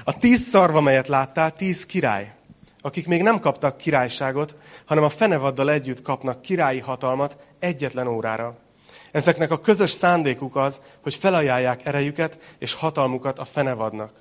A 0.03 0.17
tíz 0.17 0.41
szarva, 0.41 0.81
melyet 0.81 1.07
láttál, 1.07 1.55
tíz 1.55 1.85
király 1.85 2.33
akik 2.81 3.07
még 3.07 3.21
nem 3.21 3.39
kaptak 3.39 3.77
királyságot, 3.77 4.55
hanem 4.85 5.03
a 5.03 5.09
fenevaddal 5.09 5.71
együtt 5.71 6.01
kapnak 6.01 6.41
királyi 6.41 6.79
hatalmat 6.79 7.37
egyetlen 7.59 8.07
órára. 8.07 8.57
Ezeknek 9.11 9.51
a 9.51 9.59
közös 9.59 9.91
szándékuk 9.91 10.55
az, 10.55 10.81
hogy 11.01 11.15
felajánlják 11.15 11.85
erejüket 11.85 12.37
és 12.57 12.73
hatalmukat 12.73 13.39
a 13.39 13.45
fenevadnak. 13.45 14.11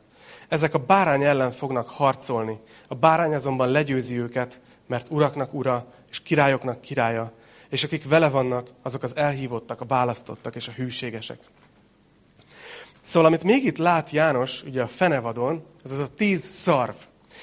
Ezek 0.48 0.74
a 0.74 0.78
bárány 0.78 1.22
ellen 1.22 1.52
fognak 1.52 1.88
harcolni. 1.88 2.60
A 2.88 2.94
bárány 2.94 3.34
azonban 3.34 3.70
legyőzi 3.70 4.18
őket, 4.18 4.60
mert 4.86 5.10
uraknak 5.10 5.54
ura 5.54 5.86
és 6.10 6.20
királyoknak 6.22 6.80
királya, 6.80 7.32
és 7.68 7.84
akik 7.84 8.08
vele 8.08 8.28
vannak, 8.28 8.68
azok 8.82 9.02
az 9.02 9.16
elhívottak, 9.16 9.80
a 9.80 9.86
választottak 9.86 10.56
és 10.56 10.68
a 10.68 10.72
hűségesek. 10.72 11.38
Szóval, 13.10 13.28
amit 13.28 13.44
még 13.44 13.64
itt 13.64 13.76
lát 13.76 14.10
János, 14.10 14.62
ugye 14.62 14.82
a 14.82 14.86
fenevadon, 14.86 15.62
az 15.84 15.92
az 15.92 15.98
a 15.98 16.14
tíz 16.16 16.44
szarv. 16.44 16.94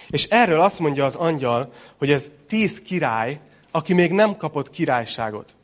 És 0.10 0.24
erről 0.24 0.60
azt 0.60 0.80
mondja 0.80 1.06
az 1.06 1.16
angyal, 1.16 1.72
hogy 1.98 2.12
ez 2.12 2.32
tíz 2.48 2.82
király, 2.82 3.40
aki 3.72 3.94
még 3.94 4.12
nem 4.12 4.38
kapott 4.38 4.70
királyságot. 4.70 5.56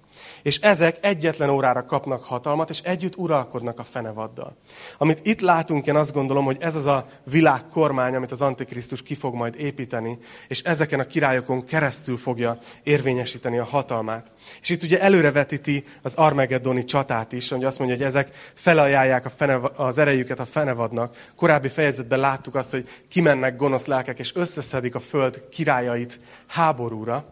És 0.43 0.59
ezek 0.59 0.97
egyetlen 1.01 1.49
órára 1.49 1.85
kapnak 1.85 2.23
hatalmat, 2.23 2.69
és 2.69 2.79
együtt 2.79 3.17
uralkodnak 3.17 3.79
a 3.79 3.83
fenevaddal. 3.83 4.55
Amit 4.97 5.19
itt 5.23 5.39
látunk, 5.39 5.87
én 5.87 5.95
azt 5.95 6.13
gondolom, 6.13 6.45
hogy 6.45 6.57
ez 6.59 6.75
az 6.75 6.85
a 6.85 7.07
világkormány, 7.23 8.15
amit 8.15 8.31
az 8.31 8.41
Antikrisztus 8.41 9.01
ki 9.03 9.15
fog 9.15 9.33
majd 9.33 9.55
építeni, 9.59 10.17
és 10.47 10.61
ezeken 10.61 10.99
a 10.99 11.05
királyokon 11.05 11.65
keresztül 11.65 12.17
fogja 12.17 12.57
érvényesíteni 12.83 13.57
a 13.57 13.63
hatalmát. 13.63 14.31
És 14.61 14.69
itt 14.69 14.83
ugye 14.83 15.01
előrevetíti 15.01 15.85
az 16.01 16.13
Armageddoni 16.13 16.83
csatát 16.83 17.31
is, 17.31 17.49
hogy 17.49 17.63
azt 17.63 17.79
mondja, 17.79 17.97
hogy 17.97 18.05
ezek 18.05 18.53
felajánlják 18.53 19.25
a 19.25 19.31
az 19.75 19.97
erejüket 19.97 20.39
a 20.39 20.45
fenevadnak. 20.45 21.31
Korábbi 21.35 21.67
fejezetben 21.67 22.19
láttuk 22.19 22.55
azt, 22.55 22.71
hogy 22.71 22.87
kimennek 23.09 23.55
gonosz 23.55 23.85
lelkek, 23.85 24.19
és 24.19 24.35
összeszedik 24.35 24.95
a 24.95 24.99
föld 24.99 25.47
királyait 25.49 26.19
háborúra, 26.47 27.25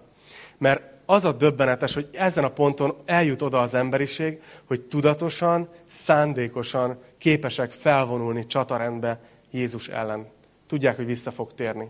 mert 0.57 0.81
az 1.11 1.25
a 1.25 1.31
döbbenetes, 1.31 1.93
hogy 1.93 2.09
ezen 2.13 2.43
a 2.43 2.51
ponton 2.51 2.95
eljut 3.05 3.41
oda 3.41 3.61
az 3.61 3.73
emberiség, 3.73 4.41
hogy 4.65 4.81
tudatosan, 4.81 5.69
szándékosan 5.87 6.99
képesek 7.17 7.71
felvonulni 7.71 8.45
csatarendbe 8.45 9.19
Jézus 9.51 9.87
ellen. 9.87 10.27
Tudják, 10.67 10.95
hogy 10.95 11.05
vissza 11.05 11.31
fog 11.31 11.53
térni. 11.53 11.89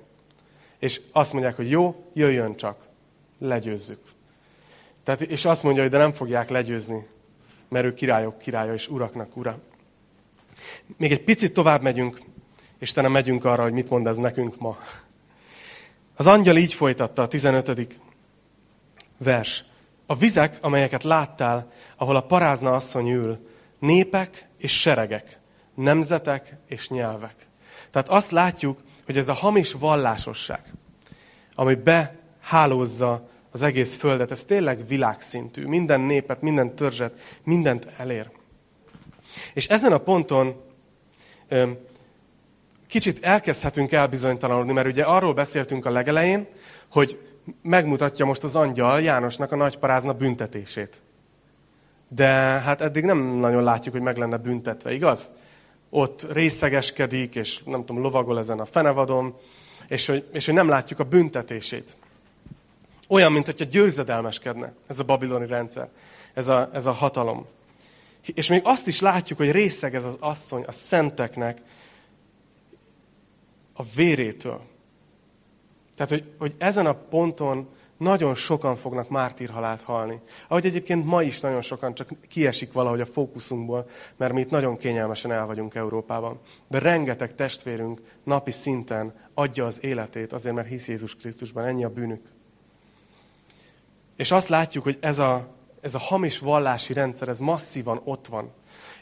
És 0.79 1.01
azt 1.12 1.34
mondják, 1.34 1.55
hogy 1.55 1.69
jó, 1.69 2.05
jöjjön 2.13 2.55
csak, 2.55 2.77
legyőzzük. 3.39 3.99
Tehát, 5.03 5.21
és 5.21 5.45
azt 5.45 5.63
mondja, 5.63 5.81
hogy 5.81 5.91
de 5.91 5.97
nem 5.97 6.13
fogják 6.13 6.49
legyőzni, 6.49 7.07
mert 7.69 7.86
ő 7.86 7.93
királyok 7.93 8.38
királya 8.38 8.73
és 8.73 8.88
uraknak 8.88 9.38
ura. 9.38 9.60
Még 10.97 11.12
egy 11.12 11.23
picit 11.23 11.53
tovább 11.53 11.81
megyünk, 11.81 12.21
és 12.79 12.93
nem 12.93 13.12
megyünk 13.12 13.45
arra, 13.45 13.63
hogy 13.63 13.73
mit 13.73 13.89
mond 13.89 14.07
ez 14.07 14.17
nekünk 14.17 14.60
ma. 14.60 14.77
Az 16.15 16.27
angyal 16.27 16.57
így 16.57 16.73
folytatta 16.73 17.21
a 17.21 17.27
15 17.27 17.69
vers. 19.23 19.63
A 20.05 20.15
vizek, 20.15 20.57
amelyeket 20.62 21.03
láttál, 21.03 21.71
ahol 21.95 22.15
a 22.15 22.21
parázna 22.21 22.75
asszony 22.75 23.10
ül, 23.10 23.47
népek 23.79 24.47
és 24.57 24.79
seregek, 24.79 25.39
nemzetek 25.75 26.55
és 26.67 26.89
nyelvek. 26.89 27.36
Tehát 27.91 28.10
azt 28.10 28.31
látjuk, 28.31 28.79
hogy 29.05 29.17
ez 29.17 29.27
a 29.27 29.34
hamis 29.34 29.71
vallásosság, 29.73 30.62
ami 31.55 31.75
behálózza 31.75 33.29
az 33.51 33.62
egész 33.62 33.95
földet, 33.95 34.31
ez 34.31 34.43
tényleg 34.43 34.88
világszintű. 34.88 35.65
Minden 35.65 36.01
népet, 36.01 36.41
minden 36.41 36.75
törzset, 36.75 37.39
mindent 37.43 37.88
elér. 37.97 38.31
És 39.53 39.67
ezen 39.67 39.91
a 39.91 39.97
ponton 39.97 40.63
kicsit 42.88 43.23
elkezdhetünk 43.23 43.91
elbizonytalanodni, 43.91 44.73
mert 44.73 44.88
ugye 44.88 45.03
arról 45.03 45.34
beszéltünk 45.34 45.86
a 45.86 45.91
legelején, 45.91 46.47
hogy 46.91 47.31
megmutatja 47.61 48.25
most 48.25 48.43
az 48.43 48.55
angyal 48.55 49.01
Jánosnak 49.01 49.51
a 49.51 49.55
nagy 49.55 49.77
parázna 49.77 50.13
büntetését. 50.13 51.01
De 52.07 52.27
hát 52.35 52.81
eddig 52.81 53.03
nem 53.03 53.17
nagyon 53.17 53.63
látjuk, 53.63 53.93
hogy 53.93 54.03
meg 54.03 54.17
lenne 54.17 54.37
büntetve, 54.37 54.93
igaz? 54.93 55.29
Ott 55.89 56.33
részegeskedik, 56.33 57.35
és 57.35 57.63
nem 57.63 57.85
tudom, 57.85 58.01
lovagol 58.01 58.37
ezen 58.37 58.59
a 58.59 58.65
fenevadon, 58.65 59.35
és 59.87 60.05
hogy, 60.05 60.27
és 60.31 60.45
hogy 60.45 60.53
nem 60.53 60.69
látjuk 60.69 60.99
a 60.99 61.03
büntetését. 61.03 61.97
Olyan, 63.07 63.31
mint 63.31 63.45
hogyha 63.45 63.65
győzedelmeskedne 63.65 64.73
ez 64.87 64.99
a 64.99 65.03
babiloni 65.03 65.47
rendszer, 65.47 65.89
ez 66.33 66.47
a, 66.47 66.69
ez 66.73 66.85
a 66.85 66.91
hatalom. 66.91 67.45
És 68.25 68.47
még 68.47 68.61
azt 68.63 68.87
is 68.87 69.01
látjuk, 69.01 69.37
hogy 69.37 69.51
részeg 69.51 69.95
ez 69.95 70.05
az 70.05 70.17
asszony 70.19 70.63
a 70.67 70.71
szenteknek 70.71 71.61
a 73.73 73.83
vérétől. 73.95 74.61
Tehát, 76.01 76.23
hogy, 76.23 76.33
hogy 76.37 76.55
ezen 76.57 76.85
a 76.85 76.93
ponton 76.93 77.67
nagyon 77.97 78.35
sokan 78.35 78.77
fognak 78.77 79.09
mártírhalált 79.09 79.81
halni. 79.81 80.21
Ahogy 80.47 80.65
egyébként 80.65 81.05
ma 81.05 81.23
is 81.23 81.39
nagyon 81.39 81.61
sokan 81.61 81.93
csak 81.93 82.09
kiesik 82.27 82.73
valahogy 82.73 83.01
a 83.01 83.05
fókuszunkból, 83.05 83.89
mert 84.17 84.33
mi 84.33 84.39
itt 84.39 84.49
nagyon 84.49 84.77
kényelmesen 84.77 85.31
el 85.31 85.45
vagyunk 85.45 85.75
Európában. 85.75 86.39
De 86.67 86.79
rengeteg 86.79 87.35
testvérünk 87.35 88.01
napi 88.23 88.51
szinten 88.51 89.13
adja 89.33 89.65
az 89.65 89.83
életét 89.83 90.33
azért, 90.33 90.55
mert 90.55 90.67
hisz 90.67 90.87
Jézus 90.87 91.15
Krisztusban. 91.15 91.65
Ennyi 91.65 91.83
a 91.83 91.89
bűnük. 91.89 92.25
És 94.15 94.31
azt 94.31 94.47
látjuk, 94.47 94.83
hogy 94.83 94.97
ez 95.01 95.19
a, 95.19 95.47
ez 95.81 95.95
a 95.95 95.99
hamis 95.99 96.39
vallási 96.39 96.93
rendszer, 96.93 97.29
ez 97.29 97.39
masszívan 97.39 98.01
ott 98.03 98.27
van. 98.27 98.51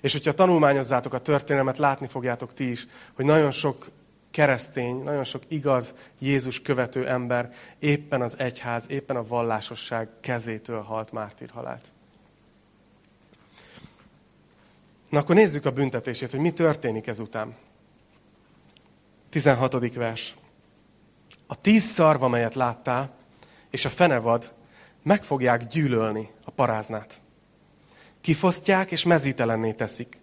És 0.01 0.11
hogyha 0.11 0.33
tanulmányozzátok 0.33 1.13
a 1.13 1.19
történelmet, 1.19 1.77
látni 1.77 2.07
fogjátok 2.07 2.53
ti 2.53 2.71
is, 2.71 2.87
hogy 3.13 3.25
nagyon 3.25 3.51
sok 3.51 3.89
keresztény, 4.39 5.03
nagyon 5.03 5.23
sok 5.23 5.43
igaz 5.47 5.93
Jézus 6.19 6.61
követő 6.61 7.07
ember 7.07 7.53
éppen 7.79 8.21
az 8.21 8.39
egyház, 8.39 8.89
éppen 8.89 9.15
a 9.15 9.27
vallásosság 9.27 10.09
kezétől 10.21 10.81
halt 10.81 11.11
mártírhalált. 11.11 11.85
Na 15.09 15.19
akkor 15.19 15.35
nézzük 15.35 15.65
a 15.65 15.71
büntetését, 15.71 16.31
hogy 16.31 16.39
mi 16.39 16.51
történik 16.51 17.07
ezután. 17.07 17.55
16. 19.29 19.93
vers. 19.93 20.35
A 21.47 21.61
tíz 21.61 21.83
szarva, 21.83 22.27
melyet 22.27 22.55
láttál, 22.55 23.13
és 23.69 23.85
a 23.85 23.89
fenevad 23.89 24.53
meg 25.03 25.23
fogják 25.23 25.67
gyűlölni 25.67 26.29
a 26.43 26.51
paráznát. 26.51 27.21
Kifosztják 28.21 28.91
és 28.91 29.03
mezítelenné 29.03 29.71
teszik. 29.71 30.17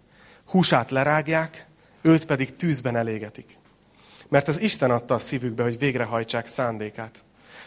Húsát 0.45 0.91
lerágják, 0.91 1.67
őt 2.01 2.25
pedig 2.25 2.55
tűzben 2.55 2.95
elégetik. 2.95 3.57
Mert 4.29 4.47
az 4.47 4.61
Isten 4.61 4.91
adta 4.91 5.13
a 5.13 5.17
szívükbe, 5.17 5.63
hogy 5.63 5.79
végrehajtsák 5.79 6.45
szándékát. 6.45 7.23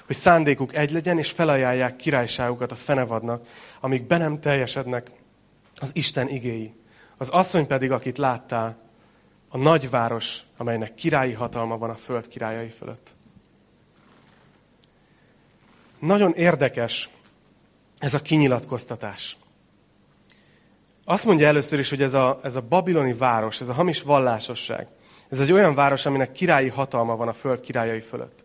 Hogy 0.06 0.16
szándékuk 0.16 0.74
egy 0.74 0.90
legyen, 0.90 1.18
és 1.18 1.30
felajánlják 1.30 1.96
királyságukat 1.96 2.72
a 2.72 2.76
fenevadnak, 2.76 3.46
amíg 3.80 4.06
be 4.06 4.16
nem 4.16 4.40
teljesednek 4.40 5.10
az 5.76 5.90
Isten 5.92 6.28
igéi. 6.28 6.74
Az 7.16 7.28
asszony 7.28 7.66
pedig, 7.66 7.92
akit 7.92 8.18
láttál, 8.18 8.76
a 9.48 9.58
nagyváros, 9.58 10.40
amelynek 10.56 10.94
királyi 10.94 11.32
hatalma 11.32 11.78
van 11.78 11.90
a 11.90 11.94
föld 11.94 12.28
királyai 12.28 12.68
fölött. 12.68 13.16
Nagyon 15.98 16.32
érdekes 16.32 17.08
ez 17.98 18.14
a 18.14 18.22
kinyilatkoztatás. 18.22 19.36
Azt 21.04 21.24
mondja 21.24 21.46
először 21.46 21.78
is, 21.78 21.90
hogy 21.90 22.02
ez 22.02 22.14
a, 22.14 22.40
ez 22.42 22.56
a 22.56 22.60
babiloni 22.60 23.14
város, 23.14 23.60
ez 23.60 23.68
a 23.68 23.72
hamis 23.72 24.02
vallásosság, 24.02 24.86
ez 25.30 25.40
egy 25.40 25.52
olyan 25.52 25.74
város, 25.74 26.06
aminek 26.06 26.32
királyi 26.32 26.68
hatalma 26.68 27.16
van 27.16 27.28
a 27.28 27.32
föld 27.32 27.60
királyai 27.60 28.00
fölött. 28.00 28.44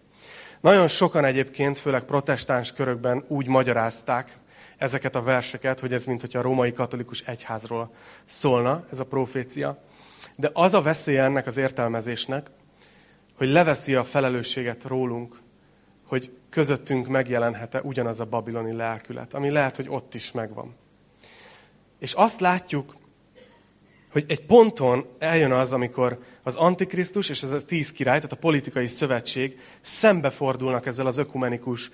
Nagyon 0.61 0.87
sokan 0.87 1.25
egyébként, 1.25 1.79
főleg 1.79 2.03
protestáns 2.03 2.73
körökben 2.73 3.23
úgy 3.27 3.47
magyarázták 3.47 4.37
ezeket 4.77 5.15
a 5.15 5.23
verseket, 5.23 5.79
hogy 5.79 5.93
ez 5.93 6.03
mint 6.03 6.21
hogy 6.21 6.35
a 6.35 6.41
római 6.41 6.71
katolikus 6.71 7.21
egyházról 7.21 7.93
szólna, 8.25 8.85
ez 8.91 8.99
a 8.99 9.05
profécia. 9.05 9.83
De 10.35 10.49
az 10.53 10.73
a 10.73 10.81
veszély 10.81 11.17
ennek 11.17 11.47
az 11.47 11.57
értelmezésnek, 11.57 12.49
hogy 13.37 13.47
leveszi 13.47 13.95
a 13.95 14.03
felelősséget 14.03 14.83
rólunk, 14.83 15.39
hogy 16.07 16.31
közöttünk 16.49 17.07
megjelenhet-e 17.07 17.81
ugyanaz 17.81 18.19
a 18.19 18.25
babiloni 18.25 18.71
lelkület, 18.71 19.33
ami 19.33 19.49
lehet, 19.49 19.75
hogy 19.75 19.89
ott 19.89 20.13
is 20.13 20.31
megvan. 20.31 20.75
És 21.99 22.13
azt 22.13 22.39
látjuk, 22.39 22.95
hogy 24.15 24.25
egy 24.27 24.45
ponton 24.45 25.05
eljön 25.19 25.51
az, 25.51 25.73
amikor 25.73 26.19
az 26.43 26.55
Antikrisztus 26.55 27.29
és 27.29 27.43
ez 27.43 27.51
a 27.51 27.65
tíz 27.65 27.91
király, 27.91 28.15
tehát 28.15 28.31
a 28.31 28.35
politikai 28.35 28.87
szövetség 28.87 29.59
szembefordulnak 29.81 30.85
ezzel 30.85 31.05
az 31.05 31.17
ökumenikus 31.17 31.89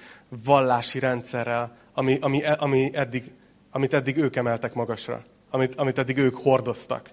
vallási 0.46 1.00
rendszerrel, 1.00 1.78
ami, 1.94 2.18
ami, 2.22 2.44
ami 2.46 2.90
eddig, 2.94 3.32
amit 3.72 3.94
eddig 3.94 4.18
ők 4.18 4.36
emeltek 4.36 4.74
magasra 4.74 5.26
amit, 5.52 5.76
amit 5.76 5.98
eddig 5.98 6.18
ők 6.18 6.36
hordoztak. 6.36 7.10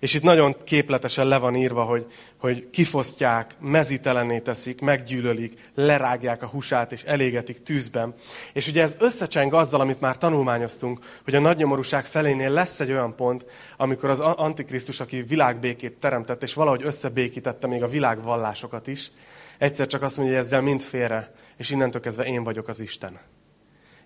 És 0.00 0.14
itt 0.14 0.22
nagyon 0.22 0.56
képletesen 0.64 1.26
le 1.26 1.38
van 1.38 1.56
írva, 1.56 1.82
hogy, 1.82 2.06
hogy 2.36 2.70
kifosztják, 2.70 3.54
mezitelenné 3.60 4.38
teszik, 4.38 4.80
meggyűlölik, 4.80 5.70
lerágják 5.74 6.42
a 6.42 6.46
húsát 6.46 6.92
és 6.92 7.02
elégetik 7.02 7.62
tűzben. 7.62 8.14
És 8.52 8.68
ugye 8.68 8.82
ez 8.82 8.96
összecseng 8.98 9.54
azzal, 9.54 9.80
amit 9.80 10.00
már 10.00 10.16
tanulmányoztunk, 10.16 10.98
hogy 11.24 11.34
a 11.34 11.40
nagynyomorúság 11.40 12.04
felénél 12.04 12.50
lesz 12.50 12.80
egy 12.80 12.90
olyan 12.90 13.16
pont, 13.16 13.46
amikor 13.76 14.10
az 14.10 14.20
Antikrisztus, 14.20 15.00
aki 15.00 15.22
világbékét 15.22 15.92
teremtett, 15.92 16.42
és 16.42 16.54
valahogy 16.54 16.82
összebékítette 16.84 17.66
még 17.66 17.82
a 17.82 17.88
világvallásokat 17.88 18.86
is, 18.86 19.10
egyszer 19.58 19.86
csak 19.86 20.02
azt 20.02 20.16
mondja, 20.16 20.36
hogy 20.36 20.44
ezzel 20.44 20.60
mind 20.60 20.80
félre, 20.80 21.32
és 21.56 21.70
innentől 21.70 22.00
kezdve 22.00 22.24
én 22.24 22.44
vagyok 22.44 22.68
az 22.68 22.80
Isten 22.80 23.20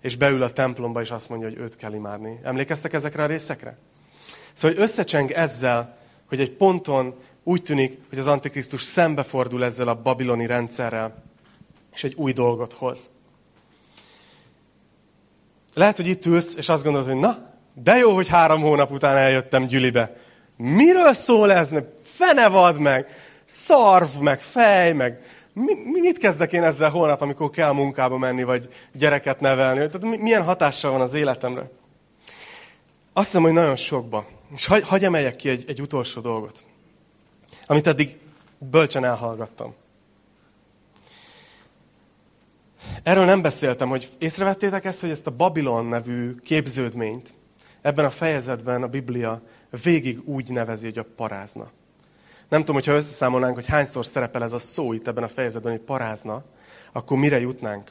és 0.01 0.15
beül 0.15 0.41
a 0.41 0.51
templomba, 0.51 1.01
és 1.01 1.11
azt 1.11 1.29
mondja, 1.29 1.47
hogy 1.47 1.57
őt 1.57 1.75
kell 1.75 1.93
imádni. 1.93 2.39
Emlékeztek 2.43 2.93
ezekre 2.93 3.23
a 3.23 3.27
részekre? 3.27 3.77
Szóval, 4.53 4.75
hogy 4.75 4.85
összecseng 4.85 5.31
ezzel, 5.31 5.97
hogy 6.27 6.39
egy 6.39 6.51
ponton 6.51 7.15
úgy 7.43 7.61
tűnik, 7.61 7.97
hogy 8.09 8.19
az 8.19 8.27
Antikrisztus 8.27 8.81
szembefordul 8.81 9.63
ezzel 9.63 9.87
a 9.87 10.01
babiloni 10.01 10.45
rendszerrel, 10.45 11.23
és 11.93 12.03
egy 12.03 12.13
új 12.15 12.33
dolgot 12.33 12.73
hoz. 12.73 13.09
Lehet, 15.73 15.95
hogy 15.95 16.07
itt 16.07 16.25
ülsz, 16.25 16.55
és 16.55 16.69
azt 16.69 16.83
gondolod, 16.83 17.07
hogy 17.07 17.19
na, 17.19 17.53
de 17.73 17.97
jó, 17.97 18.13
hogy 18.13 18.27
három 18.27 18.61
hónap 18.61 18.91
után 18.91 19.17
eljöttem 19.17 19.65
Gyülibe. 19.65 20.15
Miről 20.55 21.13
szól 21.13 21.51
ez? 21.51 21.71
Meg 21.71 21.85
fene 22.03 22.47
vad 22.47 22.79
meg, 22.79 23.07
szarv, 23.45 24.19
meg 24.19 24.39
fej, 24.39 24.93
meg 24.93 25.21
mi, 25.63 25.99
mit 25.99 26.17
kezdek 26.17 26.53
én 26.53 26.63
ezzel 26.63 26.89
holnap, 26.89 27.21
amikor 27.21 27.49
kell 27.49 27.71
munkába 27.71 28.17
menni, 28.17 28.43
vagy 28.43 28.69
gyereket 28.93 29.39
nevelni? 29.39 29.89
Tehát 29.89 30.19
milyen 30.21 30.43
hatással 30.43 30.91
van 30.91 31.01
az 31.01 31.13
életemre? 31.13 31.69
Azt 33.13 33.25
hiszem, 33.25 33.41
hogy 33.41 33.51
nagyon 33.51 33.75
sokba. 33.75 34.25
És 34.53 34.65
hagy, 34.65 34.87
hagy 34.87 35.03
emeljek 35.03 35.35
ki 35.35 35.49
egy, 35.49 35.63
egy 35.67 35.81
utolsó 35.81 36.21
dolgot, 36.21 36.65
amit 37.65 37.87
eddig 37.87 38.19
bölcsen 38.57 39.05
elhallgattam. 39.05 39.73
Erről 43.03 43.25
nem 43.25 43.41
beszéltem, 43.41 43.89
hogy 43.89 44.09
észrevettétek 44.19 44.85
ezt, 44.85 45.01
hogy 45.01 45.09
ezt 45.09 45.27
a 45.27 45.31
Babilon 45.31 45.85
nevű 45.85 46.35
képződményt 46.35 47.33
ebben 47.81 48.05
a 48.05 48.09
fejezetben 48.09 48.83
a 48.83 48.87
Biblia 48.87 49.41
végig 49.83 50.21
úgy 50.25 50.49
nevezi, 50.49 50.85
hogy 50.85 50.97
a 50.97 51.05
parázna. 51.15 51.71
Nem 52.49 52.59
tudom, 52.59 52.75
hogyha 52.75 52.93
összeszámolnánk, 52.93 53.55
hogy 53.55 53.65
hányszor 53.65 54.05
szerepel 54.05 54.43
ez 54.43 54.51
a 54.51 54.59
szó 54.59 54.93
itt 54.93 55.07
ebben 55.07 55.23
a 55.23 55.27
fejezetben, 55.27 55.71
hogy 55.71 55.81
parázna, 55.81 56.43
akkor 56.91 57.17
mire 57.17 57.39
jutnánk? 57.39 57.89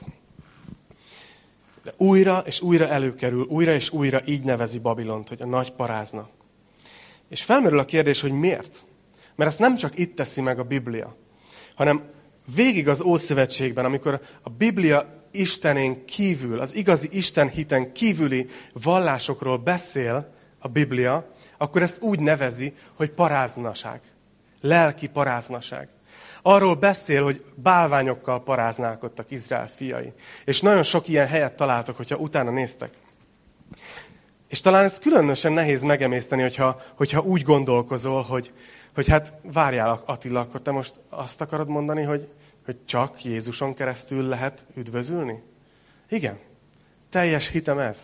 De 1.83 1.93
újra 1.97 2.39
és 2.39 2.61
újra 2.61 2.89
előkerül, 2.89 3.43
újra 3.49 3.73
és 3.73 3.91
újra 3.91 4.21
így 4.25 4.43
nevezi 4.43 4.79
Babilont, 4.79 5.29
hogy 5.29 5.43
a 5.43 5.47
nagy 5.47 5.73
parázna. 5.73 6.29
És 7.29 7.43
felmerül 7.43 7.79
a 7.79 7.85
kérdés, 7.85 8.21
hogy 8.21 8.33
miért? 8.33 8.85
Mert 9.35 9.51
ezt 9.51 9.59
nem 9.59 9.77
csak 9.77 9.99
itt 9.99 10.17
teszi 10.17 10.41
meg 10.41 10.59
a 10.59 10.65
Biblia, 10.65 11.17
hanem 11.75 12.03
végig 12.55 12.89
az 12.89 13.01
Ószövetségben, 13.01 13.85
amikor 13.85 14.21
a 14.43 14.51
Biblia 14.51 15.25
Istenén 15.31 16.05
kívül, 16.05 16.61
az 16.61 16.75
igazi 16.75 17.09
Isten 17.11 17.49
hiten 17.49 17.93
kívüli 17.93 18.47
vallásokról 18.73 19.59
beszél 19.59 20.35
a 20.59 20.69
Biblia, 20.69 21.31
akkor 21.59 21.83
ezt 21.83 22.03
úgy 22.03 22.21
nevezi, 22.21 22.75
hogy 22.95 23.11
paráznaság 23.11 24.01
lelki 24.67 25.09
paráznaság. 25.09 25.89
Arról 26.43 26.75
beszél, 26.75 27.23
hogy 27.23 27.45
bálványokkal 27.55 28.43
paráználkodtak 28.43 29.31
Izrael 29.31 29.69
fiai. 29.69 30.13
És 30.45 30.61
nagyon 30.61 30.83
sok 30.83 31.09
ilyen 31.09 31.27
helyet 31.27 31.57
találtok, 31.57 31.97
hogyha 31.97 32.17
utána 32.17 32.51
néztek. 32.51 32.91
És 34.49 34.61
talán 34.61 34.85
ez 34.85 34.99
különösen 34.99 35.53
nehéz 35.53 35.83
megemészteni, 35.83 36.43
hogyha, 36.43 36.81
hogyha 36.97 37.21
úgy 37.21 37.43
gondolkozol, 37.43 38.23
hogy, 38.23 38.53
hogy 38.95 39.09
hát 39.09 39.35
várjál 39.43 40.03
Attila, 40.07 40.41
akkor 40.41 40.61
te 40.63 40.71
most 40.71 40.95
azt 41.09 41.41
akarod 41.41 41.69
mondani, 41.69 42.03
hogy, 42.03 42.29
hogy 42.65 42.77
csak 42.85 43.25
Jézuson 43.25 43.75
keresztül 43.75 44.29
lehet 44.29 44.67
üdvözülni? 44.75 45.43
Igen. 46.09 46.39
Teljes 47.11 47.49
hitem 47.49 47.79
ez. 47.79 47.99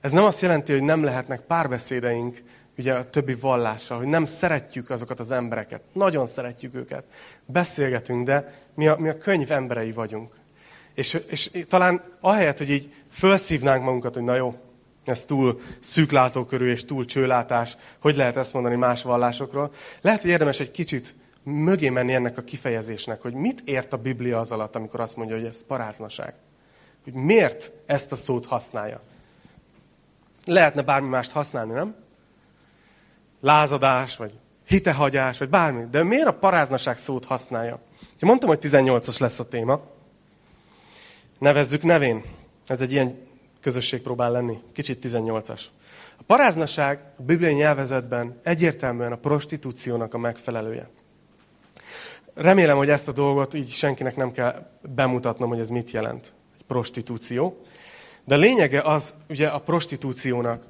Ez 0.00 0.12
nem 0.12 0.24
azt 0.24 0.40
jelenti, 0.40 0.72
hogy 0.72 0.82
nem 0.82 1.04
lehetnek 1.04 1.40
párbeszédeink 1.40 2.42
ugye 2.80 2.94
a 2.94 3.10
többi 3.10 3.34
vallással, 3.34 3.98
hogy 3.98 4.06
nem 4.06 4.26
szeretjük 4.26 4.90
azokat 4.90 5.20
az 5.20 5.30
embereket. 5.30 5.82
Nagyon 5.92 6.26
szeretjük 6.26 6.74
őket. 6.74 7.04
Beszélgetünk, 7.46 8.26
de 8.26 8.54
mi 8.74 8.86
a, 8.86 8.96
mi 8.98 9.08
a 9.08 9.18
könyv 9.18 9.50
emberei 9.50 9.92
vagyunk. 9.92 10.34
És, 10.94 11.20
és 11.26 11.50
talán 11.68 12.02
ahelyett, 12.20 12.58
hogy 12.58 12.70
így 12.70 12.92
felszívnánk 13.10 13.84
magunkat, 13.84 14.14
hogy 14.14 14.22
na 14.22 14.34
jó, 14.34 14.54
ez 15.04 15.24
túl 15.24 15.60
szűklátókörű 15.80 16.70
és 16.70 16.84
túl 16.84 17.04
csőlátás, 17.04 17.76
hogy 17.98 18.16
lehet 18.16 18.36
ezt 18.36 18.52
mondani 18.52 18.76
más 18.76 19.02
vallásokról, 19.02 19.70
lehet, 20.00 20.20
hogy 20.20 20.30
érdemes 20.30 20.60
egy 20.60 20.70
kicsit 20.70 21.14
mögé 21.42 21.88
menni 21.88 22.14
ennek 22.14 22.38
a 22.38 22.42
kifejezésnek, 22.42 23.22
hogy 23.22 23.32
mit 23.32 23.60
ért 23.64 23.92
a 23.92 23.96
Biblia 23.96 24.40
az 24.40 24.52
alatt, 24.52 24.76
amikor 24.76 25.00
azt 25.00 25.16
mondja, 25.16 25.36
hogy 25.36 25.46
ez 25.46 25.64
paráznaság. 25.66 26.34
Hogy 27.04 27.12
miért 27.12 27.72
ezt 27.86 28.12
a 28.12 28.16
szót 28.16 28.46
használja. 28.46 29.00
Lehetne 30.44 30.82
bármi 30.82 31.08
mást 31.08 31.30
használni, 31.30 31.72
nem? 31.72 31.94
Lázadás, 33.40 34.16
vagy 34.16 34.32
hitehagyás, 34.66 35.38
vagy 35.38 35.48
bármi. 35.48 35.84
De 35.90 36.02
miért 36.02 36.26
a 36.26 36.38
paráznaság 36.38 36.98
szót 36.98 37.24
használja? 37.24 37.80
Ha 38.20 38.26
mondtam, 38.26 38.48
hogy 38.48 38.58
18-as 38.62 39.20
lesz 39.20 39.38
a 39.38 39.48
téma. 39.48 39.80
Nevezzük 41.38 41.82
nevén. 41.82 42.24
Ez 42.66 42.80
egy 42.80 42.92
ilyen 42.92 43.18
közösség 43.60 44.02
próbál 44.02 44.30
lenni. 44.30 44.58
Kicsit 44.72 45.06
18-as. 45.06 45.62
A 46.18 46.22
paráznaság 46.26 47.00
a 47.18 47.22
bibliai 47.22 47.54
nyelvezetben 47.54 48.40
egyértelműen 48.42 49.12
a 49.12 49.16
prostitúciónak 49.16 50.14
a 50.14 50.18
megfelelője. 50.18 50.88
Remélem, 52.34 52.76
hogy 52.76 52.90
ezt 52.90 53.08
a 53.08 53.12
dolgot 53.12 53.54
így 53.54 53.68
senkinek 53.68 54.16
nem 54.16 54.32
kell 54.32 54.70
bemutatnom, 54.94 55.48
hogy 55.48 55.58
ez 55.58 55.68
mit 55.68 55.90
jelent. 55.90 56.32
Egy 56.58 56.64
prostitúció. 56.66 57.60
De 58.24 58.36
lényege 58.36 58.80
az, 58.80 59.14
ugye 59.28 59.48
a 59.48 59.58
prostitúciónak, 59.58 60.64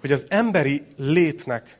hogy 0.00 0.12
az 0.12 0.26
emberi 0.28 0.82
létnek, 0.96 1.78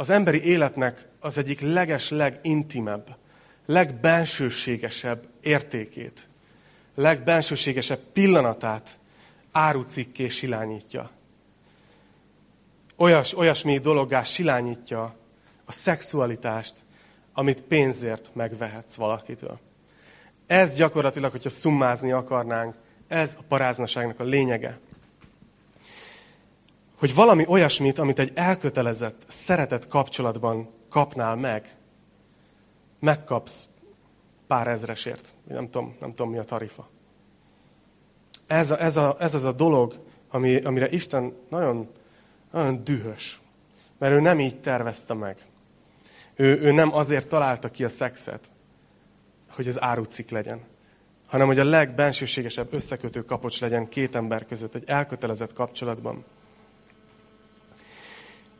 az 0.00 0.10
emberi 0.10 0.44
életnek 0.44 1.08
az 1.18 1.38
egyik 1.38 1.60
leges, 1.60 2.10
legintimebb, 2.10 3.16
legbensőségesebb 3.66 5.28
értékét, 5.40 6.28
legbensőségesebb 6.94 7.98
pillanatát 8.12 8.98
árucikké 9.52 10.28
silányítja. 10.28 11.10
Olyas, 12.96 13.36
olyasmi 13.36 13.78
dologgá 13.78 14.22
silányítja 14.22 15.16
a 15.64 15.72
szexualitást, 15.72 16.74
amit 17.32 17.62
pénzért 17.62 18.30
megvehetsz 18.34 18.94
valakitől. 18.94 19.58
Ez 20.46 20.74
gyakorlatilag, 20.74 21.30
hogyha 21.30 21.50
szummázni 21.50 22.12
akarnánk, 22.12 22.74
ez 23.08 23.36
a 23.38 23.42
paráznaságnak 23.48 24.20
a 24.20 24.24
lényege. 24.24 24.78
Hogy 27.00 27.14
valami 27.14 27.44
olyasmit, 27.48 27.98
amit 27.98 28.18
egy 28.18 28.32
elkötelezett, 28.34 29.22
szeretett 29.28 29.88
kapcsolatban 29.88 30.70
kapnál 30.88 31.36
meg, 31.36 31.76
megkapsz 32.98 33.68
pár 34.46 34.68
ezresért. 34.68 35.34
Nem 35.48 35.70
tudom, 35.70 35.96
nem 36.00 36.14
tudom 36.14 36.30
mi 36.30 36.38
a 36.38 36.44
tarifa. 36.44 36.88
Ez, 38.46 38.70
a, 38.70 38.82
ez, 38.82 38.96
a, 38.96 39.16
ez 39.18 39.34
az 39.34 39.44
a 39.44 39.52
dolog, 39.52 39.98
ami, 40.28 40.56
amire 40.56 40.88
Isten 40.88 41.34
nagyon, 41.48 41.88
nagyon 42.52 42.84
dühös. 42.84 43.40
Mert 43.98 44.12
ő 44.12 44.20
nem 44.20 44.40
így 44.40 44.60
tervezte 44.60 45.14
meg. 45.14 45.36
Ő, 46.34 46.60
ő 46.60 46.72
nem 46.72 46.94
azért 46.94 47.28
találta 47.28 47.68
ki 47.68 47.84
a 47.84 47.88
szexet, 47.88 48.50
hogy 49.50 49.66
ez 49.66 49.82
árucik 49.82 50.30
legyen, 50.30 50.60
hanem 51.26 51.46
hogy 51.46 51.58
a 51.58 51.64
legbensőségesebb 51.64 52.72
összekötő 52.72 53.24
kapocs 53.24 53.60
legyen 53.60 53.88
két 53.88 54.14
ember 54.14 54.44
között, 54.44 54.74
egy 54.74 54.84
elkötelezett 54.86 55.52
kapcsolatban. 55.52 56.24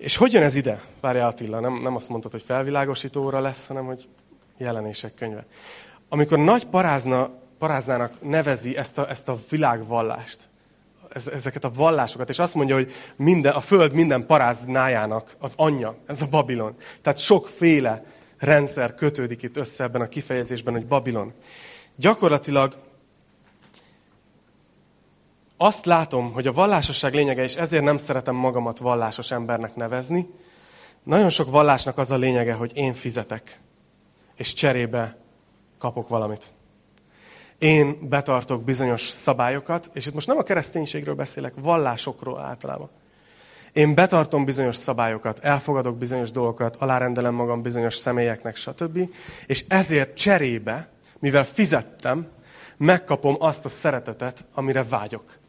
És 0.01 0.17
hogy 0.17 0.33
jön 0.33 0.43
ez 0.43 0.55
ide? 0.55 0.83
Várja 1.01 1.27
Attila, 1.27 1.61
nem, 1.61 1.83
nem 1.83 1.97
azt 1.97 2.09
mondtad, 2.09 2.31
hogy 2.31 2.43
felvilágosító 2.43 3.23
óra 3.25 3.41
lesz, 3.41 3.67
hanem 3.67 3.85
hogy 3.85 4.09
jelenések 4.59 5.15
könyve. 5.15 5.47
Amikor 6.09 6.39
nagy 6.39 6.67
parázna, 6.67 7.31
paráznának 7.59 8.23
nevezi 8.23 8.77
ezt 8.77 8.99
a, 8.99 9.09
ezt 9.09 9.29
a 9.29 9.39
világvallást, 9.51 10.49
ezeket 11.33 11.65
a 11.65 11.73
vallásokat, 11.75 12.29
és 12.29 12.39
azt 12.39 12.55
mondja, 12.55 12.75
hogy 12.75 12.93
minden, 13.17 13.53
a 13.53 13.61
föld 13.61 13.93
minden 13.93 14.27
paráznájának 14.27 15.35
az 15.39 15.53
anyja, 15.57 15.97
ez 16.07 16.23
a 16.23 16.27
Babilon. 16.27 16.75
Tehát 17.03 17.19
sokféle 17.19 18.05
rendszer 18.39 18.95
kötődik 18.95 19.43
itt 19.43 19.57
össze 19.57 19.85
ebben 19.85 20.01
a 20.01 20.09
kifejezésben, 20.09 20.75
hogy 20.75 20.87
Babilon. 20.87 21.33
Gyakorlatilag 21.97 22.75
azt 25.63 25.85
látom, 25.85 26.33
hogy 26.33 26.47
a 26.47 26.53
vallásosság 26.53 27.15
lényege, 27.15 27.43
és 27.43 27.55
ezért 27.55 27.85
nem 27.85 27.99
szeretem 27.99 28.35
magamat 28.35 28.79
vallásos 28.79 29.31
embernek 29.31 29.75
nevezni, 29.75 30.31
nagyon 31.03 31.31
sok 31.31 31.51
vallásnak 31.51 31.99
az 31.99 32.11
a 32.11 32.17
lényege, 32.17 32.53
hogy 32.53 32.71
én 32.75 32.95
fizetek, 32.95 33.61
és 34.37 34.53
cserébe 34.53 35.17
kapok 35.79 36.09
valamit. 36.09 36.45
Én 37.59 38.09
betartok 38.09 38.65
bizonyos 38.65 39.03
szabályokat, 39.03 39.91
és 39.93 40.07
itt 40.07 40.15
most 40.15 40.27
nem 40.27 40.39
a 40.39 40.43
kereszténységről 40.43 41.15
beszélek, 41.15 41.53
vallásokról 41.57 42.39
általában. 42.39 42.91
Én 43.73 43.95
betartom 43.95 44.45
bizonyos 44.45 44.77
szabályokat, 44.77 45.39
elfogadok 45.39 45.97
bizonyos 45.97 46.31
dolgokat, 46.31 46.77
alárendelem 46.77 47.35
magam 47.35 47.63
bizonyos 47.63 47.97
személyeknek, 47.97 48.57
stb. 48.57 48.99
És 49.47 49.65
ezért 49.69 50.17
cserébe, 50.17 50.89
mivel 51.19 51.45
fizettem, 51.45 52.29
megkapom 52.77 53.37
azt 53.39 53.65
a 53.65 53.69
szeretetet, 53.69 54.45
amire 54.55 54.85
vágyok. 54.85 55.40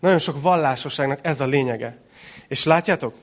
Nagyon 0.00 0.18
sok 0.18 0.42
vallásosságnak 0.42 1.18
ez 1.22 1.40
a 1.40 1.46
lényege. 1.46 1.98
És 2.48 2.64
látjátok, 2.64 3.14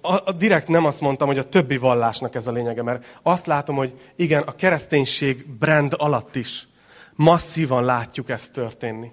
a, 0.00 0.14
a, 0.28 0.32
direkt 0.32 0.68
nem 0.68 0.84
azt 0.84 1.00
mondtam, 1.00 1.26
hogy 1.28 1.38
a 1.38 1.48
többi 1.48 1.76
vallásnak 1.76 2.34
ez 2.34 2.46
a 2.46 2.52
lényege, 2.52 2.82
mert 2.82 3.18
azt 3.22 3.46
látom, 3.46 3.76
hogy 3.76 4.00
igen, 4.16 4.42
a 4.42 4.54
kereszténység 4.54 5.46
brand 5.46 5.94
alatt 5.96 6.36
is 6.36 6.66
masszívan 7.14 7.84
látjuk 7.84 8.28
ezt 8.28 8.52
történni. 8.52 9.12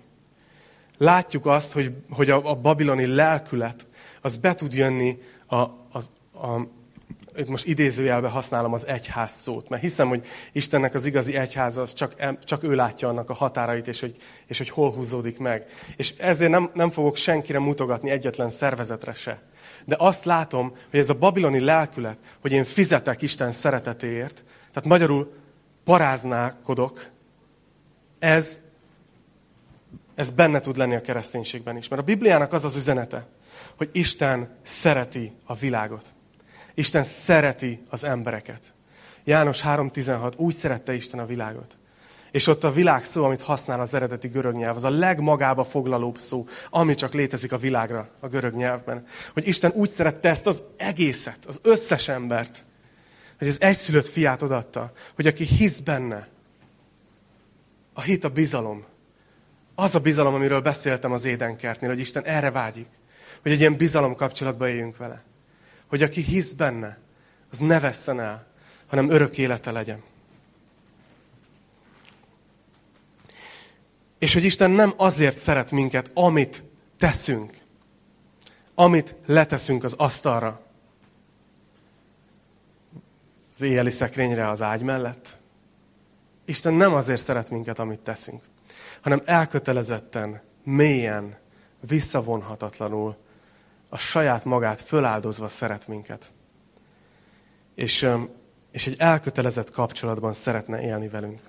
Látjuk 0.98 1.46
azt, 1.46 1.74
hogy, 1.74 1.94
hogy 2.10 2.30
a, 2.30 2.50
a 2.50 2.56
babiloni 2.56 3.06
lelkület 3.06 3.88
az 4.22 4.38
be 4.38 4.56
tud 4.56 4.74
jönni 4.74 5.18
a, 5.46 5.56
a, 5.56 6.00
a, 6.34 6.68
itt 7.40 7.48
most 7.48 7.66
idézőjelbe 7.66 8.28
használom 8.28 8.74
az 8.74 8.88
egyház 8.88 9.32
szót, 9.32 9.70
mert 9.70 9.82
hiszem, 9.82 10.08
hogy 10.08 10.26
Istennek 10.52 10.94
az 10.94 11.06
igazi 11.06 11.36
egyház 11.36 11.78
az 11.78 11.94
csak, 11.94 12.14
csak 12.44 12.64
ő 12.64 12.76
látja 12.76 13.08
annak 13.08 13.30
a 13.30 13.34
határait, 13.34 13.88
és 13.88 14.00
hogy, 14.00 14.16
és 14.48 14.58
hogy 14.58 14.70
hol 14.70 14.92
húzódik 14.92 15.38
meg. 15.38 15.66
És 15.96 16.14
ezért 16.18 16.52
nem, 16.52 16.70
nem 16.74 16.92
fogok 16.92 17.16
senkire 17.16 17.60
mutogatni 17.60 18.10
egyetlen 18.10 18.50
szervezetre 18.50 19.14
se. 19.14 19.42
De 19.86 19.96
azt 20.00 20.26
látom, 20.26 20.76
hogy 20.90 21.00
ez 21.00 21.10
a 21.10 21.14
babiloni 21.14 21.60
lelkület, 21.60 22.20
hogy 22.42 22.52
én 22.52 22.64
fizetek 22.64 23.22
Isten 23.22 23.52
szeretetéért, 23.52 24.44
tehát 24.74 24.90
magyarul 24.90 25.34
paráználkodok, 25.84 27.10
ez, 28.20 28.60
ez 30.16 30.32
benne 30.32 30.60
tud 30.60 30.78
lenni 30.78 30.96
a 30.96 31.02
kereszténységben 31.02 31.78
is. 31.78 31.88
Mert 31.88 32.02
a 32.02 32.06
Bibliának 32.06 32.54
az 32.54 32.66
az 32.66 32.76
üzenete, 32.76 33.28
hogy 33.76 33.90
Isten 33.92 34.58
szereti 34.62 35.34
a 35.46 35.56
világot. 35.56 36.06
Isten 36.80 37.04
szereti 37.04 37.84
az 37.90 38.04
embereket. 38.04 38.74
János 39.24 39.62
3.16, 39.62 40.38
úgy 40.38 40.54
szerette 40.54 40.94
Isten 40.94 41.20
a 41.20 41.26
világot. 41.26 41.78
És 42.32 42.48
ott 42.48 42.64
a 42.64 42.72
világ 42.72 43.06
szó, 43.06 43.24
amit 43.24 43.42
használ 43.42 43.82
az 43.82 43.94
eredeti 43.94 44.28
görög 44.28 44.56
nyelv, 44.56 44.76
az 44.76 44.84
a 44.84 44.90
legmagába 44.90 45.64
foglalóbb 45.64 46.20
szó, 46.20 46.48
ami 46.70 46.96
csak 46.96 47.14
létezik 47.14 47.52
a 47.52 47.58
világra, 47.58 48.10
a 48.20 48.28
görög 48.28 48.54
nyelvben. 48.54 49.06
Hogy 49.34 49.48
Isten 49.48 49.72
úgy 49.76 49.90
szerette 49.90 50.30
ezt 50.30 50.48
az 50.48 50.64
egészet, 50.78 51.46
az 51.48 51.60
összes 51.62 52.08
embert, 52.08 52.66
hogy 53.38 53.48
az 53.48 53.62
egyszülött 53.62 54.08
fiát 54.08 54.42
odatta, 54.42 54.92
hogy 55.16 55.28
aki 55.28 55.44
hisz 55.44 55.80
benne, 55.80 56.28
a 57.94 58.02
hit 58.02 58.24
a 58.24 58.30
bizalom. 58.30 58.86
Az 59.76 59.96
a 59.96 60.00
bizalom, 60.00 60.34
amiről 60.34 60.62
beszéltem 60.62 61.12
az 61.12 61.26
édenkertnél, 61.26 61.90
hogy 61.90 62.00
Isten 62.00 62.24
erre 62.24 62.52
vágyik. 62.52 62.88
Hogy 63.42 63.52
egy 63.52 63.60
ilyen 63.60 63.78
bizalom 63.78 64.16
kapcsolatba 64.16 64.70
éljünk 64.70 64.98
vele. 64.98 65.28
Hogy 65.90 66.02
aki 66.02 66.22
hisz 66.22 66.52
benne, 66.52 66.98
az 67.52 67.58
ne 67.58 67.80
vesszen 67.80 68.20
el, 68.20 68.48
hanem 68.88 69.10
örök 69.10 69.38
élete 69.38 69.72
legyen. 69.72 70.04
És 74.20 74.34
hogy 74.34 74.44
Isten 74.44 74.72
nem 74.72 74.94
azért 74.98 75.38
szeret 75.38 75.72
minket, 75.72 76.12
amit 76.14 76.64
teszünk, 76.98 77.58
amit 78.76 79.16
leteszünk 79.26 79.84
az 79.84 79.94
asztalra, 79.94 80.62
az 83.56 83.62
éjjeli 83.62 83.90
szekrényre 83.90 84.50
az 84.50 84.62
ágy 84.62 84.82
mellett. 84.82 85.38
Isten 86.46 86.74
nem 86.74 86.94
azért 86.94 87.24
szeret 87.24 87.50
minket, 87.50 87.80
amit 87.80 88.00
teszünk, 88.00 88.42
hanem 89.02 89.22
elkötelezetten, 89.26 90.42
mélyen, 90.64 91.38
visszavonhatatlanul, 91.80 93.18
a 93.90 93.98
saját 93.98 94.46
magát 94.46 94.82
föláldozva 94.82 95.50
szeret 95.50 95.88
minket. 95.88 96.34
És, 97.76 98.10
és 98.72 98.88
egy 98.88 98.96
elkötelezett 98.98 99.72
kapcsolatban 99.72 100.34
szeretne 100.34 100.82
élni 100.82 101.08
velünk 101.08 101.40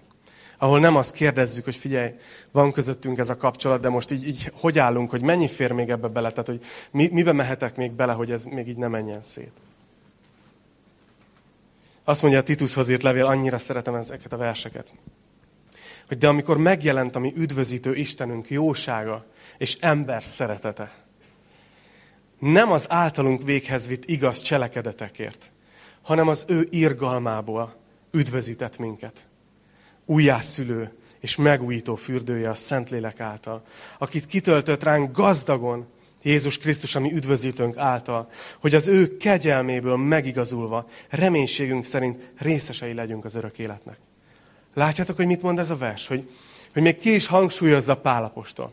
ahol 0.63 0.81
nem 0.81 0.97
azt 0.97 1.15
kérdezzük, 1.15 1.65
hogy 1.65 1.77
figyelj, 1.77 2.15
van 2.51 2.73
közöttünk 2.73 3.19
ez 3.19 3.31
a 3.31 3.37
kapcsolat, 3.37 3.81
de 3.81 3.89
most 3.89 4.11
így, 4.11 4.27
így 4.27 4.53
hogy 4.55 4.79
állunk, 4.79 5.11
hogy 5.11 5.21
mennyi 5.21 5.49
fér 5.49 5.73
még 5.73 5.91
ebbe 5.91 6.09
bele, 6.09 6.31
tehát 6.31 6.47
hogy 6.47 6.61
mi, 6.91 7.09
mibe 7.13 7.33
mehetek 7.33 7.77
még 7.77 7.93
bele, 7.93 8.13
hogy 8.13 8.31
ez 8.31 8.45
még 8.45 8.69
így 8.69 8.77
ne 8.77 8.89
menjen 8.89 9.23
szét. 9.23 9.53
Azt 12.05 12.23
mondja 12.23 12.41
a 12.41 12.43
Titushoz 12.43 12.89
írt 12.89 13.03
levél, 13.03 13.27
annyira 13.27 13.59
szeretem 13.59 13.95
ezeket 13.95 14.33
a 14.33 14.37
verseket. 14.37 14.95
Hogy 16.09 16.19
de 16.19 16.29
amikor 16.29 16.59
megjelent 16.59 17.17
a 17.17 17.19
mi 17.19 17.33
üdvözítő 17.37 17.95
Istenünk 17.95 18.51
jósága 18.51 19.25
és 19.59 19.77
ember 19.81 20.25
szeretete, 20.25 20.93
nem 22.41 22.73
az 22.73 22.87
általunk 22.89 23.43
véghez 23.43 23.89
vitt 23.89 24.05
igaz 24.05 24.43
cselekedetekért, 24.43 25.51
hanem 26.03 26.29
az 26.29 26.45
ő 26.49 26.69
irgalmából 26.71 27.75
üdvözített 28.11 28.79
minket. 28.79 29.29
Újjászülő 30.07 30.93
és 31.21 31.37
megújító 31.37 31.95
fürdője 31.95 32.49
a 32.49 32.55
Szentlélek 32.55 33.21
által, 33.21 33.63
akit 33.99 34.27
kitöltött 34.27 34.83
ránk 34.83 35.17
gazdagon 35.17 35.87
Jézus 36.23 36.59
Krisztus, 36.59 36.95
ami 36.95 37.13
üdvözítőnk 37.13 37.77
által, 37.77 38.29
hogy 38.61 38.75
az 38.75 38.87
ő 38.87 39.17
kegyelméből 39.17 39.97
megigazulva, 39.97 40.89
reménységünk 41.09 41.85
szerint 41.85 42.31
részesei 42.39 42.95
legyünk 42.95 43.25
az 43.25 43.35
örök 43.35 43.59
életnek. 43.59 43.97
Látjátok, 44.75 45.17
hogy 45.17 45.27
mit 45.27 45.43
mond 45.43 45.59
ez 45.59 45.71
a 45.71 45.77
vers? 45.77 46.07
Hogy, 46.07 46.31
hogy 46.73 46.83
még 46.83 46.99
ki 46.99 47.15
is 47.15 47.27
hangsúlyozza 47.27 47.97
Pálapostól. 47.97 48.73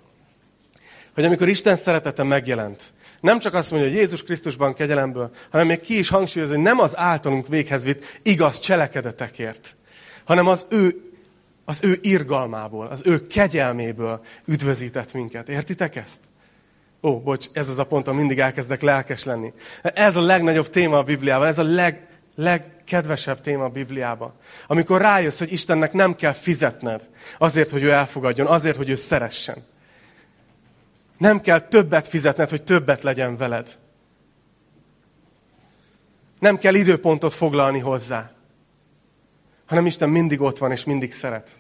Hogy 1.14 1.26
amikor 1.26 1.48
Isten 1.48 1.76
szeretete 1.76 2.24
megjelent, 2.24 2.94
nem 3.22 3.40
csak 3.40 3.54
azt 3.54 3.72
mondja, 3.72 3.90
hogy 3.90 3.98
Jézus 3.98 4.24
Krisztusban 4.24 4.74
kegyelemből, 4.74 5.32
hanem 5.52 5.68
még 5.68 5.80
ki 5.80 5.98
is 5.98 6.10
hangsúlyozza, 6.10 6.54
hogy 6.54 6.64
nem 6.64 6.80
az 6.80 6.98
általunk 6.98 7.48
véghez 7.48 7.84
vitt 7.84 8.20
igaz 8.24 8.60
cselekedetekért, 8.60 9.76
hanem 10.24 10.48
az 10.48 10.66
ő, 10.70 11.02
az 11.66 11.84
ő 11.84 11.98
irgalmából, 12.02 12.88
az 12.88 13.02
ő 13.06 13.28
kegyelméből 13.28 14.22
üdvözített 14.46 15.14
minket. 15.14 15.50
Értitek 15.50 15.96
ezt? 15.96 16.20
Ó, 17.02 17.20
bocs, 17.20 17.48
ez 17.54 17.68
az 17.68 17.80
a 17.80 17.86
pont, 17.86 18.12
mindig 18.12 18.40
elkezdek 18.40 18.82
lelkes 18.82 19.24
lenni. 19.24 19.54
Ez 19.82 20.16
a 20.16 20.22
legnagyobb 20.22 20.70
téma 20.70 20.98
a 20.98 21.04
Bibliában, 21.04 21.48
ez 21.48 21.60
a 21.60 21.64
leg, 21.64 22.08
legkedvesebb 22.36 23.42
téma 23.42 23.64
a 23.64 23.70
Bibliában. 23.70 24.34
Amikor 24.68 25.02
rájössz, 25.02 25.40
hogy 25.40 25.52
Istennek 25.52 25.94
nem 25.94 26.16
kell 26.16 26.34
fizetned 26.34 27.10
azért, 27.38 27.70
hogy 27.70 27.84
ő 27.84 27.92
elfogadjon, 27.92 28.48
azért, 28.48 28.78
hogy 28.78 28.90
ő 28.90 28.96
szeressen. 28.96 29.58
Nem 31.18 31.42
kell 31.42 31.60
többet 31.60 32.08
fizetned, 32.08 32.50
hogy 32.50 32.64
többet 32.64 33.04
legyen 33.04 33.38
veled. 33.38 33.78
Nem 36.40 36.58
kell 36.58 36.74
időpontot 36.74 37.34
foglalni 37.34 37.80
hozzá. 37.80 38.32
Hanem 39.66 39.86
Isten 39.86 40.10
mindig 40.10 40.42
ott 40.42 40.58
van, 40.58 40.72
és 40.72 40.84
mindig 40.84 41.14
szeret. 41.14 41.52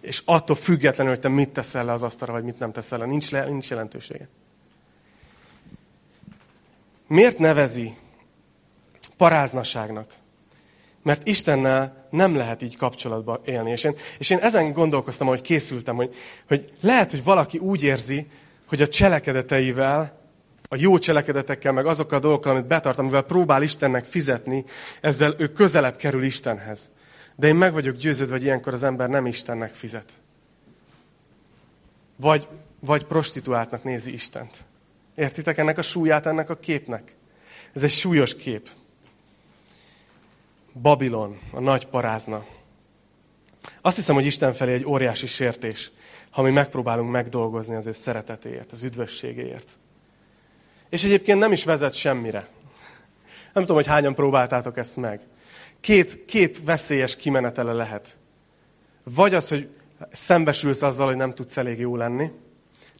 És 0.00 0.22
attól 0.24 0.56
függetlenül, 0.56 1.12
hogy 1.12 1.20
te 1.20 1.28
mit 1.28 1.50
teszel 1.50 1.84
le 1.84 1.92
az 1.92 2.02
asztalra, 2.02 2.32
vagy 2.32 2.44
mit 2.44 2.58
nem 2.58 2.72
teszel 2.72 2.98
le, 2.98 3.06
nincs, 3.06 3.30
le, 3.30 3.44
nincs 3.44 3.70
jelentősége. 3.70 4.28
Miért 7.06 7.38
nevezi 7.38 7.96
paráznaságnak? 9.16 10.12
Mert 11.02 11.26
Istennel 11.26 12.06
nem 12.10 12.36
lehet 12.36 12.62
így 12.62 12.76
kapcsolatba 12.76 13.40
élni. 13.44 13.70
És 13.70 13.84
én, 13.84 13.94
és 14.18 14.30
én 14.30 14.38
ezen 14.38 14.72
gondolkoztam, 14.72 15.26
hogy 15.26 15.40
készültem, 15.40 15.96
hogy, 15.96 16.14
hogy 16.48 16.72
lehet, 16.80 17.10
hogy 17.10 17.24
valaki 17.24 17.58
úgy 17.58 17.82
érzi, 17.82 18.26
hogy 18.68 18.82
a 18.82 18.88
cselekedeteivel, 18.88 20.18
a 20.68 20.76
jó 20.76 20.98
cselekedetekkel, 20.98 21.72
meg 21.72 21.86
azokkal 21.86 22.18
a 22.18 22.20
dolgokkal, 22.20 22.52
amit 22.52 22.66
betart, 22.66 22.98
amivel 22.98 23.22
próbál 23.22 23.62
Istennek 23.62 24.04
fizetni, 24.04 24.64
ezzel 25.00 25.34
ő 25.38 25.52
közelebb 25.52 25.96
kerül 25.96 26.22
Istenhez. 26.22 26.90
De 27.36 27.46
én 27.46 27.54
meg 27.54 27.72
vagyok 27.72 27.96
győződve, 27.96 28.32
hogy 28.32 28.42
ilyenkor 28.42 28.72
az 28.72 28.82
ember 28.82 29.08
nem 29.08 29.26
Istennek 29.26 29.74
fizet. 29.74 30.12
Vagy, 32.16 32.48
vagy 32.80 33.04
prostituáltnak 33.04 33.84
nézi 33.84 34.12
Istent. 34.12 34.54
Értitek 35.14 35.58
ennek 35.58 35.78
a 35.78 35.82
súlyát, 35.82 36.26
ennek 36.26 36.50
a 36.50 36.56
képnek? 36.56 37.14
Ez 37.72 37.82
egy 37.82 37.90
súlyos 37.90 38.36
kép. 38.36 38.68
Babilon, 40.82 41.38
a 41.52 41.60
nagy 41.60 41.86
parázna. 41.86 42.44
Azt 43.80 43.96
hiszem, 43.96 44.14
hogy 44.14 44.26
Isten 44.26 44.54
felé 44.54 44.72
egy 44.72 44.86
óriási 44.86 45.26
sértés, 45.26 45.90
ha 46.30 46.42
mi 46.42 46.50
megpróbálunk 46.50 47.10
megdolgozni 47.10 47.74
az 47.74 47.86
ő 47.86 47.92
szeretetéért, 47.92 48.72
az 48.72 48.82
üdvösségéért. 48.82 49.68
És 50.88 51.04
egyébként 51.04 51.38
nem 51.38 51.52
is 51.52 51.64
vezet 51.64 51.94
semmire. 51.94 52.48
Nem 53.52 53.62
tudom, 53.62 53.76
hogy 53.76 53.86
hányan 53.86 54.14
próbáltátok 54.14 54.76
ezt 54.76 54.96
meg. 54.96 55.20
Két, 55.80 56.24
két 56.24 56.64
veszélyes 56.64 57.16
kimenetele 57.16 57.72
lehet. 57.72 58.16
Vagy 59.02 59.34
az, 59.34 59.48
hogy 59.48 59.68
szembesülsz 60.12 60.82
azzal, 60.82 61.06
hogy 61.06 61.16
nem 61.16 61.34
tudsz 61.34 61.56
elég 61.56 61.78
jó 61.78 61.96
lenni, 61.96 62.30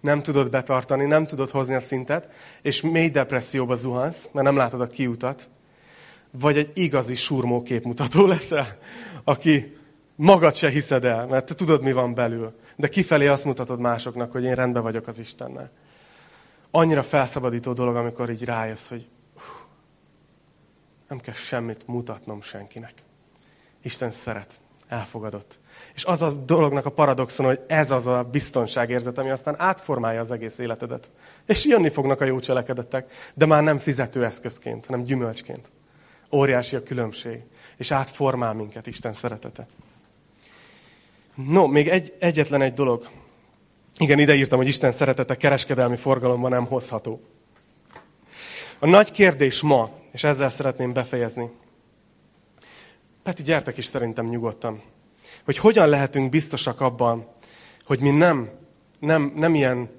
nem 0.01 0.23
tudod 0.23 0.51
betartani, 0.51 1.05
nem 1.05 1.27
tudod 1.27 1.51
hozni 1.51 1.75
a 1.75 1.81
szintet, 1.81 2.29
és 2.63 2.81
mély 2.81 3.09
depresszióba 3.09 3.75
zuhansz, 3.75 4.29
mert 4.33 4.47
nem 4.47 4.57
látod 4.57 4.81
a 4.81 4.87
kiutat, 4.87 5.49
vagy 6.31 6.57
egy 6.57 6.71
igazi 6.75 7.15
surmó 7.15 7.63
képmutató 7.63 8.27
leszel, 8.37 8.79
aki 9.25 9.77
magad 10.17 10.55
se 10.55 10.69
hiszed 10.69 11.05
el, 11.05 11.27
mert 11.27 11.47
te 11.47 11.55
tudod, 11.55 11.83
mi 11.83 11.93
van 11.93 12.15
belül. 12.15 12.53
De 12.79 12.89
kifelé 12.89 13.27
azt 13.27 13.45
mutatod 13.45 13.81
másoknak, 13.81 14.33
hogy 14.33 14.45
én 14.45 14.55
rendben 14.55 14.83
vagyok 14.83 15.07
az 15.07 15.19
Istennel. 15.19 15.71
Annyira 16.71 17.03
felszabadító 17.03 17.73
dolog, 17.73 17.97
amikor 17.97 18.31
így 18.31 18.45
rájössz, 18.45 18.89
hogy 18.89 19.09
nem 21.09 21.21
kell 21.21 21.35
semmit 21.35 21.87
mutatnom 21.87 22.43
senkinek. 22.43 22.93
Isten 23.83 24.11
szeret, 24.11 24.61
elfogadott. 24.89 25.59
És 25.95 26.05
az 26.05 26.23
a 26.23 26.33
dolognak 26.33 26.87
a 26.87 26.91
paradoxon, 26.91 27.47
hogy 27.47 27.61
ez 27.67 27.91
az 27.91 28.07
a 28.07 28.23
biztonságérzet, 28.23 29.19
ami 29.19 29.31
aztán 29.31 29.55
átformálja 29.59 30.21
az 30.21 30.31
egész 30.31 30.59
életedet. 30.59 31.11
És 31.47 31.65
jönni 31.65 31.89
fognak 31.89 32.21
a 32.21 32.25
jó 32.25 32.41
cselekedetek, 32.41 33.13
de 33.35 33.47
már 33.47 33.63
nem 33.63 33.79
fizetőeszközként, 33.79 34.87
hanem 34.87 35.03
gyümölcsként. 35.03 35.71
Óriási 36.33 36.77
a 36.77 36.83
különbség, 36.83 37.43
és 37.77 37.91
átformál 37.91 38.55
minket 38.55 38.87
Isten 38.87 39.13
szeretete. 39.13 39.67
No, 41.47 41.67
még 41.67 41.89
egy, 41.89 42.15
egyetlen 42.19 42.63
egy 42.63 42.73
dolog. 42.73 43.09
Igen, 43.99 44.19
ide 44.19 44.35
írtam, 44.35 44.59
hogy 44.59 44.69
Isten 44.69 44.93
szeretete 44.93 45.37
kereskedelmi 45.37 45.97
forgalomban 45.97 46.51
nem 46.51 46.67
hozható. 46.67 47.21
A 48.79 48.87
nagy 48.87 49.11
kérdés 49.11 49.61
ma, 49.63 49.91
és 50.13 50.25
ezzel 50.25 50.51
szeretném 50.51 50.93
befejezni. 50.93 51.51
Peti, 53.23 53.43
gyertek 53.43 53.77
is 53.77 53.85
szerintem 53.85 54.27
nyugodtan. 54.27 54.83
Hogy 55.45 55.59
hogyan 55.59 55.89
lehetünk 55.89 56.31
biztosak 56.31 56.81
abban, 56.81 57.29
hogy 57.85 58.01
mi 58.01 58.11
nem, 58.11 58.51
nem, 58.99 59.33
nem 59.37 59.55
ilyen 59.55 59.91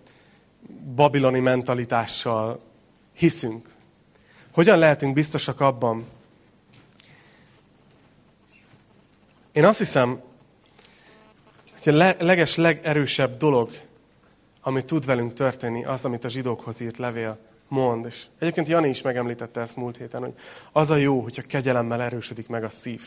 babiloni 0.95 1.39
mentalitással 1.39 2.61
hiszünk. 3.13 3.69
Hogyan 4.53 4.77
lehetünk 4.77 5.13
biztosak 5.13 5.61
abban? 5.61 6.05
Én 9.51 9.65
azt 9.65 9.79
hiszem, 9.79 10.21
a 11.89 12.15
leges, 12.19 12.55
legerősebb 12.55 13.37
dolog, 13.37 13.69
ami 14.61 14.85
tud 14.85 15.05
velünk 15.05 15.33
történni, 15.33 15.85
az, 15.85 16.05
amit 16.05 16.25
a 16.25 16.29
zsidókhoz 16.29 16.81
írt 16.81 16.97
levél 16.97 17.37
mond. 17.69 18.05
És 18.05 18.23
egyébként 18.39 18.67
Jani 18.67 18.89
is 18.89 19.01
megemlítette 19.01 19.61
ezt 19.61 19.75
múlt 19.75 19.97
héten, 19.97 20.21
hogy 20.21 20.33
az 20.71 20.91
a 20.91 20.95
jó, 20.95 21.19
hogyha 21.19 21.41
kegyelemmel 21.41 22.01
erősödik 22.01 22.47
meg 22.47 22.63
a 22.63 22.69
szív. 22.69 23.01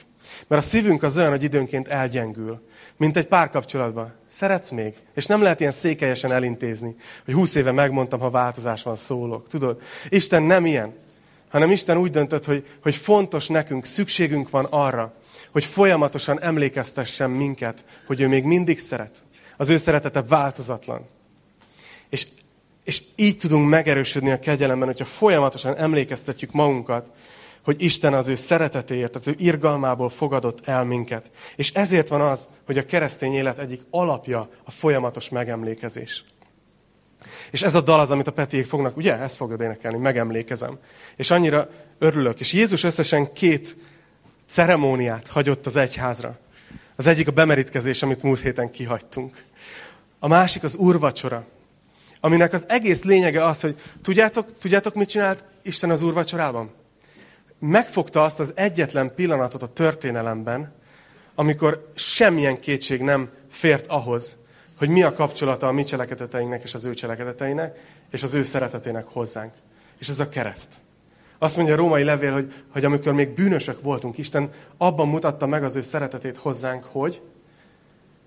Mert 0.46 0.62
a 0.62 0.66
szívünk 0.66 1.02
az 1.02 1.16
olyan, 1.16 1.30
hogy 1.30 1.42
időnként 1.42 1.88
elgyengül, 1.88 2.60
mint 2.96 3.16
egy 3.16 3.26
párkapcsolatban. 3.26 4.12
Szeretsz 4.26 4.70
még? 4.70 4.94
És 5.14 5.26
nem 5.26 5.42
lehet 5.42 5.60
ilyen 5.60 5.72
székelyesen 5.72 6.32
elintézni, 6.32 6.96
hogy 7.24 7.34
húsz 7.34 7.54
éve 7.54 7.72
megmondtam, 7.72 8.20
ha 8.20 8.30
változás 8.30 8.82
van, 8.82 8.96
szólok. 8.96 9.48
Tudod? 9.48 9.80
Isten 10.08 10.42
nem 10.42 10.66
ilyen, 10.66 10.94
hanem 11.48 11.70
Isten 11.70 11.96
úgy 11.96 12.10
döntött, 12.10 12.44
hogy, 12.44 12.66
hogy 12.82 12.96
fontos 12.96 13.48
nekünk, 13.48 13.84
szükségünk 13.84 14.50
van 14.50 14.64
arra, 14.64 15.14
hogy 15.52 15.64
folyamatosan 15.64 16.40
emlékeztessen 16.40 17.30
minket, 17.30 17.84
hogy 18.06 18.20
ő 18.20 18.28
még 18.28 18.44
mindig 18.44 18.80
szeret. 18.80 19.22
Az 19.56 19.68
ő 19.68 19.76
szeretete 19.76 20.22
változatlan. 20.22 21.08
És, 22.08 22.26
és 22.84 23.02
így 23.16 23.36
tudunk 23.36 23.68
megerősödni 23.68 24.30
a 24.30 24.38
kegyelemben, 24.38 24.88
hogyha 24.88 25.04
folyamatosan 25.04 25.76
emlékeztetjük 25.76 26.52
magunkat, 26.52 27.10
hogy 27.64 27.82
Isten 27.82 28.14
az 28.14 28.28
ő 28.28 28.34
szeretetéért, 28.34 29.14
az 29.14 29.28
ő 29.28 29.34
irgalmából 29.38 30.08
fogadott 30.08 30.66
el 30.66 30.84
minket. 30.84 31.30
És 31.56 31.72
ezért 31.72 32.08
van 32.08 32.20
az, 32.20 32.48
hogy 32.66 32.78
a 32.78 32.84
keresztény 32.84 33.32
élet 33.32 33.58
egyik 33.58 33.80
alapja 33.90 34.48
a 34.64 34.70
folyamatos 34.70 35.28
megemlékezés. 35.28 36.24
És 37.50 37.62
ez 37.62 37.74
a 37.74 37.80
dal 37.80 38.00
az, 38.00 38.10
amit 38.10 38.26
a 38.26 38.32
Petiék 38.32 38.66
fognak, 38.66 38.96
ugye? 38.96 39.18
Ezt 39.18 39.36
fogod 39.36 39.60
énekelni, 39.60 39.98
megemlékezem. 39.98 40.78
És 41.16 41.30
annyira 41.30 41.68
örülök. 41.98 42.40
És 42.40 42.52
Jézus 42.52 42.84
összesen 42.84 43.32
két 43.32 43.76
ceremóniát 44.52 45.26
hagyott 45.26 45.66
az 45.66 45.76
egyházra. 45.76 46.38
Az 46.96 47.06
egyik 47.06 47.28
a 47.28 47.30
bemerítkezés, 47.30 48.02
amit 48.02 48.22
múlt 48.22 48.40
héten 48.40 48.70
kihagytunk. 48.70 49.44
A 50.18 50.28
másik 50.28 50.62
az 50.62 50.76
úrvacsora, 50.76 51.44
aminek 52.20 52.52
az 52.52 52.64
egész 52.68 53.02
lényege 53.02 53.44
az, 53.44 53.60
hogy 53.60 53.80
tudjátok, 54.02 54.58
tudjátok 54.58 54.94
mit 54.94 55.08
csinált 55.08 55.44
Isten 55.62 55.90
az 55.90 56.02
úrvacsorában? 56.02 56.70
Megfogta 57.58 58.22
azt 58.22 58.40
az 58.40 58.52
egyetlen 58.54 59.14
pillanatot 59.14 59.62
a 59.62 59.72
történelemben, 59.72 60.72
amikor 61.34 61.90
semmilyen 61.94 62.60
kétség 62.60 63.00
nem 63.00 63.30
fért 63.50 63.86
ahhoz, 63.86 64.36
hogy 64.78 64.88
mi 64.88 65.02
a 65.02 65.12
kapcsolata 65.12 65.66
a 65.66 65.72
mi 65.72 65.84
cselekedeteinknek 65.84 66.62
és 66.62 66.74
az 66.74 66.84
ő 66.84 66.94
cselekedeteinek, 66.94 67.78
és 68.10 68.22
az 68.22 68.34
ő 68.34 68.42
szeretetének 68.42 69.04
hozzánk. 69.04 69.52
És 69.98 70.08
ez 70.08 70.20
a 70.20 70.28
kereszt. 70.28 70.68
Azt 71.42 71.56
mondja 71.56 71.74
a 71.74 71.76
római 71.76 72.04
levél, 72.04 72.32
hogy, 72.32 72.52
hogy 72.72 72.84
amikor 72.84 73.12
még 73.12 73.34
bűnösök 73.34 73.82
voltunk, 73.82 74.18
Isten 74.18 74.50
abban 74.76 75.08
mutatta 75.08 75.46
meg 75.46 75.64
az 75.64 75.76
ő 75.76 75.80
szeretetét 75.80 76.36
hozzánk, 76.36 76.84
hogy, 76.84 77.20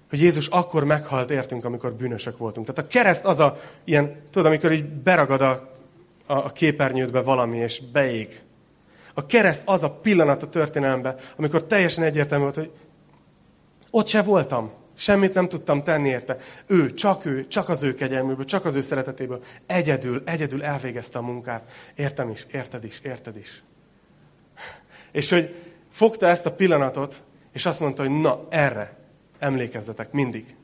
hogy 0.09 0.21
Jézus 0.21 0.47
akkor 0.47 0.83
meghalt 0.83 1.31
értünk, 1.31 1.65
amikor 1.65 1.93
bűnösök 1.93 2.37
voltunk. 2.37 2.67
Tehát 2.67 2.83
a 2.83 2.93
kereszt 2.93 3.25
az 3.25 3.39
a 3.39 3.57
ilyen, 3.83 4.21
tudod, 4.29 4.47
amikor 4.47 4.71
így 4.71 4.85
beragad 4.85 5.41
a, 5.41 5.49
a, 6.25 6.33
a 6.33 6.49
képernyődbe 6.49 7.21
valami, 7.21 7.57
és 7.57 7.81
beég. 7.91 8.41
A 9.13 9.25
kereszt 9.25 9.61
az 9.65 9.83
a 9.83 9.91
pillanat 9.91 10.43
a 10.43 10.49
történelemben, 10.49 11.15
amikor 11.35 11.63
teljesen 11.63 12.03
egyértelmű 12.03 12.43
volt, 12.43 12.55
hogy 12.55 12.71
ott 13.91 14.07
se 14.07 14.21
voltam. 14.21 14.71
Semmit 14.97 15.33
nem 15.33 15.47
tudtam 15.47 15.83
tenni 15.83 16.09
érte. 16.09 16.37
Ő, 16.67 16.93
csak 16.93 17.25
ő, 17.25 17.47
csak 17.47 17.69
az 17.69 17.83
ő 17.83 17.93
kegyelméből, 17.93 18.45
csak 18.45 18.65
az 18.65 18.75
ő 18.75 18.81
szeretetéből 18.81 19.43
egyedül, 19.65 20.21
egyedül 20.25 20.63
elvégezte 20.63 21.17
a 21.17 21.21
munkát. 21.21 21.71
Értem 21.95 22.29
is, 22.29 22.45
érted 22.51 22.83
is, 22.83 22.99
érted 23.03 23.37
is. 23.37 23.63
És 25.11 25.29
hogy 25.29 25.55
fogta 25.91 26.27
ezt 26.27 26.45
a 26.45 26.51
pillanatot, 26.51 27.21
és 27.53 27.65
azt 27.65 27.79
mondta, 27.79 28.01
hogy 28.01 28.19
na, 28.19 28.45
erre 28.49 28.97
emlékezzetek 29.39 30.11
mindig. 30.11 30.55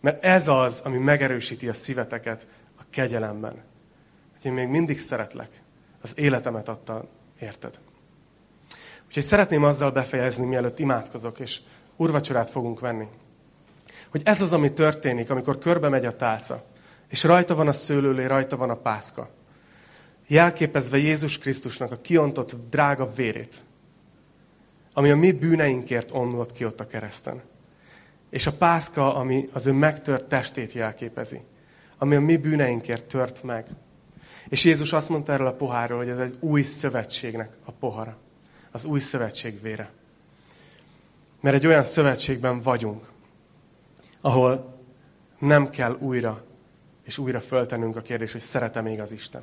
Mert 0.00 0.24
ez 0.24 0.48
az, 0.48 0.80
ami 0.84 0.98
megerősíti 0.98 1.68
a 1.68 1.74
szíveteket 1.74 2.46
a 2.78 2.82
kegyelemben. 2.90 3.62
Hogy 4.32 4.44
én 4.44 4.52
még 4.52 4.68
mindig 4.68 5.00
szeretlek. 5.00 5.48
Az 6.00 6.12
életemet 6.14 6.68
adta, 6.68 7.08
érted? 7.40 7.78
Úgyhogy 9.06 9.22
szeretném 9.22 9.64
azzal 9.64 9.90
befejezni, 9.90 10.46
mielőtt 10.46 10.78
imádkozok, 10.78 11.38
és 11.38 11.60
urvacsorát 12.00 12.50
fogunk 12.50 12.80
venni. 12.80 13.06
Hogy 14.08 14.20
ez 14.24 14.42
az, 14.42 14.52
ami 14.52 14.72
történik, 14.72 15.30
amikor 15.30 15.58
körbe 15.58 15.88
megy 15.88 16.04
a 16.04 16.16
tálca, 16.16 16.64
és 17.08 17.24
rajta 17.24 17.54
van 17.54 17.68
a 17.68 17.72
szőlőlé, 17.72 18.24
rajta 18.24 18.56
van 18.56 18.70
a 18.70 18.76
pászka. 18.76 19.30
Jelképezve 20.26 20.96
Jézus 20.96 21.38
Krisztusnak 21.38 21.92
a 21.92 22.00
kiontott 22.00 22.56
drága 22.70 23.12
vérét, 23.12 23.56
ami 24.92 25.10
a 25.10 25.16
mi 25.16 25.32
bűneinkért 25.32 26.10
omlott 26.12 26.52
ki 26.52 26.64
ott 26.64 26.80
a 26.80 26.86
kereszten. 26.86 27.42
És 28.30 28.46
a 28.46 28.52
pászka, 28.52 29.14
ami 29.14 29.48
az 29.52 29.66
ő 29.66 29.72
megtört 29.72 30.24
testét 30.24 30.72
jelképezi, 30.72 31.40
ami 31.98 32.14
a 32.14 32.20
mi 32.20 32.36
bűneinkért 32.36 33.04
tört 33.04 33.42
meg. 33.42 33.66
És 34.48 34.64
Jézus 34.64 34.92
azt 34.92 35.08
mondta 35.08 35.32
erről 35.32 35.46
a 35.46 35.52
pohárról, 35.52 35.98
hogy 35.98 36.08
ez 36.08 36.18
egy 36.18 36.36
új 36.40 36.62
szövetségnek 36.62 37.56
a 37.64 37.70
pohara. 37.70 38.16
Az 38.70 38.84
új 38.84 39.00
szövetség 39.00 39.62
vére. 39.62 39.90
Mert 41.40 41.56
egy 41.56 41.66
olyan 41.66 41.84
szövetségben 41.84 42.62
vagyunk, 42.62 43.10
ahol 44.20 44.78
nem 45.38 45.70
kell 45.70 45.96
újra 46.00 46.44
és 47.04 47.18
újra 47.18 47.40
föltennünk 47.40 47.96
a 47.96 48.00
kérdést, 48.00 48.32
hogy 48.32 48.40
szeretem 48.40 48.84
még 48.84 49.00
az 49.00 49.12
Isten. 49.12 49.42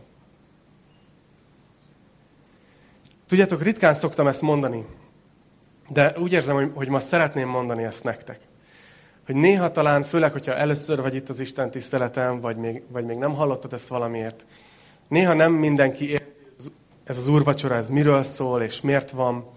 Tudjátok, 3.27 3.61
ritkán 3.61 3.93
szoktam 3.93 4.27
ezt 4.27 4.41
mondani, 4.41 4.85
de 5.89 6.13
úgy 6.19 6.31
érzem, 6.31 6.55
hogy, 6.55 6.71
hogy 6.73 6.87
ma 6.87 6.99
szeretném 6.99 7.47
mondani 7.47 7.83
ezt 7.83 8.03
nektek. 8.03 8.39
Hogy 9.25 9.35
néha 9.35 9.71
talán, 9.71 10.03
főleg, 10.03 10.31
hogyha 10.31 10.55
először 10.55 11.01
vagy 11.01 11.15
itt 11.15 11.29
az 11.29 11.39
Isten 11.39 11.71
tiszteletem, 11.71 12.39
vagy 12.39 12.57
még, 12.57 12.83
vagy 12.87 13.05
még 13.05 13.17
nem 13.17 13.33
hallottad 13.33 13.73
ezt 13.73 13.87
valamiért, 13.87 14.45
néha 15.07 15.33
nem 15.33 15.53
mindenki 15.53 16.09
érti, 16.09 16.35
ez 17.03 17.17
az 17.17 17.27
úrvacsora, 17.27 17.75
ez 17.75 17.89
miről 17.89 18.23
szól, 18.23 18.61
és 18.61 18.81
miért 18.81 19.11
van, 19.11 19.49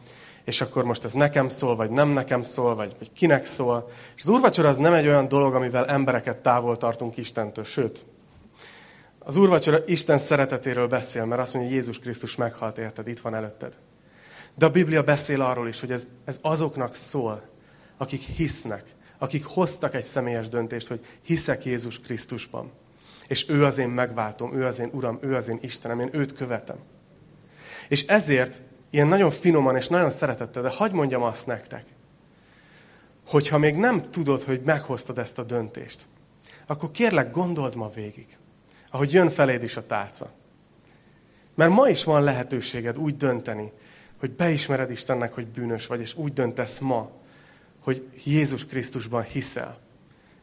és 0.44 0.60
akkor 0.60 0.84
most 0.84 1.04
ez 1.04 1.12
nekem 1.12 1.48
szól, 1.48 1.76
vagy 1.76 1.90
nem 1.90 2.08
nekem 2.08 2.42
szól, 2.42 2.74
vagy, 2.74 2.94
vagy 2.98 3.12
kinek 3.12 3.46
szól. 3.46 3.90
És 4.16 4.22
az 4.22 4.28
úrvacsora 4.28 4.68
az 4.68 4.76
nem 4.76 4.92
egy 4.92 5.06
olyan 5.06 5.28
dolog, 5.28 5.54
amivel 5.54 5.86
embereket 5.86 6.36
távol 6.36 6.76
tartunk 6.76 7.16
Istentől, 7.16 7.64
sőt, 7.64 8.04
az 9.18 9.36
úrvacsora 9.36 9.82
Isten 9.86 10.18
szeretetéről 10.18 10.86
beszél, 10.88 11.24
mert 11.24 11.40
azt 11.40 11.54
mondja, 11.54 11.72
hogy 11.72 11.80
Jézus 11.80 11.98
Krisztus 11.98 12.36
meghalt, 12.36 12.78
érted, 12.78 13.08
itt 13.08 13.20
van 13.20 13.34
előtted. 13.34 13.76
De 14.54 14.66
a 14.66 14.70
Biblia 14.70 15.02
beszél 15.02 15.40
arról 15.40 15.68
is, 15.68 15.80
hogy 15.80 15.92
ez, 15.92 16.06
ez 16.24 16.38
azoknak 16.42 16.94
szól, 16.94 17.42
akik 17.96 18.20
hisznek, 18.20 18.82
akik 19.18 19.44
hoztak 19.44 19.94
egy 19.94 20.04
személyes 20.04 20.48
döntést, 20.48 20.86
hogy 20.86 21.06
hiszek 21.22 21.64
Jézus 21.64 22.00
Krisztusban. 22.00 22.70
És 23.26 23.48
ő 23.48 23.64
az 23.64 23.78
én 23.78 23.88
megváltom, 23.88 24.54
ő 24.54 24.66
az 24.66 24.78
én 24.78 24.90
Uram, 24.92 25.18
ő 25.20 25.34
az 25.34 25.48
én 25.48 25.58
Istenem, 25.62 26.00
én 26.00 26.08
őt 26.12 26.32
követem. 26.32 26.76
És 27.88 28.06
ezért 28.06 28.60
ilyen 28.90 29.06
nagyon 29.06 29.30
finoman 29.30 29.76
és 29.76 29.88
nagyon 29.88 30.10
szeretettel, 30.10 30.62
de 30.62 30.70
hagyd 30.70 30.94
mondjam 30.94 31.22
azt 31.22 31.46
nektek, 31.46 31.84
hogyha 33.26 33.58
még 33.58 33.74
nem 33.74 34.10
tudod, 34.10 34.42
hogy 34.42 34.60
meghoztad 34.64 35.18
ezt 35.18 35.38
a 35.38 35.42
döntést, 35.42 36.06
akkor 36.66 36.90
kérlek, 36.90 37.30
gondold 37.30 37.76
ma 37.76 37.88
végig, 37.88 38.26
ahogy 38.90 39.12
jön 39.12 39.30
feléd 39.30 39.62
is 39.62 39.76
a 39.76 39.86
tálca. 39.86 40.30
Mert 41.54 41.70
ma 41.70 41.88
is 41.88 42.04
van 42.04 42.22
lehetőséged 42.22 42.98
úgy 42.98 43.16
dönteni, 43.16 43.72
hogy 44.18 44.30
beismered 44.30 44.90
Istennek, 44.90 45.32
hogy 45.32 45.46
bűnös 45.46 45.86
vagy, 45.86 46.00
és 46.00 46.16
úgy 46.16 46.32
döntesz 46.32 46.78
ma, 46.78 47.10
hogy 47.80 48.08
Jézus 48.24 48.66
Krisztusban 48.66 49.22
hiszel. 49.22 49.78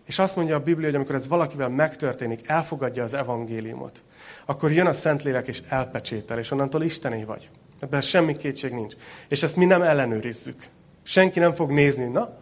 És 0.05 0.19
azt 0.19 0.35
mondja 0.35 0.55
a 0.55 0.59
Biblia, 0.59 0.85
hogy 0.85 0.95
amikor 0.95 1.15
ez 1.15 1.27
valakivel 1.27 1.69
megtörténik, 1.69 2.47
elfogadja 2.47 3.03
az 3.03 3.13
evangéliumot, 3.13 4.03
akkor 4.45 4.71
jön 4.71 4.85
a 4.85 4.93
Szentlélek 4.93 5.47
és 5.47 5.61
elpecsétel, 5.67 6.39
és 6.39 6.51
onnantól 6.51 6.83
Istené 6.83 7.23
vagy. 7.23 7.49
Ebben 7.79 8.01
semmi 8.01 8.35
kétség 8.35 8.71
nincs. 8.71 8.93
És 9.27 9.43
ezt 9.43 9.55
mi 9.55 9.65
nem 9.65 9.81
ellenőrizzük. 9.81 10.67
Senki 11.03 11.39
nem 11.39 11.53
fog 11.53 11.71
nézni, 11.71 12.05
na, 12.05 12.37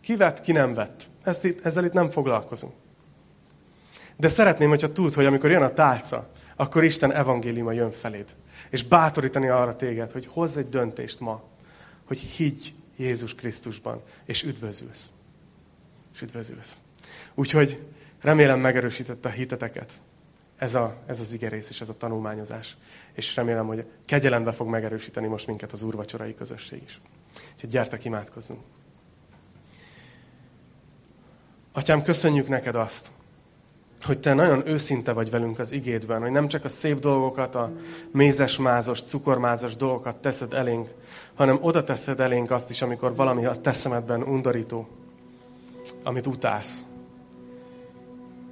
ki 0.00 0.16
vett, 0.16 0.40
ki 0.40 0.52
nem 0.52 0.74
vett. 0.74 1.02
Ezt 1.24 1.44
itt, 1.44 1.64
ezzel 1.64 1.84
itt 1.84 1.92
nem 1.92 2.10
foglalkozunk. 2.10 2.72
De 4.16 4.28
szeretném, 4.28 4.68
hogyha 4.68 4.92
tudod, 4.92 5.14
hogy 5.14 5.26
amikor 5.26 5.50
jön 5.50 5.62
a 5.62 5.72
tálca, 5.72 6.30
akkor 6.56 6.84
Isten 6.84 7.12
evangéliuma 7.12 7.72
jön 7.72 7.90
feléd. 7.90 8.26
És 8.70 8.84
bátorítani 8.84 9.48
arra 9.48 9.76
téged, 9.76 10.12
hogy 10.12 10.26
hozz 10.26 10.56
egy 10.56 10.68
döntést 10.68 11.20
ma, 11.20 11.42
hogy 12.04 12.18
higgy 12.18 12.74
Jézus 12.96 13.34
Krisztusban, 13.34 14.02
és 14.24 14.42
üdvözülsz. 14.42 15.10
És 16.14 16.22
üdvözülsz. 16.22 16.76
Úgyhogy 17.34 17.82
remélem 18.20 18.60
megerősítette 18.60 19.28
a 19.28 19.32
hiteteket 19.32 19.92
ez, 20.58 20.74
a, 20.74 20.96
ez 21.06 21.20
az 21.20 21.32
igerész 21.32 21.68
és 21.68 21.80
ez 21.80 21.88
a 21.88 21.96
tanulmányozás. 21.96 22.76
És 23.18 23.36
remélem, 23.36 23.66
hogy 23.66 23.84
kegyelembe 24.04 24.52
fog 24.52 24.68
megerősíteni 24.68 25.26
most 25.26 25.46
minket 25.46 25.72
az 25.72 25.82
úrvacsorai 25.82 26.34
közösség 26.34 26.82
is. 26.84 27.00
Úgyhogy 27.54 27.70
gyertek, 27.70 28.04
imádkozzunk. 28.04 28.60
Atyám, 31.72 32.02
köszönjük 32.02 32.48
neked 32.48 32.74
azt, 32.74 33.08
hogy 34.04 34.18
te 34.20 34.34
nagyon 34.34 34.68
őszinte 34.68 35.12
vagy 35.12 35.30
velünk 35.30 35.58
az 35.58 35.72
igédben, 35.72 36.20
hogy 36.20 36.30
nem 36.30 36.48
csak 36.48 36.64
a 36.64 36.68
szép 36.68 36.98
dolgokat, 36.98 37.54
a 37.54 37.72
mézes-mázos, 38.12 39.02
cukormázos 39.02 39.76
dolgokat 39.76 40.16
teszed 40.16 40.54
elénk, 40.54 40.88
hanem 41.34 41.58
oda 41.60 41.84
teszed 41.84 42.20
elénk 42.20 42.50
azt 42.50 42.70
is, 42.70 42.82
amikor 42.82 43.14
valami 43.14 43.44
a 43.44 43.60
teszemedben 43.60 44.22
undorító, 44.22 44.88
amit 46.02 46.26
utálsz. 46.26 46.84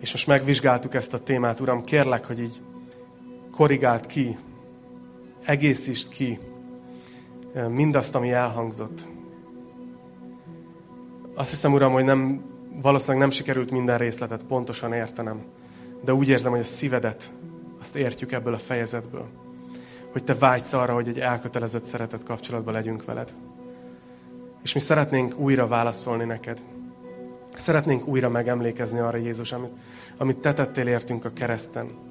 És 0.01 0.13
most 0.13 0.27
megvizsgáltuk 0.27 0.95
ezt 0.95 1.15
a 1.15 1.23
témát, 1.23 1.61
Uram, 1.61 1.85
kérlek, 1.85 2.27
hogy 2.27 2.41
így 2.41 2.61
korrigált 3.51 4.07
ki, 4.07 4.39
egészítsd 5.47 6.09
ki 6.09 6.39
mindazt, 7.69 8.15
ami 8.15 8.33
elhangzott. 8.33 9.01
Azt 11.35 11.51
hiszem, 11.51 11.73
Uram, 11.73 11.93
hogy 11.93 12.05
nem, 12.05 12.45
valószínűleg 12.83 13.21
nem 13.21 13.31
sikerült 13.31 13.71
minden 13.71 13.99
részletet 13.99 14.45
pontosan 14.45 14.93
értenem, 14.93 15.43
de 16.05 16.15
úgy 16.15 16.29
érzem, 16.29 16.51
hogy 16.51 16.61
a 16.61 16.65
szívedet 16.65 17.31
azt 17.81 17.97
értjük 17.97 18.33
ebből 18.33 18.55
a 18.55 18.59
fejezetből. 18.59 19.27
Hogy 20.13 20.25
te 20.25 20.35
vágysz 20.35 20.73
arra, 20.73 20.95
hogy 20.95 21.09
egy 21.09 21.19
elkötelezett 21.19 21.85
szeretet 21.85 22.25
kapcsolatban 22.25 22.75
legyünk 22.75 23.05
veled. 23.05 23.35
És 24.63 24.73
mi 24.73 24.81
szeretnénk 24.81 25.39
újra 25.39 25.67
válaszolni 25.67 26.25
neked. 26.25 26.63
Szeretnénk 27.55 28.07
újra 28.07 28.29
megemlékezni 28.29 28.99
arra, 28.99 29.17
Jézus, 29.17 29.53
amit, 29.53 29.73
amit 30.17 30.39
te 30.39 30.53
tettél 30.55 30.87
értünk 30.87 31.25
a 31.25 31.33
kereszten. 31.33 32.06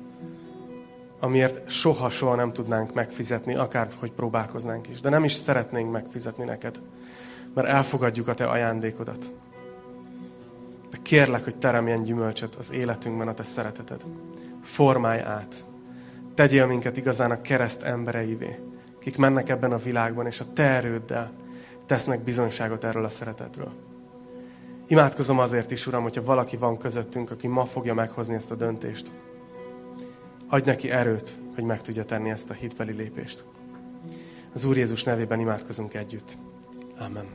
Amiért 1.26 1.70
soha-soha 1.70 2.36
nem 2.36 2.54
tudnánk 2.54 2.94
megfizetni, 2.94 3.56
akár 3.56 3.88
hogy 4.00 4.12
próbálkoznánk 4.12 4.88
is. 4.88 5.02
De 5.02 5.10
nem 5.10 5.24
is 5.24 5.32
szeretnénk 5.32 5.92
megfizetni 5.92 6.44
neked, 6.44 6.82
mert 7.54 7.68
elfogadjuk 7.68 8.28
a 8.28 8.34
te 8.34 8.46
ajándékodat. 8.46 9.34
De 10.90 10.98
kérlek, 11.02 11.44
hogy 11.44 11.56
teremjen 11.56 12.04
gyümölcsöt 12.04 12.56
az 12.56 12.72
életünkben 12.72 13.28
a 13.28 13.34
te 13.34 13.44
szereteted. 13.44 14.02
Formálj 14.64 15.22
át. 15.22 15.64
Tegyél 16.34 16.66
minket 16.66 16.98
igazán 16.98 17.32
a 17.32 17.42
kereszt 17.42 17.82
embereivé, 17.82 18.60
kik 19.00 19.18
mennek 19.18 19.50
ebben 19.50 19.72
a 19.72 19.78
világban, 19.78 20.26
és 20.26 20.40
a 20.40 20.54
te 20.54 20.64
erőddel 20.64 21.32
tesznek 21.86 22.24
bizonyságot 22.24 22.84
erről 22.84 23.06
a 23.06 23.10
szeretetről. 23.10 23.72
Imádkozom 24.88 25.40
azért 25.40 25.72
is, 25.72 25.88
Uram, 25.88 26.04
hogyha 26.04 26.24
valaki 26.24 26.58
van 26.58 26.78
közöttünk, 26.78 27.32
aki 27.32 27.48
ma 27.48 27.66
fogja 27.66 27.94
meghozni 27.94 28.36
ezt 28.36 28.52
a 28.52 28.56
döntést. 28.56 29.12
Adj 30.48 30.66
neki 30.66 30.90
erőt, 30.90 31.36
hogy 31.56 31.64
meg 31.64 31.82
tudja 31.82 32.06
tenni 32.06 32.30
ezt 32.30 32.50
a 32.50 32.54
hitveli 32.54 32.94
lépést. 32.94 33.46
Az 34.54 34.66
Úr 34.66 34.78
Jézus 34.78 35.04
nevében 35.04 35.40
imádkozunk 35.40 35.94
együtt. 35.94 36.38
Amen. 36.98 37.26